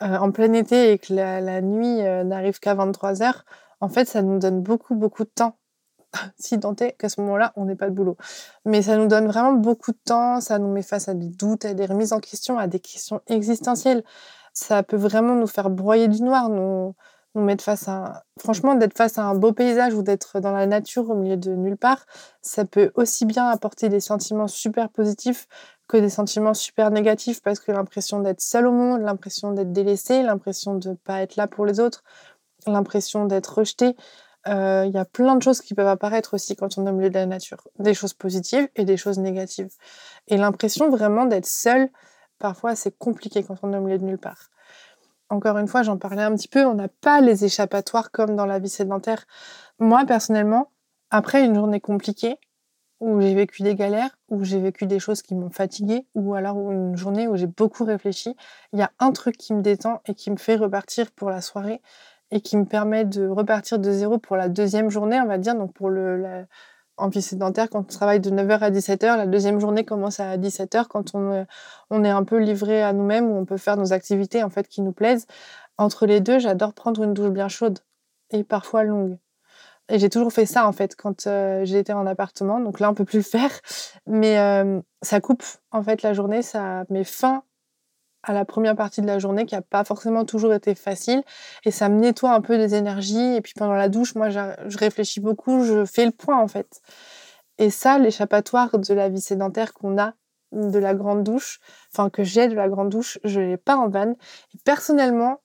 euh, 0.01 0.17
en 0.17 0.31
plein 0.31 0.51
été 0.53 0.93
et 0.93 0.97
que 0.97 1.13
la, 1.13 1.61
nuit 1.61 2.01
euh, 2.01 2.23
n'arrive 2.23 2.59
qu'à 2.59 2.73
23 2.73 3.21
heures, 3.21 3.45
en 3.79 3.89
fait, 3.89 4.07
ça 4.07 4.23
nous 4.23 4.39
donne 4.39 4.61
beaucoup, 4.61 4.95
beaucoup 4.95 5.23
de 5.23 5.29
temps. 5.29 5.57
si 6.39 6.59
tant 6.59 6.75
est 6.77 6.93
qu'à 6.93 7.09
ce 7.09 7.21
moment-là, 7.21 7.53
on 7.55 7.65
n'est 7.65 7.75
pas 7.75 7.87
de 7.87 7.93
boulot. 7.93 8.17
Mais 8.65 8.81
ça 8.81 8.97
nous 8.97 9.07
donne 9.07 9.27
vraiment 9.27 9.53
beaucoup 9.53 9.91
de 9.91 9.99
temps, 10.03 10.41
ça 10.41 10.57
nous 10.57 10.71
met 10.71 10.81
face 10.81 11.07
à 11.07 11.13
des 11.13 11.29
doutes, 11.29 11.65
à 11.65 11.75
des 11.75 11.85
remises 11.85 12.13
en 12.13 12.19
question, 12.19 12.57
à 12.57 12.65
des 12.65 12.79
questions 12.79 13.21
existentielles 13.27 14.03
ça 14.59 14.83
peut 14.83 14.97
vraiment 14.97 15.35
nous 15.35 15.47
faire 15.47 15.69
broyer 15.69 16.07
du 16.07 16.21
noir, 16.21 16.49
nous, 16.49 16.95
mettre 17.35 17.63
face 17.63 17.87
à... 17.87 18.23
Franchement, 18.37 18.75
d'être 18.75 18.97
face 18.97 19.17
à 19.17 19.23
un 19.23 19.33
beau 19.35 19.53
paysage 19.53 19.93
ou 19.93 20.03
d'être 20.03 20.41
dans 20.41 20.51
la 20.51 20.65
nature 20.65 21.09
au 21.09 21.15
milieu 21.15 21.37
de 21.37 21.55
nulle 21.55 21.77
part, 21.77 22.05
ça 22.41 22.65
peut 22.65 22.91
aussi 22.95 23.25
bien 23.25 23.47
apporter 23.47 23.87
des 23.87 24.01
sentiments 24.01 24.47
super 24.47 24.89
positifs 24.89 25.47
que 25.87 25.95
des 25.95 26.09
sentiments 26.09 26.53
super 26.53 26.91
négatifs 26.91 27.41
parce 27.41 27.59
que 27.59 27.71
l'impression 27.71 28.19
d'être 28.19 28.41
seul 28.41 28.67
au 28.67 28.73
monde, 28.73 29.01
l'impression 29.01 29.53
d'être 29.53 29.71
délaissé, 29.71 30.21
l'impression 30.21 30.75
de 30.75 30.89
ne 30.89 30.95
pas 30.95 31.21
être 31.21 31.37
là 31.37 31.47
pour 31.47 31.65
les 31.65 31.79
autres, 31.79 32.03
l'impression 32.67 33.25
d'être 33.25 33.59
rejeté. 33.59 33.95
Euh, 34.47 34.83
il 34.85 34.93
y 34.93 34.97
a 34.97 35.05
plein 35.05 35.35
de 35.35 35.41
choses 35.41 35.61
qui 35.61 35.73
peuvent 35.73 35.87
apparaître 35.87 36.33
aussi 36.33 36.55
quand 36.55 36.77
on 36.77 36.85
est 36.85 36.89
au 36.89 36.93
milieu 36.93 37.09
de 37.09 37.15
la 37.15 37.25
nature. 37.25 37.65
Des 37.79 37.93
choses 37.93 38.13
positives 38.13 38.67
et 38.75 38.83
des 38.83 38.97
choses 38.97 39.19
négatives. 39.19 39.69
Et 40.27 40.37
l'impression 40.37 40.89
vraiment 40.89 41.25
d'être 41.25 41.47
seul, 41.47 41.89
parfois 42.39 42.75
c'est 42.75 42.97
compliqué 42.97 43.43
quand 43.43 43.55
on 43.63 43.73
est 43.73 43.77
au 43.77 43.81
milieu 43.81 43.97
de 43.97 44.05
nulle 44.05 44.17
part. 44.17 44.49
Encore 45.29 45.59
une 45.59 45.67
fois, 45.67 45.83
j'en 45.83 45.97
parlais 45.97 46.23
un 46.23 46.35
petit 46.35 46.47
peu, 46.47 46.65
on 46.65 46.73
n'a 46.73 46.87
pas 46.87 47.21
les 47.21 47.45
échappatoires 47.45 48.09
comme 48.09 48.35
dans 48.35 48.47
la 48.47 48.57
vie 48.57 48.69
sédentaire. 48.69 49.25
Moi, 49.77 50.03
personnellement, 50.07 50.71
après 51.11 51.45
une 51.45 51.53
journée 51.53 51.79
compliquée, 51.79 52.37
où 52.99 53.21
j'ai 53.21 53.33
vécu 53.33 53.63
des 53.63 53.75
galères, 53.75 54.17
où 54.27 54.43
j'ai 54.43 54.59
vécu 54.59 54.85
des 54.85 54.99
choses 54.99 55.21
qui 55.21 55.35
m'ont 55.35 55.51
fatiguée, 55.51 56.05
ou 56.15 56.33
alors 56.33 56.57
une 56.71 56.97
journée 56.97 57.27
où 57.27 57.37
j'ai 57.37 57.47
beaucoup 57.47 57.85
réfléchi, 57.85 58.35
il 58.73 58.79
y 58.79 58.81
a 58.81 58.91
un 58.99 59.11
truc 59.11 59.37
qui 59.37 59.53
me 59.53 59.61
détend 59.61 60.01
et 60.07 60.15
qui 60.15 60.31
me 60.31 60.37
fait 60.37 60.55
repartir 60.55 61.11
pour 61.11 61.29
la 61.29 61.41
soirée 61.41 61.81
et 62.31 62.41
qui 62.41 62.57
me 62.57 62.65
permet 62.65 63.05
de 63.05 63.27
repartir 63.27 63.79
de 63.79 63.91
zéro 63.91 64.17
pour 64.17 64.35
la 64.35 64.49
deuxième 64.49 64.89
journée, 64.89 65.19
on 65.21 65.25
va 65.25 65.37
dire, 65.37 65.55
donc 65.55 65.73
pour 65.73 65.89
le, 65.89 66.45
en 66.99 67.09
vie 67.09 67.21
sédentaire, 67.21 67.69
quand 67.69 67.79
on 67.79 67.83
travaille 67.83 68.19
de 68.19 68.29
9h 68.29 68.59
à 68.59 68.71
17h, 68.71 69.17
la 69.17 69.25
deuxième 69.25 69.59
journée 69.59 69.85
commence 69.85 70.19
à 70.19 70.37
17h 70.37 70.87
quand 70.87 71.15
on, 71.15 71.31
euh, 71.31 71.43
on 71.89 72.03
est 72.03 72.09
un 72.09 72.23
peu 72.23 72.37
livré 72.37 72.83
à 72.83 72.93
nous-mêmes, 72.93 73.29
où 73.29 73.35
on 73.35 73.45
peut 73.45 73.57
faire 73.57 73.77
nos 73.77 73.93
activités 73.93 74.43
en 74.43 74.49
fait 74.49 74.67
qui 74.67 74.81
nous 74.81 74.91
plaisent. 74.91 75.25
Entre 75.77 76.05
les 76.05 76.19
deux, 76.19 76.39
j'adore 76.39 76.73
prendre 76.73 77.03
une 77.03 77.13
douche 77.13 77.29
bien 77.29 77.47
chaude 77.47 77.79
et 78.31 78.43
parfois 78.43 78.83
longue. 78.83 79.17
Et 79.89 79.97
j'ai 79.97 80.09
toujours 80.09 80.31
fait 80.31 80.45
ça 80.45 80.67
en 80.67 80.71
fait 80.71 80.95
quand 80.95 81.25
euh, 81.25 81.65
j'étais 81.65 81.93
en 81.93 82.05
appartement. 82.05 82.59
Donc 82.59 82.79
là, 82.79 82.91
on 82.91 82.93
peut 82.93 83.05
plus 83.05 83.19
le 83.19 83.23
faire, 83.23 83.51
mais 84.05 84.37
euh, 84.37 84.79
ça 85.01 85.19
coupe 85.19 85.43
en 85.71 85.81
fait 85.81 86.03
la 86.03 86.13
journée, 86.13 86.41
ça 86.41 86.83
met 86.89 87.03
fin 87.03 87.43
à 88.23 88.33
la 88.33 88.45
première 88.45 88.75
partie 88.75 89.01
de 89.01 89.07
la 89.07 89.19
journée 89.19 89.45
qui 89.45 89.55
n'a 89.55 89.61
pas 89.61 89.83
forcément 89.83 90.25
toujours 90.25 90.53
été 90.53 90.75
facile 90.75 91.23
et 91.65 91.71
ça 91.71 91.89
me 91.89 91.99
nettoie 91.99 92.31
un 92.31 92.41
peu 92.41 92.57
des 92.57 92.75
énergies 92.75 93.35
et 93.35 93.41
puis 93.41 93.53
pendant 93.55 93.73
la 93.73 93.89
douche 93.89 94.15
moi 94.15 94.29
je 94.29 94.77
réfléchis 94.77 95.19
beaucoup 95.19 95.63
je 95.63 95.85
fais 95.85 96.05
le 96.05 96.11
point 96.11 96.37
en 96.39 96.47
fait. 96.47 96.81
Et 97.57 97.69
ça 97.69 97.97
l'échappatoire 97.97 98.77
de 98.77 98.93
la 98.93 99.09
vie 99.09 99.21
sédentaire 99.21 99.73
qu'on 99.73 99.97
a 99.97 100.13
de 100.51 100.79
la 100.79 100.93
grande 100.95 101.23
douche 101.23 101.59
enfin 101.93 102.09
que 102.09 102.23
j'ai 102.23 102.47
de 102.47 102.55
la 102.55 102.67
grande 102.67 102.89
douche 102.89 103.19
je 103.23 103.39
l'ai 103.39 103.57
pas 103.57 103.77
en 103.77 103.89
vanne. 103.89 104.15
Et 104.53 104.57
personnellement 104.65 105.41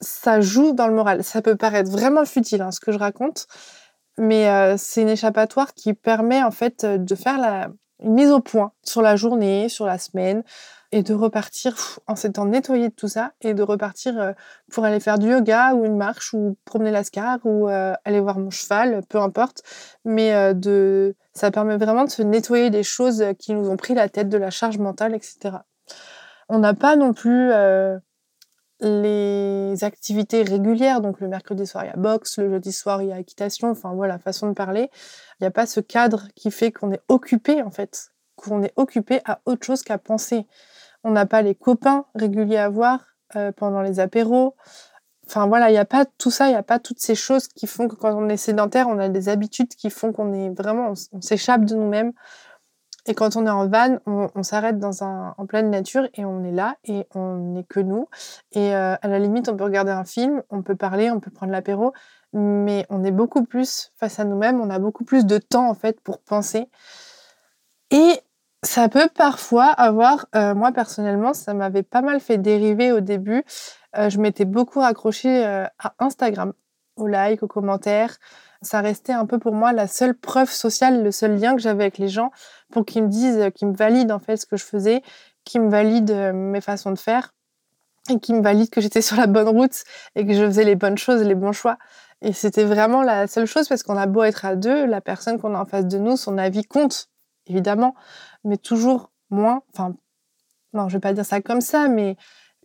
ça 0.00 0.40
joue 0.40 0.72
dans 0.72 0.86
le 0.86 0.94
moral. 0.94 1.24
Ça 1.24 1.42
peut 1.42 1.56
paraître 1.56 1.90
vraiment 1.90 2.24
futile 2.24 2.62
hein, 2.62 2.70
ce 2.72 2.80
que 2.80 2.92
je 2.92 2.98
raconte 2.98 3.46
mais 4.18 4.48
euh, 4.48 4.74
c'est 4.76 5.02
une 5.02 5.08
échappatoire 5.08 5.74
qui 5.74 5.94
permet 5.94 6.42
en 6.42 6.50
fait 6.50 6.84
de 6.84 7.14
faire 7.14 7.38
la 7.38 7.68
une 8.02 8.14
mise 8.14 8.30
au 8.30 8.40
point 8.40 8.72
sur 8.82 9.02
la 9.02 9.16
journée 9.16 9.68
sur 9.68 9.86
la 9.86 9.98
semaine 9.98 10.42
et 10.90 11.02
de 11.02 11.12
repartir 11.12 12.00
en 12.06 12.16
s'étant 12.16 12.46
nettoyé 12.46 12.88
de 12.88 12.94
tout 12.94 13.08
ça 13.08 13.32
et 13.42 13.52
de 13.52 13.62
repartir 13.62 14.18
euh, 14.18 14.32
pour 14.72 14.84
aller 14.84 15.00
faire 15.00 15.18
du 15.18 15.28
yoga 15.28 15.74
ou 15.74 15.84
une 15.84 15.96
marche 15.96 16.32
ou 16.32 16.56
promener 16.64 16.90
l'ascar 16.90 17.38
ou 17.44 17.68
euh, 17.68 17.92
aller 18.04 18.20
voir 18.20 18.38
mon 18.38 18.50
cheval, 18.50 19.02
peu 19.08 19.18
importe. 19.18 19.62
Mais 20.04 20.34
euh, 20.34 20.54
de, 20.54 21.14
ça 21.34 21.50
permet 21.50 21.76
vraiment 21.76 22.04
de 22.04 22.10
se 22.10 22.22
nettoyer 22.22 22.70
des 22.70 22.82
choses 22.82 23.22
qui 23.38 23.52
nous 23.52 23.68
ont 23.68 23.76
pris 23.76 23.94
la 23.94 24.08
tête, 24.08 24.28
de 24.28 24.38
la 24.38 24.50
charge 24.50 24.78
mentale, 24.78 25.14
etc. 25.14 25.56
On 26.48 26.58
n'a 26.58 26.72
pas 26.72 26.96
non 26.96 27.12
plus 27.12 27.50
les 28.80 29.82
activités 29.82 30.42
régulières. 30.42 31.00
Donc 31.00 31.20
le 31.20 31.28
mercredi 31.28 31.66
soir, 31.66 31.84
il 31.84 31.88
y 31.88 31.92
a 31.92 31.96
boxe, 31.96 32.38
le 32.38 32.50
jeudi 32.50 32.72
soir, 32.72 33.02
il 33.02 33.08
y 33.08 33.12
a 33.12 33.18
équitation. 33.18 33.70
Enfin 33.70 33.92
voilà, 33.94 34.18
façon 34.18 34.48
de 34.48 34.54
parler. 34.54 34.90
Il 35.40 35.44
n'y 35.44 35.46
a 35.46 35.50
pas 35.50 35.66
ce 35.66 35.80
cadre 35.80 36.28
qui 36.34 36.50
fait 36.50 36.72
qu'on 36.72 36.92
est 36.92 37.02
occupé 37.08 37.62
en 37.62 37.70
fait 37.70 38.12
qu'on 38.38 38.62
est 38.62 38.72
occupé 38.76 39.20
à 39.24 39.40
autre 39.44 39.66
chose 39.66 39.82
qu'à 39.82 39.98
penser. 39.98 40.46
On 41.04 41.10
n'a 41.10 41.26
pas 41.26 41.42
les 41.42 41.54
copains 41.54 42.06
réguliers 42.14 42.56
à 42.56 42.68
voir 42.68 43.04
euh, 43.36 43.52
pendant 43.52 43.82
les 43.82 44.00
apéros. 44.00 44.54
Enfin 45.26 45.46
voilà, 45.46 45.68
il 45.68 45.72
n'y 45.72 45.78
a 45.78 45.84
pas 45.84 46.06
tout 46.06 46.30
ça, 46.30 46.46
il 46.46 46.50
n'y 46.50 46.56
a 46.56 46.62
pas 46.62 46.78
toutes 46.78 47.00
ces 47.00 47.14
choses 47.14 47.48
qui 47.48 47.66
font 47.66 47.86
que 47.86 47.94
quand 47.94 48.16
on 48.16 48.30
est 48.30 48.38
sédentaire, 48.38 48.88
on 48.88 48.98
a 48.98 49.10
des 49.10 49.28
habitudes 49.28 49.68
qui 49.68 49.90
font 49.90 50.12
qu'on 50.12 50.32
est 50.32 50.48
vraiment, 50.50 50.94
on, 51.12 51.20
s'échappe 51.20 51.66
de 51.66 51.74
nous-mêmes. 51.74 52.12
Et 53.08 53.14
quand 53.14 53.36
on 53.36 53.46
est 53.46 53.50
en 53.50 53.66
van, 53.68 53.98
on, 54.06 54.42
s'arrête 54.42 54.78
dans 54.78 55.02
un, 55.02 55.34
en 55.38 55.46
pleine 55.46 55.70
nature 55.70 56.08
et 56.14 56.24
on 56.24 56.44
est 56.44 56.52
là 56.52 56.76
et 56.84 57.06
on 57.14 57.36
n'est 57.54 57.64
que 57.64 57.80
nous. 57.80 58.08
Et 58.52 58.74
euh, 58.74 58.96
à 59.00 59.08
la 59.08 59.18
limite, 59.18 59.48
on 59.48 59.56
peut 59.56 59.64
regarder 59.64 59.92
un 59.92 60.04
film, 60.04 60.42
on 60.50 60.62
peut 60.62 60.76
parler, 60.76 61.10
on 61.10 61.18
peut 61.18 61.30
prendre 61.30 61.52
l'apéro, 61.52 61.92
mais 62.32 62.86
on 62.90 63.02
est 63.04 63.10
beaucoup 63.10 63.44
plus 63.44 63.92
face 63.96 64.20
à 64.20 64.24
nous-mêmes, 64.24 64.60
on 64.60 64.70
a 64.70 64.78
beaucoup 64.78 65.04
plus 65.04 65.24
de 65.24 65.38
temps 65.38 65.68
en 65.68 65.74
fait 65.74 66.00
pour 66.00 66.20
penser. 66.20 66.68
Et 67.90 68.20
Ça 68.64 68.88
peut 68.88 69.08
parfois 69.14 69.66
avoir, 69.66 70.26
euh, 70.34 70.52
moi 70.54 70.72
personnellement, 70.72 71.32
ça 71.32 71.54
m'avait 71.54 71.84
pas 71.84 72.02
mal 72.02 72.18
fait 72.18 72.38
dériver 72.38 72.90
au 72.90 73.00
début. 73.00 73.44
Euh, 73.96 74.10
je 74.10 74.18
m'étais 74.18 74.44
beaucoup 74.44 74.80
raccrochée 74.80 75.46
euh, 75.46 75.64
à 75.78 75.94
Instagram, 76.00 76.52
aux 76.96 77.06
likes, 77.06 77.42
aux 77.44 77.48
commentaires. 77.48 78.18
Ça 78.62 78.80
restait 78.80 79.12
un 79.12 79.26
peu 79.26 79.38
pour 79.38 79.54
moi 79.54 79.72
la 79.72 79.86
seule 79.86 80.14
preuve 80.14 80.50
sociale, 80.50 81.02
le 81.02 81.12
seul 81.12 81.38
lien 81.38 81.54
que 81.54 81.62
j'avais 81.62 81.84
avec 81.84 81.98
les 81.98 82.08
gens 82.08 82.30
pour 82.70 82.84
qu'ils 82.84 83.04
me 83.04 83.08
disent, 83.08 83.50
qu'ils 83.54 83.68
me 83.68 83.74
valident 83.74 84.10
en 84.10 84.18
fait 84.18 84.36
ce 84.36 84.46
que 84.46 84.56
je 84.56 84.64
faisais, 84.64 85.02
qu'ils 85.44 85.62
me 85.62 85.70
valident 85.70 86.32
mes 86.34 86.60
façons 86.60 86.90
de 86.90 86.98
faire 86.98 87.34
et 88.10 88.18
qu'ils 88.18 88.34
me 88.34 88.42
valident 88.42 88.70
que 88.70 88.80
j'étais 88.80 89.02
sur 89.02 89.16
la 89.16 89.26
bonne 89.26 89.48
route 89.48 89.84
et 90.16 90.26
que 90.26 90.32
je 90.32 90.44
faisais 90.44 90.64
les 90.64 90.76
bonnes 90.76 90.98
choses, 90.98 91.22
les 91.22 91.34
bons 91.34 91.52
choix. 91.52 91.78
Et 92.20 92.32
c'était 92.32 92.64
vraiment 92.64 93.02
la 93.02 93.28
seule 93.28 93.46
chose 93.46 93.68
parce 93.68 93.84
qu'on 93.84 93.96
a 93.96 94.06
beau 94.06 94.24
être 94.24 94.44
à 94.44 94.56
deux, 94.56 94.86
la 94.86 95.00
personne 95.00 95.40
qu'on 95.40 95.54
a 95.54 95.60
en 95.60 95.66
face 95.66 95.86
de 95.86 95.98
nous, 95.98 96.16
son 96.16 96.36
avis 96.36 96.64
compte, 96.64 97.08
évidemment 97.46 97.94
mais 98.44 98.56
toujours 98.56 99.10
moins. 99.30 99.62
Enfin, 99.72 99.94
non, 100.72 100.88
je 100.88 100.96
vais 100.96 101.00
pas 101.00 101.12
dire 101.12 101.24
ça 101.24 101.40
comme 101.40 101.60
ça, 101.60 101.88
mais 101.88 102.16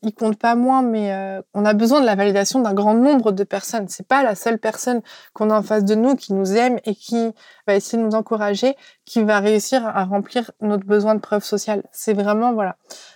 il 0.03 0.13
compte 0.13 0.37
pas 0.37 0.55
moins, 0.55 0.81
mais 0.81 1.13
euh, 1.13 1.41
on 1.53 1.65
a 1.65 1.73
besoin 1.73 2.01
de 2.01 2.05
la 2.05 2.15
validation 2.15 2.59
d'un 2.59 2.73
grand 2.73 2.93
nombre 2.93 3.31
de 3.31 3.43
personnes. 3.43 3.87
C'est 3.87 4.07
pas 4.07 4.23
la 4.23 4.35
seule 4.35 4.59
personne 4.59 5.01
qu'on 5.33 5.49
a 5.49 5.57
en 5.57 5.63
face 5.63 5.85
de 5.85 5.95
nous 5.95 6.15
qui 6.15 6.33
nous 6.33 6.53
aime 6.53 6.79
et 6.85 6.93
qui 6.93 7.31
va 7.67 7.75
essayer 7.75 7.97
de 7.97 8.07
nous 8.07 8.15
encourager, 8.15 8.75
qui 9.05 9.23
va 9.23 9.39
réussir 9.39 9.85
à 9.85 10.03
remplir 10.03 10.51
notre 10.61 10.85
besoin 10.85 11.15
de 11.15 11.19
preuve 11.19 11.43
sociale. 11.43 11.83
C'est 11.91 12.13
vraiment 12.13 12.53
voilà. 12.53 12.75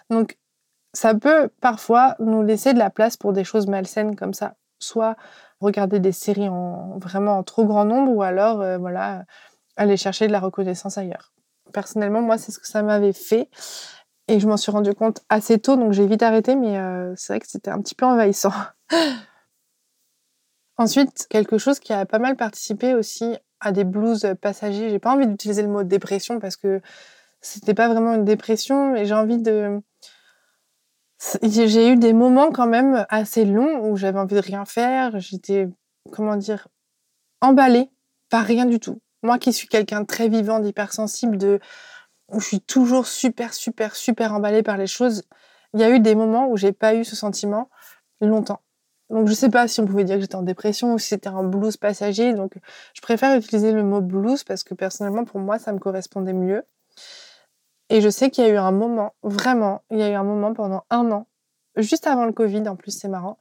Donc 0.09 0.37
ça 0.93 1.13
peut 1.13 1.49
parfois 1.61 2.15
nous 2.19 2.41
laisser 2.41 2.73
de 2.73 2.79
la 2.79 2.89
place 2.89 3.17
pour 3.17 3.33
des 3.33 3.43
choses 3.43 3.67
malsaines 3.67 4.15
comme 4.15 4.33
ça. 4.33 4.55
Soit 4.79 5.15
regarder 5.59 5.99
des 5.99 6.11
séries 6.11 6.49
en 6.49 6.97
vraiment 6.99 7.37
en 7.37 7.43
trop 7.43 7.65
grand 7.65 7.85
nombre, 7.85 8.11
ou 8.11 8.21
alors 8.21 8.61
euh, 8.61 8.77
voilà 8.77 9.25
aller 9.75 9.97
chercher 9.97 10.27
de 10.27 10.31
la 10.31 10.39
reconnaissance 10.39 10.97
ailleurs. 10.97 11.33
Personnellement, 11.73 12.21
moi, 12.21 12.37
c'est 12.37 12.51
ce 12.51 12.59
que 12.59 12.67
ça 12.67 12.81
m'avait 12.81 13.13
fait. 13.13 13.49
Et 14.27 14.39
je 14.39 14.47
m'en 14.47 14.57
suis 14.57 14.71
rendu 14.71 14.93
compte 14.93 15.21
assez 15.29 15.57
tôt, 15.57 15.77
donc 15.77 15.93
j'ai 15.93 16.05
vite 16.05 16.21
arrêté, 16.21 16.55
mais 16.55 16.77
euh, 16.77 17.13
c'est 17.15 17.33
vrai 17.33 17.39
que 17.39 17.47
c'était 17.47 17.71
un 17.71 17.81
petit 17.81 17.95
peu 17.95 18.05
envahissant. 18.05 18.51
Ensuite, 20.77 21.27
quelque 21.29 21.57
chose 21.57 21.79
qui 21.79 21.93
a 21.93 22.05
pas 22.05 22.19
mal 22.19 22.35
participé 22.35 22.93
aussi 22.93 23.35
à 23.59 23.71
des 23.71 23.83
blues 23.83 24.35
passagers. 24.41 24.89
J'ai 24.89 24.99
pas 24.99 25.13
envie 25.13 25.27
d'utiliser 25.27 25.63
le 25.63 25.69
mot 25.69 25.83
dépression 25.83 26.39
parce 26.39 26.55
que 26.55 26.81
c'était 27.41 27.73
pas 27.73 27.87
vraiment 27.87 28.13
une 28.13 28.25
dépression, 28.25 28.91
mais 28.91 29.05
j'ai 29.05 29.15
envie 29.15 29.39
de. 29.39 29.81
J'ai 31.41 31.89
eu 31.89 31.95
des 31.95 32.13
moments 32.13 32.51
quand 32.51 32.67
même 32.67 33.05
assez 33.09 33.43
longs 33.45 33.89
où 33.89 33.97
j'avais 33.97 34.19
envie 34.19 34.35
de 34.35 34.41
rien 34.41 34.65
faire. 34.65 35.19
J'étais, 35.19 35.67
comment 36.11 36.35
dire, 36.35 36.67
emballée 37.41 37.89
par 38.29 38.45
rien 38.45 38.65
du 38.65 38.79
tout. 38.79 39.01
Moi 39.23 39.39
qui 39.39 39.51
suis 39.51 39.67
quelqu'un 39.67 40.01
de 40.01 40.05
très 40.05 40.29
vivant, 40.29 40.59
d'hypersensible, 40.59 41.37
de 41.37 41.59
où 42.29 42.39
je 42.39 42.45
suis 42.45 42.61
toujours 42.61 43.07
super, 43.07 43.53
super, 43.53 43.95
super 43.95 44.33
emballée 44.33 44.63
par 44.63 44.77
les 44.77 44.87
choses, 44.87 45.23
il 45.73 45.79
y 45.79 45.83
a 45.83 45.89
eu 45.89 45.99
des 45.99 46.15
moments 46.15 46.47
où 46.49 46.57
j'ai 46.57 46.71
pas 46.71 46.95
eu 46.95 47.05
ce 47.05 47.15
sentiment 47.15 47.69
longtemps. 48.21 48.61
Donc 49.09 49.27
je 49.27 49.33
sais 49.33 49.49
pas 49.49 49.67
si 49.67 49.79
on 49.79 49.85
pouvait 49.85 50.03
dire 50.03 50.15
que 50.15 50.21
j'étais 50.21 50.35
en 50.35 50.41
dépression 50.41 50.93
ou 50.93 50.99
si 50.99 51.09
c'était 51.09 51.29
un 51.29 51.43
blues 51.43 51.77
passager. 51.77 52.33
Donc 52.33 52.53
je 52.93 53.01
préfère 53.01 53.37
utiliser 53.37 53.71
le 53.71 53.83
mot 53.83 54.01
blues 54.01 54.43
parce 54.43 54.63
que 54.63 54.73
personnellement 54.73 55.23
pour 55.23 55.39
moi 55.39 55.59
ça 55.59 55.71
me 55.71 55.79
correspondait 55.79 56.33
mieux. 56.33 56.63
Et 57.89 58.01
je 58.01 58.09
sais 58.09 58.29
qu'il 58.29 58.43
y 58.43 58.47
a 58.47 58.49
eu 58.49 58.57
un 58.57 58.71
moment, 58.71 59.13
vraiment, 59.23 59.81
il 59.91 59.99
y 59.99 60.03
a 60.03 60.09
eu 60.09 60.13
un 60.13 60.23
moment 60.23 60.53
pendant 60.53 60.83
un 60.89 61.09
an, 61.11 61.27
juste 61.77 62.05
avant 62.05 62.25
le 62.25 62.33
Covid 62.33 62.67
en 62.67 62.75
plus 62.75 62.91
c'est 62.91 63.07
marrant, 63.07 63.39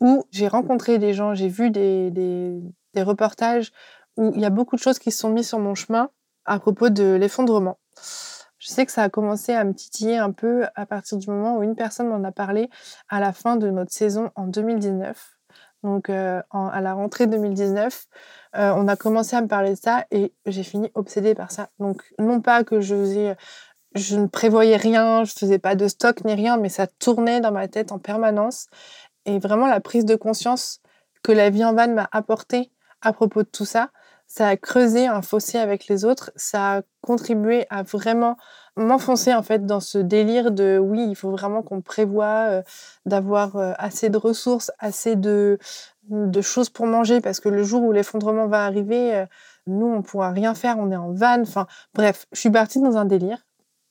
où 0.00 0.24
j'ai 0.30 0.48
rencontré 0.48 0.98
des 0.98 1.14
gens, 1.14 1.34
j'ai 1.34 1.48
vu 1.48 1.70
des, 1.70 2.10
des, 2.10 2.60
des 2.92 3.02
reportages 3.02 3.72
où 4.18 4.32
il 4.34 4.40
y 4.42 4.44
a 4.44 4.50
beaucoup 4.50 4.76
de 4.76 4.80
choses 4.82 4.98
qui 4.98 5.10
se 5.10 5.18
sont 5.18 5.30
mises 5.30 5.48
sur 5.48 5.58
mon 5.58 5.74
chemin 5.74 6.10
à 6.44 6.58
propos 6.58 6.90
de 6.90 7.14
l'effondrement. 7.14 7.78
Je 8.58 8.68
sais 8.68 8.84
que 8.86 8.92
ça 8.92 9.04
a 9.04 9.08
commencé 9.08 9.52
à 9.52 9.64
me 9.64 9.74
titiller 9.74 10.16
un 10.16 10.32
peu 10.32 10.64
à 10.74 10.86
partir 10.86 11.18
du 11.18 11.28
moment 11.28 11.56
où 11.56 11.62
une 11.62 11.76
personne 11.76 12.08
m'en 12.08 12.24
a 12.24 12.32
parlé 12.32 12.68
à 13.08 13.20
la 13.20 13.32
fin 13.32 13.56
de 13.56 13.70
notre 13.70 13.92
saison 13.92 14.30
en 14.34 14.46
2019. 14.46 15.36
Donc 15.82 16.10
euh, 16.10 16.42
à 16.52 16.80
la 16.80 16.94
rentrée 16.94 17.26
2019, 17.26 18.06
euh, 18.56 18.72
on 18.74 18.88
a 18.88 18.96
commencé 18.96 19.36
à 19.36 19.42
me 19.42 19.46
parler 19.46 19.70
de 19.70 19.78
ça 19.78 20.04
et 20.10 20.32
j'ai 20.46 20.62
fini 20.64 20.90
obsédée 20.94 21.34
par 21.34 21.52
ça. 21.52 21.68
Donc 21.78 22.02
non 22.18 22.40
pas 22.40 22.64
que 22.64 22.80
je 22.80 22.96
ne 23.94 24.26
prévoyais 24.26 24.76
rien, 24.76 25.24
je 25.24 25.32
faisais 25.32 25.58
pas 25.58 25.76
de 25.76 25.86
stock 25.86 26.24
ni 26.24 26.34
rien, 26.34 26.56
mais 26.56 26.68
ça 26.68 26.86
tournait 26.86 27.40
dans 27.40 27.52
ma 27.52 27.68
tête 27.68 27.92
en 27.92 27.98
permanence. 27.98 28.66
Et 29.26 29.38
vraiment 29.38 29.66
la 29.66 29.80
prise 29.80 30.04
de 30.04 30.16
conscience 30.16 30.80
que 31.22 31.32
la 31.32 31.50
vie 31.50 31.64
en 31.64 31.74
van 31.74 31.88
m'a 31.88 32.08
apporté 32.10 32.72
à 33.00 33.12
propos 33.12 33.42
de 33.42 33.48
tout 33.48 33.64
ça, 33.64 33.90
ça 34.36 34.48
a 34.48 34.56
creusé 34.58 35.06
un 35.06 35.22
fossé 35.22 35.56
avec 35.56 35.88
les 35.88 36.04
autres, 36.04 36.30
ça 36.36 36.76
a 36.76 36.82
contribué 37.00 37.64
à 37.70 37.82
vraiment 37.82 38.36
m'enfoncer 38.76 39.32
en 39.32 39.42
fait 39.42 39.64
dans 39.64 39.80
ce 39.80 39.96
délire 39.96 40.50
de 40.50 40.78
oui, 40.78 41.06
il 41.08 41.16
faut 41.16 41.30
vraiment 41.30 41.62
qu'on 41.62 41.80
prévoit 41.80 42.50
euh, 42.50 42.62
d'avoir 43.06 43.56
euh, 43.56 43.72
assez 43.78 44.10
de 44.10 44.18
ressources, 44.18 44.70
assez 44.78 45.16
de, 45.16 45.58
de 46.10 46.40
choses 46.42 46.68
pour 46.68 46.86
manger 46.86 47.22
parce 47.22 47.40
que 47.40 47.48
le 47.48 47.62
jour 47.62 47.82
où 47.82 47.92
l'effondrement 47.92 48.46
va 48.46 48.66
arriver, 48.66 49.14
euh, 49.14 49.24
nous 49.66 49.86
on 49.86 50.02
pourra 50.02 50.32
rien 50.32 50.54
faire, 50.54 50.76
on 50.78 50.90
est 50.90 50.96
en 50.96 51.12
vanne. 51.12 51.40
Enfin 51.42 51.66
bref, 51.94 52.26
je 52.32 52.40
suis 52.40 52.50
partie 52.50 52.82
dans 52.82 52.98
un 52.98 53.06
délire. 53.06 53.38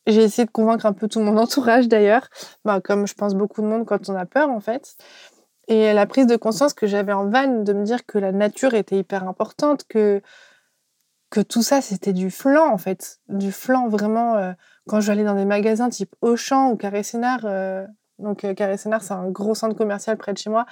J'ai 0.06 0.22
essayé 0.22 0.46
de 0.46 0.52
convaincre 0.52 0.86
un 0.86 0.94
peu 0.94 1.08
tout 1.08 1.22
mon 1.22 1.38
entourage 1.44 1.88
d'ailleurs, 1.88 2.30
bah, 2.64 2.82
comme 2.82 3.08
je 3.08 3.16
pense 3.16 3.34
beaucoup 3.34 3.64
de 3.64 3.68
monde 3.68 3.86
quand 3.86 4.10
on 4.10 4.16
a 4.16 4.28
peur 4.28 4.52
en 4.52 4.60
fait. 4.60 4.96
Et 5.68 5.94
la 5.94 6.06
prise 6.06 6.28
de 6.28 6.36
conscience 6.36 6.74
que 6.74 6.88
j'avais 6.88 7.14
en 7.14 7.30
vanne 7.30 7.64
de 7.64 7.74
me 7.74 7.84
dire 7.84 8.06
que 8.06 8.18
la 8.18 8.32
nature 8.32 8.74
était 8.74 8.98
hyper 8.98 9.28
importante, 9.28 9.86
que, 9.88 10.22
que 11.30 11.42
tout 11.42 11.64
ça 11.64 11.82
c'était 11.82 12.14
du 12.14 12.30
flan 12.30 12.72
en 12.72 12.78
fait. 12.78 13.20
Du 13.30 13.52
flan 13.52 13.88
vraiment. 13.88 14.36
Euh, 14.36 14.54
quand 14.88 15.02
je 15.02 15.08
vais 15.08 15.14
aller 15.14 15.24
dans 15.24 15.36
des 15.36 15.46
magasins 15.46 15.90
type 15.90 16.16
Auchan 16.22 16.70
ou 16.70 16.76
Carré 16.76 17.02
Sénard, 17.02 17.42
euh, 17.46 17.86
donc 18.20 18.44
euh, 18.44 18.54
Carré 18.54 18.78
Sénard 18.78 19.02
c'est 19.02 19.14
un 19.14 19.30
gros 19.30 19.56
centre 19.56 19.76
commercial 19.76 20.18
près 20.18 20.34
de 20.34 20.38
chez 20.38 20.52
moi, 20.52 20.66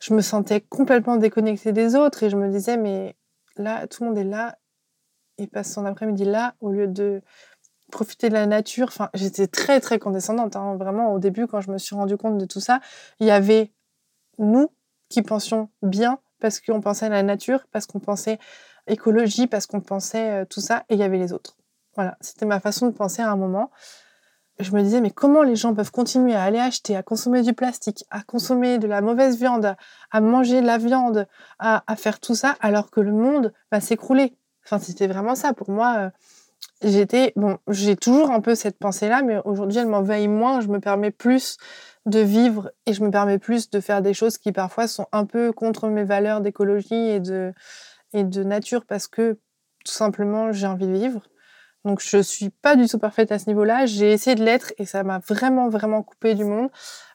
je 0.00 0.12
me 0.12 0.20
sentais 0.20 0.60
complètement 0.60 1.16
déconnectée 1.16 1.72
des 1.72 1.94
autres 1.94 2.24
et 2.24 2.30
je 2.30 2.36
me 2.36 2.48
disais 2.48 2.76
mais 2.76 3.16
là 3.56 3.86
tout 3.86 4.02
le 4.02 4.08
monde 4.08 4.18
est 4.18 4.24
là 4.24 4.58
et 5.38 5.46
passe 5.46 5.72
son 5.72 5.84
après-midi 5.86 6.24
là 6.24 6.54
au 6.60 6.72
lieu 6.72 6.88
de 6.88 7.22
profiter 7.92 8.28
de 8.28 8.34
la 8.34 8.46
nature. 8.46 8.88
Enfin, 8.88 9.10
j'étais 9.14 9.46
très 9.46 9.80
très 9.80 9.98
condescendante. 9.98 10.56
Hein. 10.56 10.76
Vraiment, 10.76 11.12
au 11.12 11.18
début, 11.18 11.46
quand 11.46 11.60
je 11.60 11.70
me 11.70 11.78
suis 11.78 11.94
rendu 11.94 12.16
compte 12.16 12.38
de 12.38 12.44
tout 12.44 12.60
ça, 12.60 12.80
il 13.20 13.26
y 13.26 13.30
avait 13.30 13.72
nous 14.38 14.68
qui 15.08 15.22
pensions 15.22 15.70
bien 15.82 16.18
parce 16.40 16.60
qu'on 16.60 16.80
pensait 16.80 17.06
à 17.06 17.10
la 17.10 17.22
nature, 17.22 17.64
parce 17.70 17.86
qu'on 17.86 18.00
pensait 18.00 18.38
écologie, 18.86 19.46
parce 19.46 19.66
qu'on 19.66 19.80
pensait 19.80 20.42
euh, 20.42 20.44
tout 20.44 20.60
ça, 20.60 20.84
et 20.88 20.94
il 20.94 21.00
y 21.00 21.02
avait 21.02 21.18
les 21.18 21.32
autres. 21.32 21.56
Voilà, 21.94 22.16
c'était 22.20 22.46
ma 22.46 22.60
façon 22.60 22.86
de 22.86 22.92
penser 22.92 23.22
à 23.22 23.30
un 23.30 23.36
moment. 23.36 23.70
Je 24.58 24.70
me 24.72 24.82
disais, 24.82 25.00
mais 25.00 25.10
comment 25.10 25.42
les 25.42 25.56
gens 25.56 25.74
peuvent 25.74 25.90
continuer 25.90 26.34
à 26.34 26.42
aller 26.42 26.58
acheter, 26.58 26.96
à 26.96 27.02
consommer 27.02 27.42
du 27.42 27.54
plastique, 27.54 28.04
à 28.10 28.22
consommer 28.22 28.78
de 28.78 28.86
la 28.86 29.00
mauvaise 29.00 29.36
viande, 29.36 29.74
à 30.10 30.20
manger 30.20 30.60
de 30.60 30.66
la 30.66 30.78
viande, 30.78 31.26
à, 31.58 31.82
faire 31.96 32.20
tout 32.20 32.34
ça, 32.34 32.56
alors 32.60 32.90
que 32.90 33.00
le 33.00 33.12
monde 33.12 33.52
va 33.72 33.80
s'écrouler? 33.80 34.36
Enfin, 34.64 34.78
c'était 34.78 35.08
vraiment 35.08 35.34
ça. 35.34 35.54
Pour 35.54 35.70
moi, 35.70 35.96
euh, 35.98 36.10
j'étais, 36.82 37.32
bon, 37.36 37.58
j'ai 37.68 37.96
toujours 37.96 38.30
un 38.30 38.40
peu 38.40 38.54
cette 38.54 38.78
pensée-là, 38.78 39.22
mais 39.22 39.38
aujourd'hui, 39.44 39.78
elle 39.78 39.86
m'envahit 39.86 40.28
moins. 40.28 40.60
Je 40.60 40.68
me 40.68 40.80
permets 40.80 41.10
plus 41.10 41.56
de 42.06 42.20
vivre 42.20 42.70
et 42.86 42.92
je 42.92 43.02
me 43.02 43.10
permets 43.10 43.38
plus 43.38 43.70
de 43.70 43.80
faire 43.80 44.02
des 44.02 44.14
choses 44.14 44.38
qui 44.38 44.52
parfois 44.52 44.86
sont 44.88 45.06
un 45.12 45.24
peu 45.24 45.52
contre 45.52 45.88
mes 45.88 46.04
valeurs 46.04 46.40
d'écologie 46.40 46.94
et 46.94 47.20
de, 47.20 47.52
et 48.12 48.24
de 48.24 48.44
nature 48.44 48.84
parce 48.84 49.06
que 49.06 49.38
tout 49.84 49.92
simplement 49.92 50.52
j'ai 50.52 50.66
envie 50.66 50.86
de 50.86 50.92
vivre. 50.92 51.22
Donc 51.84 52.00
je 52.00 52.22
suis 52.22 52.48
pas 52.50 52.76
du 52.76 52.88
tout 52.88 52.98
parfaite 52.98 53.30
à 53.30 53.38
ce 53.38 53.46
niveau-là. 53.46 53.86
J'ai 53.86 54.12
essayé 54.12 54.34
de 54.36 54.44
l'être 54.44 54.72
et 54.78 54.86
ça 54.86 55.02
m'a 55.02 55.18
vraiment 55.18 55.68
vraiment 55.68 56.02
coupé 56.02 56.34
du 56.34 56.44
monde, 56.44 56.70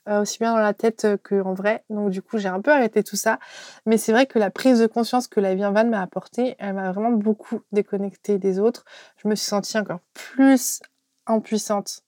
aussi 0.09 0.39
bien 0.39 0.53
dans 0.53 0.59
la 0.59 0.73
tête 0.73 1.07
qu'en 1.23 1.53
vrai. 1.53 1.83
Donc 1.89 2.09
du 2.09 2.21
coup 2.21 2.37
j'ai 2.37 2.49
un 2.49 2.61
peu 2.61 2.71
arrêté 2.71 3.03
tout 3.03 3.15
ça. 3.15 3.39
Mais 3.85 3.97
c'est 3.97 4.11
vrai 4.11 4.25
que 4.25 4.39
la 4.39 4.49
prise 4.49 4.79
de 4.79 4.87
conscience 4.87 5.27
que 5.27 5.39
la 5.39 5.55
vie 5.55 5.65
en 5.65 5.71
van 5.71 5.85
m'a 5.85 6.01
apportée, 6.01 6.55
elle 6.59 6.73
m'a 6.73 6.91
vraiment 6.91 7.11
beaucoup 7.11 7.61
déconnectée 7.71 8.37
des 8.37 8.59
autres. 8.59 8.85
Je 9.17 9.27
me 9.27 9.35
suis 9.35 9.47
sentie 9.47 9.77
encore 9.77 9.99
plus 10.13 10.81
impuissante 11.27 12.03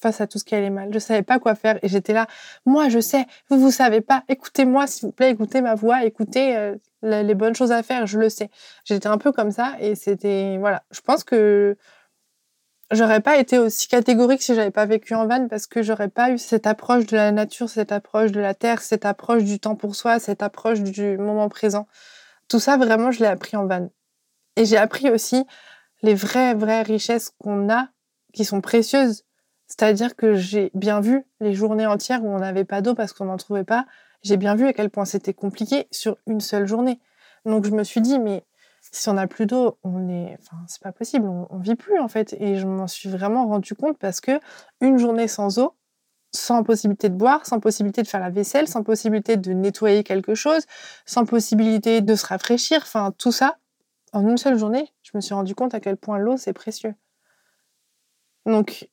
face 0.00 0.20
à 0.20 0.26
tout 0.26 0.38
ce 0.38 0.44
qui 0.44 0.54
allait 0.54 0.70
mal. 0.70 0.92
Je 0.92 0.98
savais 0.98 1.22
pas 1.22 1.38
quoi 1.38 1.54
faire 1.54 1.78
et 1.82 1.88
j'étais 1.88 2.12
là. 2.12 2.26
Moi, 2.66 2.88
je 2.88 3.00
sais. 3.00 3.26
Vous, 3.48 3.58
vous 3.58 3.70
savez 3.70 4.00
pas. 4.00 4.24
Écoutez-moi, 4.28 4.86
s'il 4.86 5.06
vous 5.06 5.12
plaît. 5.12 5.30
Écoutez 5.30 5.60
ma 5.60 5.74
voix. 5.74 6.04
Écoutez 6.04 6.56
euh, 6.56 6.76
les 7.02 7.34
bonnes 7.34 7.54
choses 7.54 7.72
à 7.72 7.82
faire. 7.82 8.06
Je 8.06 8.18
le 8.18 8.28
sais. 8.28 8.50
J'étais 8.84 9.08
un 9.08 9.18
peu 9.18 9.32
comme 9.32 9.50
ça 9.50 9.74
et 9.80 9.94
c'était 9.94 10.56
voilà. 10.58 10.84
Je 10.90 11.00
pense 11.00 11.24
que 11.24 11.76
j'aurais 12.90 13.20
pas 13.20 13.38
été 13.38 13.58
aussi 13.58 13.88
catégorique 13.88 14.42
si 14.42 14.54
j'avais 14.54 14.70
pas 14.70 14.86
vécu 14.86 15.14
en 15.14 15.26
van 15.26 15.48
parce 15.48 15.66
que 15.66 15.82
j'aurais 15.82 16.08
pas 16.08 16.30
eu 16.30 16.38
cette 16.38 16.66
approche 16.66 17.06
de 17.06 17.16
la 17.16 17.32
nature, 17.32 17.68
cette 17.68 17.92
approche 17.92 18.32
de 18.32 18.40
la 18.40 18.54
terre, 18.54 18.80
cette 18.82 19.04
approche 19.04 19.44
du 19.44 19.60
temps 19.60 19.76
pour 19.76 19.94
soi, 19.94 20.18
cette 20.18 20.42
approche 20.42 20.80
du 20.80 21.18
moment 21.18 21.48
présent. 21.48 21.86
Tout 22.48 22.60
ça, 22.60 22.76
vraiment, 22.76 23.10
je 23.10 23.20
l'ai 23.20 23.26
appris 23.26 23.56
en 23.56 23.66
van. 23.66 23.90
Et 24.56 24.64
j'ai 24.64 24.78
appris 24.78 25.10
aussi 25.10 25.44
les 26.02 26.14
vraies, 26.14 26.54
vraies 26.54 26.82
richesses 26.82 27.30
qu'on 27.38 27.70
a, 27.70 27.88
qui 28.32 28.44
sont 28.44 28.60
précieuses, 28.60 29.24
c'est-à-dire 29.66 30.16
que 30.16 30.34
j'ai 30.34 30.70
bien 30.74 31.00
vu 31.00 31.24
les 31.40 31.52
journées 31.52 31.86
entières 31.86 32.24
où 32.24 32.28
on 32.28 32.38
n'avait 32.38 32.64
pas 32.64 32.80
d'eau 32.80 32.94
parce 32.94 33.12
qu'on 33.12 33.26
n'en 33.26 33.36
trouvait 33.36 33.64
pas. 33.64 33.86
J'ai 34.22 34.38
bien 34.38 34.56
vu 34.56 34.66
à 34.66 34.72
quel 34.72 34.90
point 34.90 35.04
c'était 35.04 35.34
compliqué 35.34 35.86
sur 35.90 36.16
une 36.26 36.40
seule 36.40 36.66
journée. 36.66 37.00
Donc 37.44 37.66
je 37.66 37.70
me 37.70 37.84
suis 37.84 38.00
dit, 38.00 38.18
mais 38.18 38.44
si 38.92 39.08
on 39.08 39.14
n'a 39.14 39.26
plus 39.26 39.46
d'eau, 39.46 39.78
on 39.82 40.08
est, 40.08 40.36
enfin, 40.40 40.56
c'est 40.66 40.82
pas 40.82 40.92
possible, 40.92 41.28
on, 41.28 41.58
vit 41.58 41.74
plus 41.74 41.98
en 41.98 42.08
fait. 42.08 42.34
Et 42.40 42.56
je 42.56 42.66
m'en 42.66 42.86
suis 42.86 43.08
vraiment 43.08 43.46
rendu 43.46 43.74
compte 43.74 43.98
parce 43.98 44.20
que 44.20 44.40
une 44.80 44.98
journée 44.98 45.28
sans 45.28 45.58
eau, 45.58 45.74
sans 46.32 46.62
possibilité 46.62 47.08
de 47.08 47.14
boire, 47.14 47.46
sans 47.46 47.60
possibilité 47.60 48.02
de 48.02 48.08
faire 48.08 48.20
la 48.20 48.30
vaisselle, 48.30 48.68
sans 48.68 48.82
possibilité 48.82 49.36
de 49.36 49.52
nettoyer 49.52 50.04
quelque 50.04 50.34
chose, 50.34 50.64
sans 51.06 51.24
possibilité 51.24 52.00
de 52.00 52.14
se 52.14 52.26
rafraîchir, 52.26 52.80
enfin 52.82 53.12
tout 53.16 53.32
ça, 53.32 53.58
en 54.12 54.26
une 54.26 54.38
seule 54.38 54.58
journée, 54.58 54.92
je 55.02 55.10
me 55.14 55.20
suis 55.20 55.34
rendu 55.34 55.54
compte 55.54 55.74
à 55.74 55.80
quel 55.80 55.96
point 55.96 56.18
l'eau 56.18 56.36
c'est 56.36 56.52
précieux. 56.52 56.94
Donc, 58.46 58.88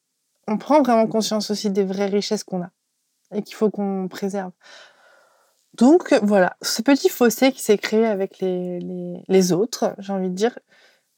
on 0.48 0.58
prend 0.58 0.82
vraiment 0.82 1.08
conscience 1.08 1.50
aussi 1.52 1.70
des 1.70 1.84
vraies 1.84 2.08
richesses 2.08 2.44
qu'on 2.44 2.62
a 2.62 2.72
et 3.34 3.42
qu'il 3.42 3.56
faut 3.56 3.70
qu'on 3.70 4.08
préserve. 4.08 4.52
Donc 5.78 6.14
voilà, 6.22 6.56
ce 6.62 6.82
petit 6.82 7.10
fossé 7.10 7.52
qui 7.52 7.62
s'est 7.62 7.78
créé 7.78 8.06
avec 8.06 8.40
les, 8.40 9.52
autres, 9.52 9.94
j'ai 9.98 10.14
envie 10.14 10.30
de 10.30 10.36
dire, 10.36 10.58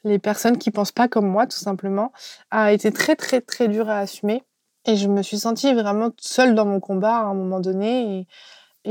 les 0.03 0.19
personnes 0.19 0.57
qui 0.57 0.71
pensent 0.71 0.91
pas 0.91 1.07
comme 1.07 1.27
moi 1.27 1.45
tout 1.45 1.59
simplement, 1.59 2.11
a 2.49 2.71
été 2.71 2.91
très 2.91 3.15
très 3.15 3.41
très 3.41 3.67
dur 3.67 3.89
à 3.89 3.99
assumer. 3.99 4.43
Et 4.85 4.95
je 4.95 5.09
me 5.09 5.21
suis 5.21 5.37
sentie 5.37 5.73
vraiment 5.73 6.11
seule 6.19 6.55
dans 6.55 6.65
mon 6.65 6.79
combat 6.79 7.17
à 7.17 7.23
un 7.25 7.33
moment 7.35 7.59
donné 7.59 8.19
et, 8.19 8.27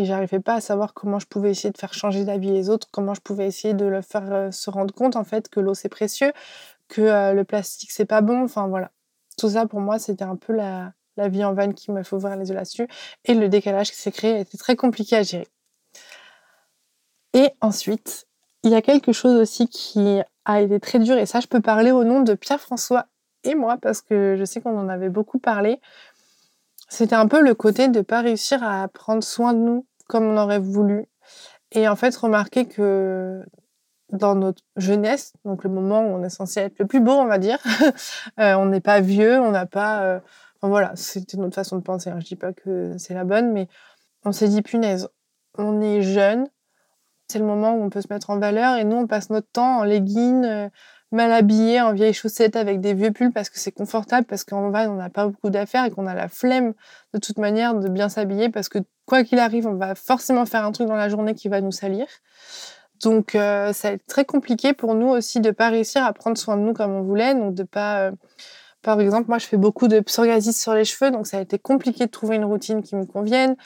et 0.03 0.05
j'arrivais 0.05 0.41
pas 0.41 0.55
à 0.55 0.61
savoir 0.61 0.95
comment 0.95 1.19
je 1.19 1.27
pouvais 1.27 1.51
essayer 1.51 1.71
de 1.73 1.79
faire 1.79 1.95
changer 1.95 2.25
d'avis 2.25 2.53
les 2.53 2.69
autres, 2.71 2.89
comment 2.93 3.15
je 3.15 3.21
pouvais 3.23 3.47
essayer 3.47 3.75
de 3.75 3.87
leur 3.87 4.05
faire 4.05 4.33
euh, 4.33 4.51
se 4.53 4.71
rendre 4.71 4.95
compte 4.95 5.17
en 5.17 5.25
fait 5.25 5.49
que 5.49 5.59
l'eau 5.61 5.75
c'est 5.75 5.89
précieux, 5.89 6.33
que 6.89 7.03
euh, 7.03 7.33
le 7.33 7.45
plastique 7.45 7.91
c'est 7.93 8.05
pas 8.07 8.21
bon, 8.21 8.45
enfin 8.45 8.69
voilà. 8.69 8.93
Tout 9.39 9.51
ça 9.51 9.67
pour 9.67 9.81
moi 9.81 9.99
c'était 9.99 10.25
un 10.25 10.37
peu 10.37 10.53
la, 10.53 10.93
la 11.17 11.29
vie 11.29 11.45
en 11.45 11.55
vanne 11.55 11.75
qui 11.75 11.91
m'a 11.93 12.05
fait 12.05 12.15
ouvrir 12.17 12.37
les 12.37 12.49
yeux 12.51 12.55
là-dessus 12.55 12.89
et 13.25 13.35
le 13.35 13.49
décalage 13.49 13.91
qui 13.91 13.97
s'est 13.97 14.13
créé 14.13 14.41
était 14.41 14.59
très 14.59 14.77
compliqué 14.77 15.17
à 15.17 15.23
gérer. 15.23 15.49
Et 17.37 17.51
ensuite, 17.61 18.27
il 18.63 18.71
y 18.71 18.75
a 18.75 18.81
quelque 18.81 19.13
chose 19.13 19.39
aussi 19.39 19.69
qui 19.69 20.21
a 20.47 20.61
été 20.63 20.81
très 20.81 20.99
dur, 20.99 21.19
et 21.19 21.27
ça, 21.27 21.41
je 21.41 21.47
peux 21.47 21.61
parler 21.61 21.91
au 21.91 22.03
nom 22.03 22.23
de 22.23 22.33
Pierre-François 22.33 23.09
et 23.45 23.55
moi, 23.55 23.77
parce 23.77 24.01
que 24.01 24.37
je 24.39 24.45
sais 24.47 24.63
qu'on 24.63 24.79
en 24.79 24.89
avait 24.89 25.11
beaucoup 25.11 25.39
parlé. 25.39 25.79
C'était 26.89 27.15
un 27.15 27.29
peu 27.29 27.43
le 27.43 27.55
côté 27.55 27.89
de 27.89 27.99
ne 27.99 28.03
pas 28.03 28.23
réussir 28.23 28.65
à 28.65 28.89
prendre 28.89 29.23
soin 29.23 29.53
de 29.53 29.59
nous 29.59 29.87
comme 30.09 30.25
on 30.25 30.39
aurait 30.39 30.61
voulu. 30.61 31.05
Et 31.73 31.87
en 31.89 31.95
fait, 31.95 32.17
remarquer 32.17 32.65
que 32.65 33.45
dans 34.13 34.35
notre 34.35 34.63
jeunesse, 34.77 35.35
donc 35.45 35.63
le 35.63 35.69
moment 35.69 36.01
où 36.01 36.15
on 36.15 36.25
est 36.25 36.31
censé 36.31 36.61
être 36.61 36.79
le 36.79 36.87
plus 36.87 37.01
beau, 37.01 37.13
on 37.13 37.27
va 37.27 37.37
dire, 37.37 37.59
euh, 38.41 38.55
on 38.55 38.65
n'est 38.65 38.81
pas 38.81 39.01
vieux, 39.01 39.39
on 39.41 39.51
n'a 39.51 39.67
pas. 39.67 40.03
Euh, 40.05 40.21
enfin 40.57 40.69
voilà, 40.69 40.93
c'était 40.97 41.37
notre 41.37 41.55
façon 41.55 41.77
de 41.77 41.83
penser. 41.83 42.09
Hein. 42.09 42.21
Je 42.21 42.27
dis 42.27 42.37
pas 42.37 42.55
que 42.55 42.97
c'est 42.97 43.13
la 43.13 43.25
bonne, 43.25 43.53
mais 43.53 43.69
on 44.25 44.33
s'est 44.33 44.49
dit 44.49 44.63
punaise, 44.63 45.11
on 45.59 45.83
est 45.83 46.01
jeune, 46.01 46.49
c'est 47.29 47.39
le 47.39 47.45
moment 47.45 47.75
où 47.75 47.83
on 47.83 47.91
peut 47.91 48.01
se 48.01 48.09
mettre 48.11 48.31
en 48.31 48.39
valeur 48.39 48.77
et 48.77 48.85
nous, 48.85 48.97
on 48.97 49.07
passe 49.07 49.31
notre 49.31 49.51
temps 49.51 49.79
en 49.79 49.85
leggings, 49.85 50.45
euh, 50.45 50.69
mal 51.13 51.33
habillés, 51.33 51.81
en 51.81 51.93
vieilles 51.93 52.13
chaussettes 52.13 52.57
avec 52.57 52.81
des 52.81 52.95
vieux 52.95 53.11
pulls 53.11 53.33
parce 53.33 53.51
que 53.51 53.59
c'est 53.59 53.73
confortable, 53.73 54.27
parce 54.27 54.45
qu'en 54.45 54.71
va, 54.71 54.91
on 54.91 54.97
n'a 54.97 55.11
pas 55.11 55.27
beaucoup 55.27 55.51
d'affaires 55.51 55.85
et 55.85 55.91
qu'on 55.91 56.07
a 56.07 56.15
la 56.15 56.29
flemme 56.29 56.75
de 57.15 57.19
toute 57.19 57.39
manière 57.39 57.75
de 57.75 57.89
bien 57.89 58.09
s'habiller 58.09 58.49
parce 58.49 58.69
que 58.69 58.79
quoi 59.07 59.25
qu'il 59.25 59.39
arrive, 59.39 59.67
on 59.67 59.75
va 59.75 59.95
forcément 59.95 60.47
faire 60.47 60.65
un 60.65 60.73
truc 60.73 60.89
dans 60.89 60.97
la 60.97 61.09
journée 61.09 61.35
qui 61.35 61.49
va 61.49 61.61
nous 61.61 61.73
salir. 61.73 62.07
Donc 63.03 63.35
euh, 63.35 63.73
ça 63.73 63.89
va 63.89 63.95
être 63.95 64.07
très 64.07 64.25
compliqué 64.25 64.73
pour 64.73 64.95
nous 64.95 65.09
aussi 65.09 65.41
de 65.41 65.51
pas 65.51 65.69
réussir 65.69 66.05
à 66.05 66.13
prendre 66.13 66.39
soin 66.39 66.57
de 66.57 66.63
nous 66.63 66.73
comme 66.73 66.93
on 66.93 67.03
voulait, 67.03 67.35
donc 67.35 67.55
de 67.55 67.63
pas 67.63 68.01
euh, 68.01 68.13
par 68.83 69.01
exemple, 69.01 69.29
moi 69.29 69.39
je 69.39 69.47
fais 69.47 69.57
beaucoup 69.57 69.89
de 69.89 69.99
psoriasis 70.01 70.61
sur 70.61 70.73
les 70.73 70.85
cheveux, 70.85 71.11
donc 71.11 71.27
ça 71.27 71.39
a 71.39 71.41
été 71.41 71.59
compliqué 71.59 72.07
de 72.07 72.11
trouver 72.11 72.37
une 72.37 72.45
routine 72.45 72.83
qui 72.83 72.95
me 72.95 73.05
convienne. 73.05 73.57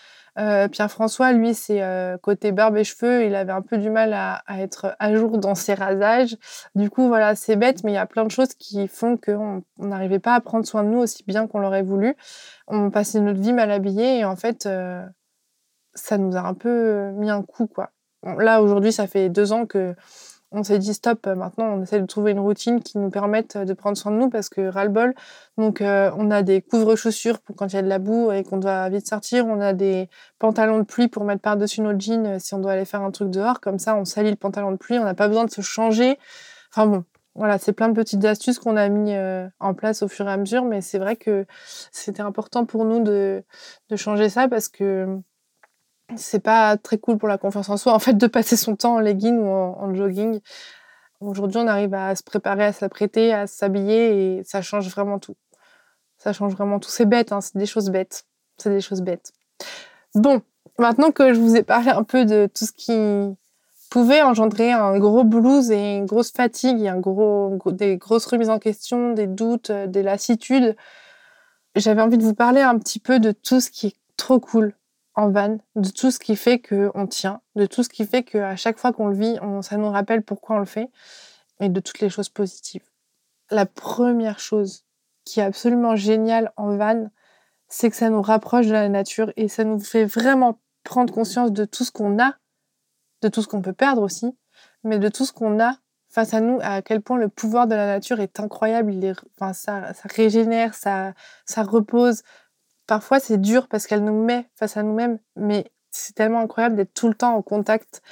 Euh, 0.40 0.68
Pierre-François, 0.68 1.32
lui, 1.32 1.54
c'est 1.54 1.82
euh, 1.82 2.16
côté 2.16 2.50
barbe 2.52 2.76
et 2.76 2.84
cheveux, 2.84 3.24
il 3.24 3.34
avait 3.34 3.52
un 3.52 3.60
peu 3.60 3.76
du 3.76 3.90
mal 3.90 4.14
à, 4.14 4.42
être 4.58 4.96
à 4.98 5.14
jour 5.14 5.38
dans 5.38 5.54
ses 5.54 5.74
rasages. 5.74 6.36
Du 6.74 6.88
coup, 6.88 7.08
voilà, 7.08 7.34
c'est 7.34 7.56
bête, 7.56 7.84
mais 7.84 7.92
il 7.92 7.94
y 7.96 7.98
a 7.98 8.06
plein 8.06 8.24
de 8.24 8.30
choses 8.30 8.54
qui 8.54 8.88
font 8.88 9.18
qu'on 9.18 9.62
n'arrivait 9.78 10.18
pas 10.18 10.34
à 10.34 10.40
prendre 10.40 10.66
soin 10.66 10.82
de 10.82 10.88
nous 10.88 10.98
aussi 10.98 11.24
bien 11.26 11.46
qu'on 11.46 11.58
l'aurait 11.58 11.82
voulu. 11.82 12.16
On 12.68 12.90
passait 12.90 13.20
notre 13.20 13.40
vie 13.40 13.52
mal 13.52 13.70
habillée 13.70 14.20
et 14.20 14.24
en 14.24 14.36
fait, 14.36 14.64
euh, 14.64 15.04
ça 15.94 16.16
nous 16.16 16.36
a 16.36 16.40
un 16.40 16.54
peu 16.54 17.10
mis 17.12 17.30
un 17.30 17.42
coup, 17.42 17.66
quoi. 17.66 17.90
là, 18.22 18.62
aujourd'hui, 18.62 18.92
ça 18.92 19.06
fait 19.06 19.28
deux 19.28 19.52
ans 19.52 19.66
que 19.66 19.94
on 20.52 20.64
s'est 20.64 20.78
dit 20.78 20.94
stop, 20.94 21.26
euh, 21.26 21.34
maintenant 21.34 21.66
on 21.76 21.82
essaie 21.82 22.00
de 22.00 22.06
trouver 22.06 22.32
une 22.32 22.40
routine 22.40 22.82
qui 22.82 22.98
nous 22.98 23.10
permette 23.10 23.56
euh, 23.56 23.64
de 23.64 23.72
prendre 23.72 23.96
soin 23.96 24.10
de 24.10 24.16
nous 24.16 24.28
parce 24.30 24.48
que 24.48 24.68
ras-le-bol. 24.68 25.14
Donc 25.58 25.80
euh, 25.80 26.10
on 26.16 26.30
a 26.30 26.42
des 26.42 26.60
couvre-chaussures 26.60 27.38
pour 27.40 27.54
quand 27.54 27.68
il 27.72 27.76
y 27.76 27.78
a 27.78 27.82
de 27.82 27.88
la 27.88 27.98
boue 27.98 28.32
et 28.32 28.42
qu'on 28.42 28.58
doit 28.58 28.88
vite 28.88 29.08
sortir. 29.08 29.46
On 29.46 29.60
a 29.60 29.72
des 29.72 30.08
pantalons 30.38 30.78
de 30.78 30.84
pluie 30.84 31.08
pour 31.08 31.24
mettre 31.24 31.42
par-dessus 31.42 31.82
nos 31.82 31.98
jeans 31.98 32.38
si 32.40 32.54
on 32.54 32.58
doit 32.58 32.72
aller 32.72 32.84
faire 32.84 33.02
un 33.02 33.10
truc 33.12 33.30
dehors. 33.30 33.60
Comme 33.60 33.78
ça, 33.78 33.96
on 33.96 34.04
salit 34.04 34.30
le 34.30 34.36
pantalon 34.36 34.72
de 34.72 34.76
pluie, 34.76 34.98
on 34.98 35.04
n'a 35.04 35.14
pas 35.14 35.28
besoin 35.28 35.44
de 35.44 35.50
se 35.50 35.60
changer. 35.60 36.18
Enfin 36.72 36.86
bon, 36.86 37.04
voilà, 37.36 37.58
c'est 37.58 37.72
plein 37.72 37.88
de 37.88 37.94
petites 37.94 38.24
astuces 38.24 38.58
qu'on 38.58 38.76
a 38.76 38.88
mis 38.88 39.14
en 39.60 39.74
place 39.74 40.02
au 40.02 40.08
fur 40.08 40.28
et 40.28 40.32
à 40.32 40.36
mesure, 40.36 40.64
mais 40.64 40.80
c'est 40.80 40.98
vrai 40.98 41.16
que 41.16 41.46
c'était 41.92 42.22
important 42.22 42.64
pour 42.64 42.84
nous 42.84 43.00
de, 43.00 43.44
de 43.88 43.96
changer 43.96 44.28
ça 44.28 44.48
parce 44.48 44.68
que 44.68 45.20
c'est 46.16 46.42
pas 46.42 46.76
très 46.76 46.98
cool 46.98 47.18
pour 47.18 47.28
la 47.28 47.38
confiance 47.38 47.68
en 47.68 47.76
soi, 47.76 47.94
en 47.94 47.98
fait, 47.98 48.14
de 48.14 48.26
passer 48.26 48.56
son 48.56 48.76
temps 48.76 48.96
en 48.96 49.00
legging 49.00 49.38
ou 49.38 49.48
en, 49.48 49.94
jogging. 49.94 50.40
Aujourd'hui, 51.20 51.60
on 51.60 51.66
arrive 51.66 51.94
à 51.94 52.14
se 52.16 52.22
préparer, 52.22 52.64
à 52.64 52.72
s'apprêter, 52.72 53.32
à 53.32 53.46
s'habiller 53.46 54.38
et 54.38 54.44
ça 54.44 54.62
change 54.62 54.88
vraiment 54.88 55.18
tout. 55.18 55.36
Ça 56.18 56.32
change 56.32 56.52
vraiment 56.52 56.78
tout. 56.78 56.90
C'est 56.90 57.06
bête, 57.06 57.32
hein, 57.32 57.40
c'est 57.40 57.56
des 57.56 57.66
choses 57.66 57.90
bêtes. 57.90 58.24
C'est 58.58 58.70
des 58.70 58.80
choses 58.80 59.02
bêtes. 59.02 59.32
Bon, 60.14 60.42
maintenant 60.78 61.12
que 61.12 61.32
je 61.32 61.40
vous 61.40 61.56
ai 61.56 61.62
parlé 61.62 61.90
un 61.90 62.04
peu 62.04 62.24
de 62.24 62.48
tout 62.52 62.66
ce 62.66 62.72
qui 62.72 63.36
pouvait 63.90 64.22
engendrer 64.22 64.72
un 64.72 64.98
gros 64.98 65.24
blues 65.24 65.70
et 65.70 65.96
une 65.96 66.06
grosse 66.06 66.30
fatigue 66.30 66.80
et 66.80 66.88
un 66.88 66.98
gros, 66.98 67.58
des 67.66 67.96
grosses 67.96 68.26
remises 68.26 68.50
en 68.50 68.58
question, 68.58 69.12
des 69.12 69.26
doutes, 69.26 69.70
euh, 69.70 69.86
des 69.88 70.02
lassitudes, 70.02 70.76
j'avais 71.74 72.02
envie 72.02 72.18
de 72.18 72.22
vous 72.22 72.34
parler 72.34 72.60
un 72.60 72.78
petit 72.78 73.00
peu 73.00 73.18
de 73.18 73.32
tout 73.32 73.60
ce 73.60 73.70
qui 73.70 73.88
est 73.88 73.96
trop 74.16 74.40
cool 74.40 74.74
en 75.14 75.30
van, 75.30 75.58
de 75.74 75.90
tout 75.90 76.10
ce 76.10 76.18
qui 76.18 76.36
fait 76.36 76.60
qu'on 76.60 77.06
tient, 77.06 77.40
de 77.56 77.66
tout 77.66 77.82
ce 77.82 77.88
qui 77.88 78.06
fait 78.06 78.22
qu'à 78.22 78.56
chaque 78.56 78.78
fois 78.78 78.92
qu'on 78.92 79.08
le 79.08 79.16
vit, 79.16 79.38
ça 79.62 79.76
nous 79.76 79.90
rappelle 79.90 80.22
pourquoi 80.22 80.56
on 80.56 80.58
le 80.60 80.66
fait, 80.66 80.90
et 81.60 81.68
de 81.68 81.80
toutes 81.80 82.00
les 82.00 82.10
choses 82.10 82.28
positives. 82.28 82.88
La 83.50 83.66
première 83.66 84.38
chose 84.38 84.84
qui 85.24 85.40
est 85.40 85.44
absolument 85.44 85.96
géniale 85.96 86.52
en 86.56 86.76
van, 86.76 87.10
c'est 87.68 87.90
que 87.90 87.96
ça 87.96 88.10
nous 88.10 88.22
rapproche 88.22 88.66
de 88.66 88.72
la 88.72 88.88
nature 88.88 89.32
et 89.36 89.48
ça 89.48 89.64
nous 89.64 89.80
fait 89.80 90.04
vraiment 90.04 90.58
prendre 90.82 91.12
conscience 91.12 91.52
de 91.52 91.64
tout 91.64 91.84
ce 91.84 91.92
qu'on 91.92 92.18
a, 92.18 92.34
de 93.22 93.28
tout 93.28 93.42
ce 93.42 93.48
qu'on 93.48 93.62
peut 93.62 93.72
perdre 93.72 94.02
aussi, 94.02 94.36
mais 94.82 94.98
de 94.98 95.08
tout 95.08 95.24
ce 95.24 95.32
qu'on 95.32 95.60
a 95.60 95.76
face 96.08 96.34
à 96.34 96.40
nous, 96.40 96.58
à 96.62 96.82
quel 96.82 97.00
point 97.00 97.18
le 97.18 97.28
pouvoir 97.28 97.68
de 97.68 97.74
la 97.74 97.86
nature 97.86 98.18
est 98.20 98.40
incroyable. 98.40 98.92
Il 98.92 99.14
enfin, 99.38 99.52
ça, 99.52 99.92
régénère, 100.04 100.74
ça 100.74 101.14
repose, 101.56 102.22
Parfois, 102.90 103.20
c'est 103.20 103.40
dur 103.40 103.68
parce 103.68 103.86
qu'elle 103.86 104.02
nous 104.02 104.24
met 104.24 104.50
face 104.56 104.76
à 104.76 104.82
nous-mêmes, 104.82 105.20
mais 105.36 105.70
c'est 105.92 106.12
tellement 106.12 106.40
incroyable 106.40 106.74
d'être 106.74 106.92
tout 106.92 107.06
le 107.06 107.14
temps 107.14 107.36
en 107.36 107.40
contact 107.40 108.02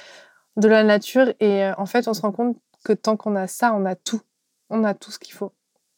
de 0.55 0.69
la 0.69 0.85
nature. 0.85 1.33
Et 1.41 1.65
euh, 1.65 1.73
en 1.77 1.85
fait, 1.85 2.07
on 2.07 2.13
se 2.13 2.21
rend 2.21 2.31
compte 2.31 2.55
que 2.85 2.93
tant 2.93 3.17
qu'on 3.17 3.35
a 3.35 3.45
ça, 3.47 3.73
on 3.73 3.83
a 3.83 3.95
tout. 3.95 4.21
On 4.69 4.85
a 4.85 4.93
tout 4.93 5.11
ce 5.11 5.19
qu'il 5.19 5.33
faut. 5.33 5.51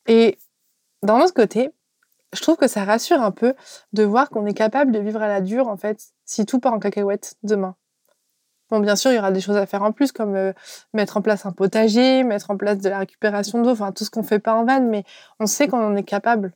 Et 0.07 0.39
d'un 1.03 1.19
autre 1.19 1.35
côté, 1.35 1.69
je 2.33 2.41
trouve 2.41 2.57
que 2.57 2.67
ça 2.67 2.83
rassure 2.83 3.21
un 3.21 3.29
peu 3.29 3.53
de 3.93 4.01
voir 4.01 4.31
qu'on 4.31 4.47
est 4.47 4.55
capable 4.55 4.91
de 4.91 4.97
vivre 4.97 5.21
à 5.21 5.27
la 5.27 5.41
dure, 5.41 5.67
en 5.67 5.77
fait, 5.77 6.03
si 6.25 6.47
tout 6.47 6.59
part 6.59 6.73
en 6.73 6.79
cacahuète 6.79 7.35
demain. 7.43 7.75
Bon, 8.71 8.79
bien 8.79 8.95
sûr, 8.95 9.11
il 9.11 9.15
y 9.17 9.19
aura 9.19 9.31
des 9.31 9.41
choses 9.41 9.57
à 9.57 9.67
faire 9.67 9.83
en 9.83 9.91
plus, 9.91 10.11
comme 10.11 10.35
euh, 10.35 10.53
mettre 10.95 11.17
en 11.17 11.21
place 11.21 11.45
un 11.45 11.51
potager, 11.51 12.23
mettre 12.23 12.49
en 12.49 12.57
place 12.57 12.79
de 12.79 12.89
la 12.89 12.97
récupération 12.97 13.61
d'eau, 13.61 13.69
enfin 13.69 13.91
tout 13.91 14.05
ce 14.05 14.09
qu'on 14.09 14.23
fait 14.23 14.39
pas 14.39 14.55
en 14.55 14.65
vanne, 14.65 14.89
mais 14.89 15.03
on 15.39 15.45
sait 15.45 15.67
qu'on 15.67 15.85
en 15.85 15.95
est 15.95 16.03
capable. 16.03 16.53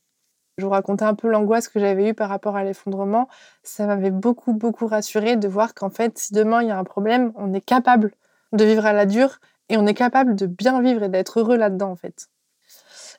Je 0.58 0.64
vous 0.64 0.72
racontais 0.72 1.04
un 1.04 1.16
peu 1.16 1.28
l'angoisse 1.28 1.68
que 1.68 1.82
j'avais 1.82 2.10
eue 2.10 2.14
par 2.14 2.30
rapport 2.30 2.56
à 2.56 2.64
l'effondrement. 2.64 3.28
Ça 3.64 3.88
m'avait 3.88 4.12
beaucoup, 4.12 4.54
beaucoup 4.54 4.88
rassuré 4.88 5.36
de 5.36 5.50
voir 5.50 5.74
qu'en 5.74 5.90
fait, 5.90 6.18
si 6.18 6.34
demain 6.34 6.62
il 6.62 6.70
y 6.70 6.72
a 6.72 6.78
un 6.78 6.84
problème, 6.86 7.34
on 7.36 7.54
est 7.54 7.62
capable 7.62 8.12
de 8.54 8.64
vivre 8.64 8.86
à 8.86 8.94
la 8.94 9.06
dure 9.06 9.40
et 9.68 9.76
on 9.76 9.86
est 9.86 9.94
capable 9.94 10.34
de 10.36 10.46
bien 10.46 10.82
vivre 10.82 11.04
et 11.04 11.10
d'être 11.10 11.42
heureux 11.42 11.58
là-dedans, 11.58 11.92
en 11.92 11.96
fait. 11.98 12.30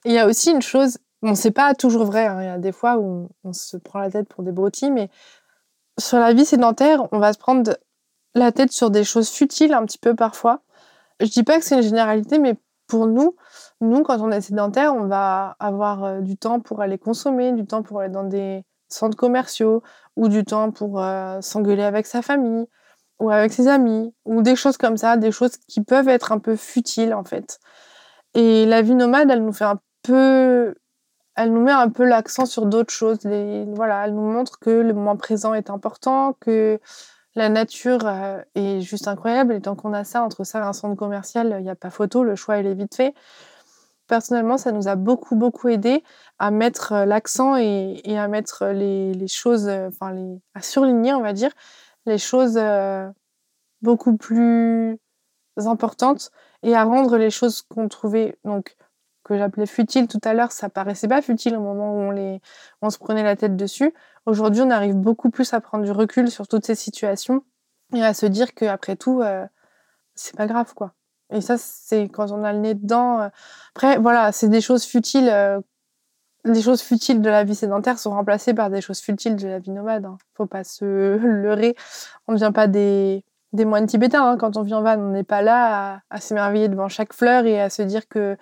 il 0.07 0.12
y 0.12 0.18
a 0.18 0.27
aussi 0.27 0.51
une 0.51 0.62
chose, 0.62 0.96
bon, 1.20 1.35
c'est 1.35 1.51
pas 1.51 1.75
toujours 1.75 2.05
vrai, 2.05 2.27
hein. 2.27 2.40
il 2.40 2.46
y 2.46 2.49
a 2.49 2.59
des 2.59 2.72
fois 2.72 2.96
où 2.99 3.29
on, 3.44 3.53
se 3.53 3.77
prend 3.77 3.99
la 3.99 4.11
tête 4.11 4.29
pour 4.29 4.42
des 4.42 4.53
broutilles, 4.53 4.90
mais 4.90 5.11
sur 5.99 6.18
la 6.18 6.33
vie 6.33 6.46
sédentaire, 6.46 7.07
on 7.12 7.18
va 7.18 7.35
se 7.35 7.38
prendre 7.38 7.77
la 8.35 8.53
tête 8.53 8.72
sur 8.72 8.90
des 8.90 9.05
choses 9.05 9.29
futiles 9.29 9.75
un 9.75 9.85
petit 9.85 9.99
peu 9.99 10.14
parfois. 10.14 10.62
Je 11.20 11.27
dis 11.27 11.42
pas 11.42 11.59
que 11.59 11.64
c'est 11.64 11.77
une 11.77 11.83
généralité, 11.83 12.38
mais 12.38 12.55
pour 12.87 13.07
nous, 13.07 13.37
nous, 13.81 14.03
quand 14.03 14.21
on 14.21 14.31
est 14.31 14.41
sédentaire, 14.41 14.95
on 14.95 15.07
va 15.07 15.57
avoir 15.59 16.05
euh, 16.05 16.21
du 16.21 16.37
temps 16.37 16.61
pour 16.61 16.81
aller 16.83 16.99
consommer, 16.99 17.53
du 17.53 17.67
temps 17.67 17.83
pour 17.83 18.01
aller 18.01 18.12
dans 18.12 18.25
des 18.25 18.65
centres 18.89 19.17
commerciaux, 19.17 19.83
ou 20.17 20.29
du 20.29 20.45
temps 20.45 20.71
pour 20.71 21.03
euh, 21.03 21.41
s'engueuler 21.43 21.83
avec 21.85 22.07
sa 22.07 22.23
famille, 22.23 22.67
ou 23.21 23.31
avec 23.31 23.53
ses 23.53 23.69
amis, 23.69 24.15
ou 24.25 24.43
des 24.43 24.57
choses 24.57 24.77
comme 24.79 24.97
ça, 24.97 25.17
des 25.17 25.33
choses 25.33 25.57
qui 25.69 25.83
peuvent 25.83 26.09
être 26.09 26.33
un 26.33 26.39
peu 26.39 26.57
futiles 26.57 27.15
en 27.15 27.25
fait. 27.25 27.59
Et 28.35 28.67
la 28.67 28.83
vie 28.83 28.95
nomade, 28.95 29.31
elle 29.31 29.45
nous 29.45 29.53
fait 29.53 29.65
un 29.65 29.81
peu, 30.03 30.75
elle 31.37 31.53
nous 31.53 31.62
met 31.62 31.73
un 31.73 31.91
peu 31.91 32.05
l'accent 32.05 32.47
sur 32.47 32.67
d'autres 32.67 32.93
choses. 32.93 33.19
voilà, 33.75 34.07
elle 34.07 34.15
nous 34.15 34.31
montre 34.31 34.59
que 34.61 34.71
le 34.71 34.95
moment 34.95 35.17
présent 35.17 35.55
est 35.55 35.71
important, 35.71 36.35
que 36.41 36.81
La 37.37 37.51
nature 37.51 38.07
euh, 38.07 38.43
est 38.55 38.81
juste 38.81 39.09
incroyable 39.09 39.55
et 39.55 39.61
tant 39.61 39.77
qu'on 39.77 39.93
a 39.93 40.05
ça 40.05 40.23
entre 40.23 40.45
ça 40.45 40.61
et 40.61 40.62
un 40.62 40.73
centre 40.73 40.97
commercial, 40.97 41.55
il 41.59 41.65
n'y 41.65 41.71
a 41.71 41.77
pas 41.77 41.91
photo, 41.91 42.25
le 42.25 42.35
choix 42.35 42.59
il 42.59 42.67
est 42.67 42.75
vite 42.75 42.97
fait. 42.97 43.15
Personnellement, 44.09 44.59
ça 44.59 44.73
nous 44.73 44.88
a 44.88 44.97
beaucoup 44.97 45.37
beaucoup 45.37 45.69
aidé 45.69 46.05
à 46.38 46.51
mettre 46.51 46.92
euh, 46.92 47.05
l'accent 47.07 47.57
et, 47.57 48.01
à 48.19 48.29
mettre 48.29 48.66
les, 48.66 49.29
choses, 49.29 49.69
euh, 49.69 49.88
enfin 49.88 50.14
à 50.55 50.62
surligner, 50.62 51.12
on 51.14 51.23
va 51.23 51.33
dire, 51.33 51.51
les 52.07 52.19
choses 52.19 52.59
beaucoup 53.83 54.16
plus 54.16 54.99
importantes 55.57 56.31
et 56.62 56.75
à 56.75 56.85
rendre 56.85 57.16
les 57.16 57.31
choses 57.31 57.62
qu'on 57.62 57.88
trouvait 57.88 58.37
donc 58.45 58.77
que 59.27 59.37
j'appelais 59.37 59.66
futiles 59.66 60.07
tout 60.07 60.21
à 60.23 60.35
l'heure, 60.35 60.53
ça 60.53 60.69
paraissait 60.69 61.09
pas 61.09 61.21
futile 61.21 61.57
au 61.57 61.61
moment 61.61 61.92
où 61.95 61.99
on 61.99 62.11
les 62.12 62.40
on 62.81 62.90
se 62.90 62.99
prenait 62.99 63.25
la 63.25 63.35
tête 63.35 63.57
dessus. 63.57 63.92
Aujourd'hui, 64.25 64.62
on 64.62 64.71
arrive 64.71 64.95
beaucoup 64.95 65.31
plus 65.31 65.53
à 65.53 65.61
prendre 65.61 65.85
du 65.85 65.90
recul 65.90 66.31
sur 66.31 66.47
toutes 66.47 66.64
ces 66.64 66.77
situations 66.77 67.45
et 67.95 68.03
à 68.05 68.14
se 68.14 68.27
dire 68.27 68.55
qu'après 68.55 68.97
tout, 68.97 69.23
euh, 69.23 69.47
c'est 70.14 70.37
pas 70.37 70.47
grave, 70.47 70.75
quoi. 70.75 70.95
Et 71.31 71.41
ça, 71.41 71.57
c'est 71.59 72.09
quand 72.09 72.31
on 72.31 72.45
a 72.45 72.53
le 72.53 72.61
nez 72.61 72.75
dedans. 72.75 73.21
Euh. 73.21 73.29
Après, 73.75 73.99
voilà, 73.99 74.33
c'est 74.33 74.49
des 74.49 74.61
choses 74.61 74.85
futiles. 74.85 75.29
Euh, 75.31 75.61
les 76.45 76.62
choses 76.62 76.81
futiles 76.81 77.21
de 77.23 77.29
la 77.29 77.43
vie 77.45 77.57
sédentaire 77.57 77.99
sont 77.99 78.11
remplacées 78.11 78.55
par 78.55 78.71
des 78.71 78.81
choses 78.81 79.01
futiles 79.01 79.37
de 79.37 79.49
la 79.49 79.59
vie 79.59 79.73
nomade. 79.73 80.05
Hein. 80.05 80.19
Faut 80.35 80.47
pas 80.47 80.65
se 80.65 80.85
leurrer. 81.25 81.75
On 82.29 82.33
ne 82.33 82.39
devient 82.39 82.53
pas 82.55 82.69
des, 82.69 83.25
des 83.53 83.65
moines 83.65 83.87
tibétains. 83.87 84.25
Hein. 84.25 84.37
Quand 84.39 84.57
on 84.57 84.62
vit 84.62 84.75
en 84.75 84.83
van, 84.83 84.99
on 84.99 85.11
n'est 85.11 85.25
pas 85.25 85.43
là 85.43 85.95
à, 85.95 86.01
à 86.11 86.21
s'émerveiller 86.21 86.69
devant 86.69 86.89
chaque 86.89 87.12
fleur 87.12 87.47
et 87.47 87.61
à 87.61 87.71
se 87.71 87.83
dire 87.83 88.09
que 88.09 88.37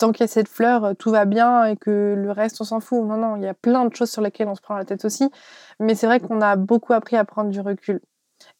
tant 0.00 0.12
qu'il 0.12 0.22
y 0.22 0.24
a 0.24 0.28
cette 0.28 0.48
fleur, 0.48 0.84
euh, 0.84 0.94
tout 0.94 1.10
va 1.10 1.26
bien 1.26 1.64
et 1.66 1.76
que 1.76 2.14
le 2.16 2.32
reste, 2.32 2.60
on 2.60 2.64
s'en 2.64 2.80
fout. 2.80 3.04
Non, 3.06 3.16
non, 3.16 3.36
il 3.36 3.42
y 3.42 3.48
a 3.48 3.54
plein 3.54 3.84
de 3.84 3.94
choses 3.94 4.10
sur 4.10 4.22
lesquelles 4.22 4.48
on 4.48 4.54
se 4.54 4.62
prend 4.62 4.76
la 4.76 4.84
tête 4.84 5.04
aussi. 5.04 5.30
Mais 5.78 5.94
c'est 5.94 6.06
vrai 6.06 6.20
qu'on 6.20 6.40
a 6.40 6.56
beaucoup 6.56 6.92
appris 6.94 7.16
à 7.16 7.24
prendre 7.24 7.50
du 7.50 7.60
recul. 7.60 8.00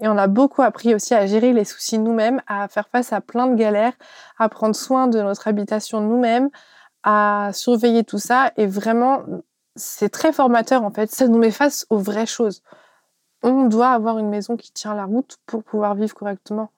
Et 0.01 0.09
on 0.09 0.17
a 0.17 0.27
beaucoup 0.27 0.63
appris 0.63 0.95
aussi 0.95 1.15
à 1.15 1.27
gérer 1.27 1.53
les 1.53 1.65
soucis 1.65 1.99
nous-mêmes, 1.99 2.43
à 2.47 2.69
faire 2.69 2.89
face 2.89 3.13
à 3.13 3.21
plein 3.21 3.47
de 3.47 3.55
galères, 3.55 3.95
à 4.39 4.49
prendre 4.49 4.75
soin 4.75 5.09
de 5.09 5.21
notre 5.21 5.49
habitation 5.49 6.01
nous-mêmes, 6.01 6.51
à 7.03 7.51
surveiller 7.53 8.05
tout 8.05 8.19
ça. 8.19 8.53
Et 8.57 8.67
vraiment, 8.67 9.23
c'est 9.77 10.11
très 10.11 10.33
formateur 10.33 10.85
en 10.85 10.91
fait. 10.91 11.11
Ça 11.11 11.29
nous 11.29 11.39
met 11.39 11.51
face 11.51 11.87
aux 11.91 11.99
vraies 11.99 12.27
choses. 12.27 12.63
On 13.43 13.65
doit 13.65 13.91
avoir 13.91 14.19
une 14.19 14.29
maison 14.29 14.57
qui 14.57 14.73
tient 14.73 14.95
la 14.95 15.05
route 15.05 15.37
pour 15.47 15.65
pouvoir 15.65 15.95
vivre 15.95 16.15
correctement 16.15 16.71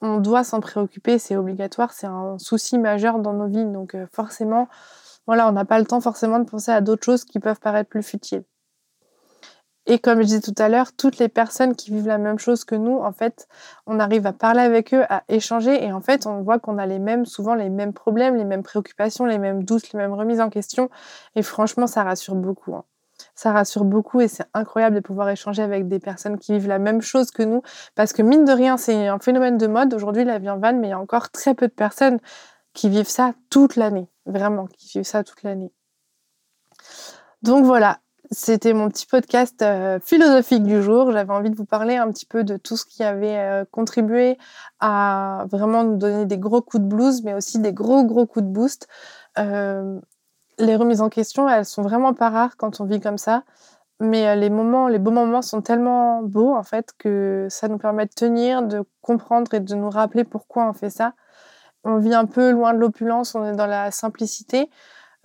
on 0.00 0.18
doit 0.18 0.44
s'en 0.44 0.60
préoccuper, 0.60 1.18
c'est 1.18 1.36
obligatoire, 1.36 1.92
c'est 1.92 2.06
un 2.06 2.38
souci 2.38 2.78
majeur 2.78 3.18
dans 3.18 3.32
nos 3.32 3.48
vies. 3.48 3.64
Donc 3.64 3.94
euh, 3.94 4.06
forcément, 4.12 4.68
voilà, 5.26 5.48
on 5.48 5.52
n'a 5.52 5.64
pas 5.64 5.78
le 5.78 5.86
temps 5.86 6.00
forcément 6.00 6.38
de 6.38 6.48
penser 6.48 6.70
à 6.70 6.80
d'autres 6.80 7.04
choses 7.04 7.24
qui 7.24 7.40
peuvent 7.40 7.60
paraître 7.60 7.90
plus 7.90 8.02
futiles. 8.02 8.44
Et 9.88 9.98
comme 9.98 10.18
je 10.18 10.26
disais 10.26 10.40
tout 10.40 10.54
à 10.58 10.68
l'heure, 10.68 10.92
toutes 10.92 11.18
les 11.18 11.28
personnes 11.28 11.74
qui 11.74 11.90
vivent 11.90 12.06
la 12.06 12.18
même 12.18 12.38
chose 12.38 12.64
que 12.64 12.74
nous, 12.74 12.98
en 12.98 13.10
fait, 13.10 13.48
on 13.86 13.98
arrive 13.98 14.26
à 14.26 14.32
parler 14.32 14.60
avec 14.60 14.94
eux, 14.94 15.04
à 15.08 15.24
échanger, 15.28 15.82
et 15.82 15.92
en 15.92 16.00
fait, 16.00 16.26
on 16.26 16.42
voit 16.42 16.58
qu'on 16.58 16.78
a 16.78 16.86
les 16.86 16.98
mêmes, 16.98 17.24
souvent 17.24 17.54
les 17.54 17.70
mêmes 17.70 17.94
problèmes, 17.94 18.36
les 18.36 18.44
mêmes 18.44 18.62
préoccupations, 18.62 19.24
les 19.24 19.38
mêmes 19.38 19.64
doutes, 19.64 19.90
les 19.92 19.98
mêmes 19.98 20.12
remises 20.12 20.40
en 20.40 20.50
question. 20.50 20.90
Et 21.34 21.42
franchement, 21.42 21.86
ça 21.86 22.04
rassure 22.04 22.34
beaucoup. 22.36 22.76
Hein 22.76 22.84
ça 23.34 23.52
rassure 23.52 23.84
beaucoup 23.84 24.20
et 24.20 24.28
c'est 24.28 24.46
incroyable 24.54 24.96
de 24.96 25.00
pouvoir 25.00 25.28
échanger 25.28 25.62
avec 25.62 25.88
des 25.88 25.98
personnes 25.98 26.38
qui 26.38 26.52
vivent 26.52 26.68
la 26.68 26.78
même 26.78 27.00
chose 27.00 27.30
que 27.30 27.42
nous. 27.42 27.62
Parce 27.94 28.12
que 28.12 28.22
mine 28.22 28.44
de 28.44 28.52
rien, 28.52 28.76
c'est 28.76 29.08
un 29.08 29.18
phénomène 29.18 29.58
de 29.58 29.66
mode. 29.66 29.94
Aujourd'hui, 29.94 30.24
la 30.24 30.38
vie 30.38 30.50
en 30.50 30.58
van, 30.58 30.74
mais 30.74 30.88
il 30.88 30.90
y 30.90 30.94
a 30.94 30.98
encore 30.98 31.30
très 31.30 31.54
peu 31.54 31.68
de 31.68 31.72
personnes 31.72 32.18
qui 32.74 32.88
vivent 32.88 33.08
ça 33.08 33.34
toute 33.50 33.76
l'année. 33.76 34.08
Vraiment, 34.26 34.66
qui 34.66 34.98
vivent 34.98 35.06
ça 35.06 35.24
toute 35.24 35.42
l'année. 35.42 35.72
Donc 37.42 37.64
voilà, 37.64 38.00
c'était 38.30 38.74
mon 38.74 38.88
petit 38.88 39.06
podcast 39.06 39.62
euh, 39.62 39.98
philosophique 40.00 40.64
du 40.64 40.82
jour. 40.82 41.12
J'avais 41.12 41.32
envie 41.32 41.50
de 41.50 41.56
vous 41.56 41.64
parler 41.64 41.96
un 41.96 42.10
petit 42.10 42.26
peu 42.26 42.44
de 42.44 42.56
tout 42.56 42.76
ce 42.76 42.84
qui 42.84 43.02
avait 43.02 43.38
euh, 43.38 43.64
contribué 43.70 44.38
à 44.80 45.46
vraiment 45.50 45.84
nous 45.84 45.96
donner 45.96 46.26
des 46.26 46.38
gros 46.38 46.60
coups 46.60 46.82
de 46.82 46.88
blues, 46.88 47.22
mais 47.22 47.34
aussi 47.34 47.58
des 47.58 47.72
gros 47.72 48.04
gros 48.04 48.26
coups 48.26 48.44
de 48.44 48.50
boost. 48.50 48.88
Euh, 49.38 49.98
les 50.58 50.76
remises 50.76 51.00
en 51.00 51.08
question, 51.08 51.48
elles 51.48 51.64
sont 51.64 51.82
vraiment 51.82 52.12
pas 52.14 52.30
rares 52.30 52.56
quand 52.56 52.80
on 52.80 52.84
vit 52.84 53.00
comme 53.00 53.18
ça. 53.18 53.44
Mais 54.00 54.36
les 54.36 54.50
moments, 54.50 54.88
les 54.88 54.98
beaux 54.98 55.10
moments 55.10 55.42
sont 55.42 55.60
tellement 55.60 56.22
beaux 56.22 56.54
en 56.54 56.62
fait 56.62 56.92
que 56.98 57.46
ça 57.50 57.66
nous 57.66 57.78
permet 57.78 58.06
de 58.06 58.12
tenir, 58.14 58.62
de 58.62 58.84
comprendre 59.02 59.54
et 59.54 59.60
de 59.60 59.74
nous 59.74 59.90
rappeler 59.90 60.24
pourquoi 60.24 60.68
on 60.68 60.72
fait 60.72 60.90
ça. 60.90 61.14
On 61.84 61.98
vit 61.98 62.14
un 62.14 62.26
peu 62.26 62.50
loin 62.50 62.74
de 62.74 62.78
l'opulence, 62.78 63.34
on 63.34 63.44
est 63.44 63.56
dans 63.56 63.66
la 63.66 63.90
simplicité. 63.90 64.70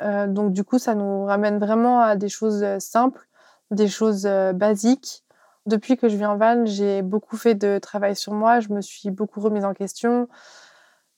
Euh, 0.02 0.28
donc 0.28 0.54
du 0.54 0.64
coup, 0.64 0.80
ça 0.80 0.96
nous 0.96 1.26
ramène 1.26 1.60
vraiment 1.60 2.02
à 2.02 2.16
des 2.16 2.30
choses 2.30 2.64
euh, 2.64 2.80
simples, 2.80 3.28
des 3.72 3.88
choses 3.88 4.24
basiques. 4.54 5.24
Depuis 5.66 5.96
que 5.98 6.10
je 6.10 6.18
vis 6.18 6.26
en 6.26 6.38
van, 6.38 6.66
j'ai 6.66 7.02
beaucoup 7.02 7.38
fait 7.38 7.56
de 7.56 7.80
travail 7.80 8.16
sur 8.16 8.34
moi, 8.34 8.60
je 8.60 8.70
me 8.70 8.82
suis 8.82 9.10
beaucoup 9.10 9.40
remise 9.40 9.64
en 9.66 9.74
question. 9.74 10.28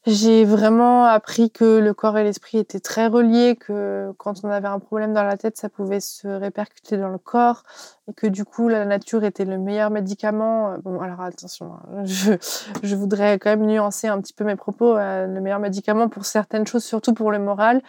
J'ai 0.07 0.45
vraiment 0.45 1.05
appris 1.05 1.49
que 1.49 1.79
le 1.79 1.93
corps 1.95 2.15
et 2.19 2.23
l'esprit 2.23 2.59
étaient 2.59 2.79
très 2.79 3.07
reliés, 3.07 3.55
que 3.59 4.11
quand 4.19 4.43
on 4.43 4.51
avait 4.51 4.67
un 4.67 4.77
problème 4.77 5.13
dans 5.13 5.23
la 5.23 5.35
tête, 5.35 5.57
ça 5.57 5.67
pouvait 5.67 5.99
se 5.99 6.27
répercuter 6.27 6.95
dans 6.97 7.09
le 7.09 7.17
corps, 7.17 7.63
et 8.07 8.13
que 8.13 8.27
du 8.27 8.45
coup, 8.45 8.69
la 8.69 8.85
nature 8.85 9.23
était 9.23 9.45
le 9.45 9.57
meilleur 9.57 9.89
médicament. 9.89 10.75
Bon, 10.83 11.01
alors 11.01 11.21
attention, 11.21 11.73
hein, 11.73 12.01
je, 12.03 12.33
je 12.83 12.95
voudrais 12.95 13.39
quand 13.39 13.49
même 13.49 13.65
nuancer 13.65 14.07
un 14.07 14.21
petit 14.21 14.33
peu 14.33 14.43
mes 14.43 14.55
propos. 14.55 14.95
Euh, 14.95 15.25
le 15.25 15.41
meilleur 15.41 15.59
médicament 15.59 16.07
pour 16.07 16.25
certaines 16.25 16.67
choses, 16.67 16.83
surtout 16.83 17.15
pour 17.15 17.31
le 17.31 17.39
moral, 17.39 17.81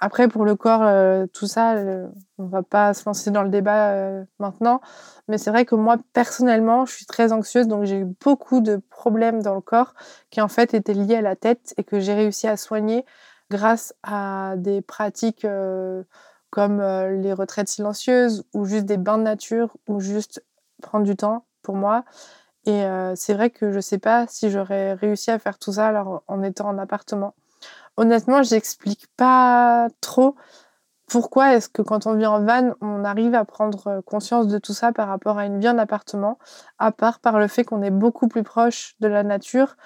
après, 0.00 0.28
pour 0.28 0.44
le 0.44 0.54
corps, 0.54 0.82
euh, 0.82 1.26
tout 1.32 1.48
ça, 1.48 1.74
euh, 1.74 2.06
on 2.38 2.46
va 2.46 2.62
pas 2.62 2.94
se 2.94 3.04
lancer 3.04 3.32
dans 3.32 3.42
le 3.42 3.48
débat 3.48 3.90
euh, 3.90 4.24
maintenant. 4.38 4.80
Mais 5.26 5.38
c'est 5.38 5.50
vrai 5.50 5.64
que 5.64 5.74
moi, 5.74 5.96
personnellement, 6.12 6.86
je 6.86 6.94
suis 6.94 7.06
très 7.06 7.32
anxieuse, 7.32 7.66
donc 7.66 7.84
j'ai 7.84 7.98
eu 7.98 8.04
beaucoup 8.04 8.60
de 8.60 8.76
problèmes 8.90 9.42
dans 9.42 9.56
le 9.56 9.60
corps 9.60 9.94
qui 10.30 10.40
en 10.40 10.46
fait 10.46 10.72
étaient 10.72 10.94
liés 10.94 11.16
à 11.16 11.20
la 11.20 11.34
tête 11.34 11.74
et 11.78 11.84
que 11.84 11.98
j'ai 11.98 12.14
réussi 12.14 12.46
à 12.46 12.56
soigner 12.56 13.04
grâce 13.50 13.92
à 14.04 14.54
des 14.56 14.82
pratiques 14.82 15.46
comme 16.50 16.82
les 17.22 17.32
retraites 17.32 17.68
silencieuses 17.68 18.44
ou 18.54 18.66
juste 18.66 18.84
des 18.84 18.98
bains 18.98 19.18
de 19.18 19.22
nature 19.22 19.76
ou 19.88 20.00
juste 20.00 20.44
prendre 20.82 21.04
du 21.04 21.16
temps 21.16 21.46
pour 21.62 21.74
moi. 21.74 22.04
Et 22.66 22.84
c'est 23.16 23.34
vrai 23.34 23.50
que 23.50 23.72
je 23.72 23.80
sais 23.80 23.98
pas 23.98 24.26
si 24.28 24.50
j'aurais 24.50 24.92
réussi 24.94 25.30
à 25.30 25.38
faire 25.38 25.58
tout 25.58 25.72
ça 25.72 25.88
alors 25.88 26.22
en 26.28 26.42
étant 26.42 26.68
en 26.68 26.78
appartement. 26.78 27.34
Honnêtement, 27.98 28.44
j'explique 28.44 29.08
pas 29.16 29.88
trop 30.00 30.36
pourquoi 31.08 31.56
est-ce 31.56 31.68
que 31.68 31.82
quand 31.82 32.06
on 32.06 32.14
vit 32.14 32.26
en 32.26 32.44
van, 32.44 32.74
on 32.80 33.02
arrive 33.02 33.34
à 33.34 33.44
prendre 33.44 33.88
euh, 33.88 34.02
conscience 34.02 34.46
de 34.46 34.58
tout 34.58 34.72
ça 34.72 34.92
par 34.92 35.08
rapport 35.08 35.36
à 35.36 35.46
une 35.46 35.58
vie 35.58 35.68
en 35.68 35.78
appartement, 35.78 36.38
à 36.78 36.92
part 36.92 37.18
par 37.18 37.40
le 37.40 37.48
fait 37.48 37.64
qu'on 37.64 37.82
est 37.82 37.90
beaucoup 37.90 38.28
plus 38.28 38.44
proche 38.44 38.94
de 39.00 39.08
la 39.08 39.24
nature, 39.24 39.76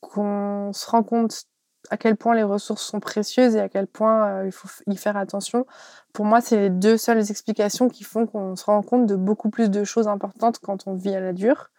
qu'on 0.00 0.72
se 0.72 0.90
rend 0.90 1.04
compte 1.04 1.44
à 1.90 1.96
quel 1.96 2.16
point 2.16 2.34
les 2.34 2.42
ressources 2.42 2.82
sont 2.82 2.98
précieuses 2.98 3.54
et 3.54 3.60
à 3.60 3.68
quel 3.68 3.86
point 3.86 4.26
euh, 4.26 4.46
il 4.46 4.52
faut 4.52 4.68
y 4.88 4.96
faire 4.96 5.16
attention. 5.16 5.64
Pour 6.12 6.24
moi, 6.24 6.40
c'est 6.40 6.56
les 6.56 6.70
deux 6.70 6.96
seules 6.96 7.30
explications 7.30 7.88
qui 7.88 8.02
font 8.02 8.26
qu'on 8.26 8.56
se 8.56 8.64
rend 8.64 8.82
compte 8.82 9.06
de 9.06 9.14
beaucoup 9.14 9.50
plus 9.50 9.70
de 9.70 9.84
choses 9.84 10.08
importantes 10.08 10.58
quand 10.58 10.88
on 10.88 10.94
vit 10.96 11.14
à 11.14 11.20
la 11.20 11.32
dure. 11.32 11.70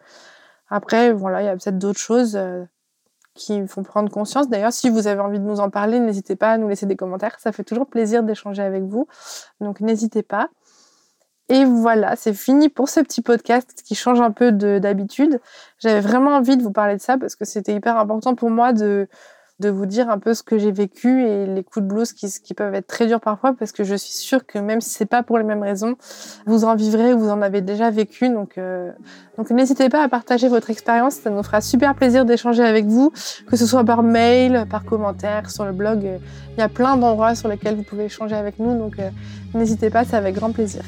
Après, 0.68 1.12
voilà, 1.12 1.42
il 1.42 1.44
y 1.44 1.48
a 1.48 1.52
peut-être 1.52 1.78
d'autres 1.78 2.00
choses. 2.00 2.38
Qui 3.34 3.66
font 3.66 3.82
prendre 3.82 4.10
conscience. 4.10 4.48
D'ailleurs, 4.48 4.72
si 4.72 4.90
vous 4.90 5.06
avez 5.08 5.20
envie 5.20 5.40
de 5.40 5.44
nous 5.44 5.60
en 5.60 5.68
parler, 5.68 5.98
n'hésitez 5.98 6.36
pas 6.36 6.52
à 6.52 6.58
nous 6.58 6.68
laisser 6.68 6.86
des 6.86 6.96
commentaires. 6.96 7.36
Ça 7.40 7.50
fait 7.50 7.64
toujours 7.64 7.86
plaisir 7.86 8.22
d'échanger 8.22 8.62
avec 8.62 8.84
vous. 8.84 9.08
Donc, 9.60 9.80
n'hésitez 9.80 10.22
pas. 10.22 10.50
Et 11.48 11.64
voilà, 11.64 12.16
c'est 12.16 12.32
fini 12.32 12.68
pour 12.68 12.88
ce 12.88 13.00
petit 13.00 13.20
podcast 13.20 13.82
qui 13.84 13.94
change 13.94 14.20
un 14.20 14.30
peu 14.30 14.50
d'habitude. 14.52 15.40
J'avais 15.78 16.00
vraiment 16.00 16.36
envie 16.36 16.56
de 16.56 16.62
vous 16.62 16.72
parler 16.72 16.96
de 16.96 17.02
ça 17.02 17.18
parce 17.18 17.36
que 17.36 17.44
c'était 17.44 17.74
hyper 17.74 17.98
important 17.98 18.34
pour 18.34 18.50
moi 18.50 18.72
de, 18.72 19.08
de 19.60 19.68
vous 19.68 19.86
dire 19.86 20.10
un 20.10 20.18
peu 20.18 20.34
ce 20.34 20.42
que 20.42 20.58
j'ai 20.58 20.72
vécu 20.72 21.22
et 21.22 21.46
les 21.46 21.62
coups 21.62 21.84
de 21.84 21.88
blues 21.88 22.12
qui, 22.12 22.54
peuvent 22.54 22.74
être 22.74 22.88
très 22.88 23.06
durs 23.06 23.20
parfois 23.20 23.54
parce 23.56 23.70
que 23.70 23.84
je 23.84 23.94
suis 23.94 24.12
sûre 24.12 24.44
que 24.46 24.58
même 24.58 24.80
si 24.80 24.90
c'est 24.90 25.06
pas 25.06 25.22
pour 25.22 25.38
les 25.38 25.44
mêmes 25.44 25.62
raisons, 25.62 25.94
vous 26.44 26.64
en 26.64 26.74
vivrez, 26.74 27.14
vous 27.14 27.30
en 27.30 27.40
avez 27.40 27.60
déjà 27.60 27.90
vécu. 27.90 28.28
Donc, 28.28 28.58
euh, 28.58 28.90
donc 29.38 29.50
n'hésitez 29.50 29.88
pas 29.88 30.02
à 30.02 30.08
partager 30.08 30.48
votre 30.48 30.70
expérience, 30.70 31.14
ça 31.14 31.30
nous 31.30 31.42
fera 31.44 31.60
super 31.60 31.94
plaisir 31.94 32.24
d'échanger 32.24 32.64
avec 32.64 32.86
vous, 32.86 33.12
que 33.46 33.56
ce 33.56 33.66
soit 33.66 33.84
par 33.84 34.02
mail, 34.02 34.66
par 34.68 34.84
commentaire, 34.84 35.48
sur 35.50 35.64
le 35.64 35.72
blog. 35.72 36.04
Il 36.56 36.60
y 36.60 36.62
a 36.62 36.68
plein 36.68 36.96
d'endroits 36.96 37.36
sur 37.36 37.48
lesquels 37.48 37.76
vous 37.76 37.84
pouvez 37.84 38.06
échanger 38.06 38.34
avec 38.34 38.58
nous, 38.58 38.76
donc 38.76 38.98
euh, 38.98 39.10
n'hésitez 39.54 39.88
pas, 39.88 40.04
c'est 40.04 40.16
avec 40.16 40.34
grand 40.34 40.50
plaisir. 40.50 40.82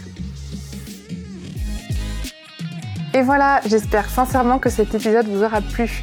Et 3.15 3.23
voilà, 3.23 3.61
j'espère 3.65 4.11
sincèrement 4.11 4.59
que 4.59 4.69
cet 4.69 4.95
épisode 4.95 5.27
vous 5.27 5.43
aura 5.43 5.61
plu. 5.61 6.03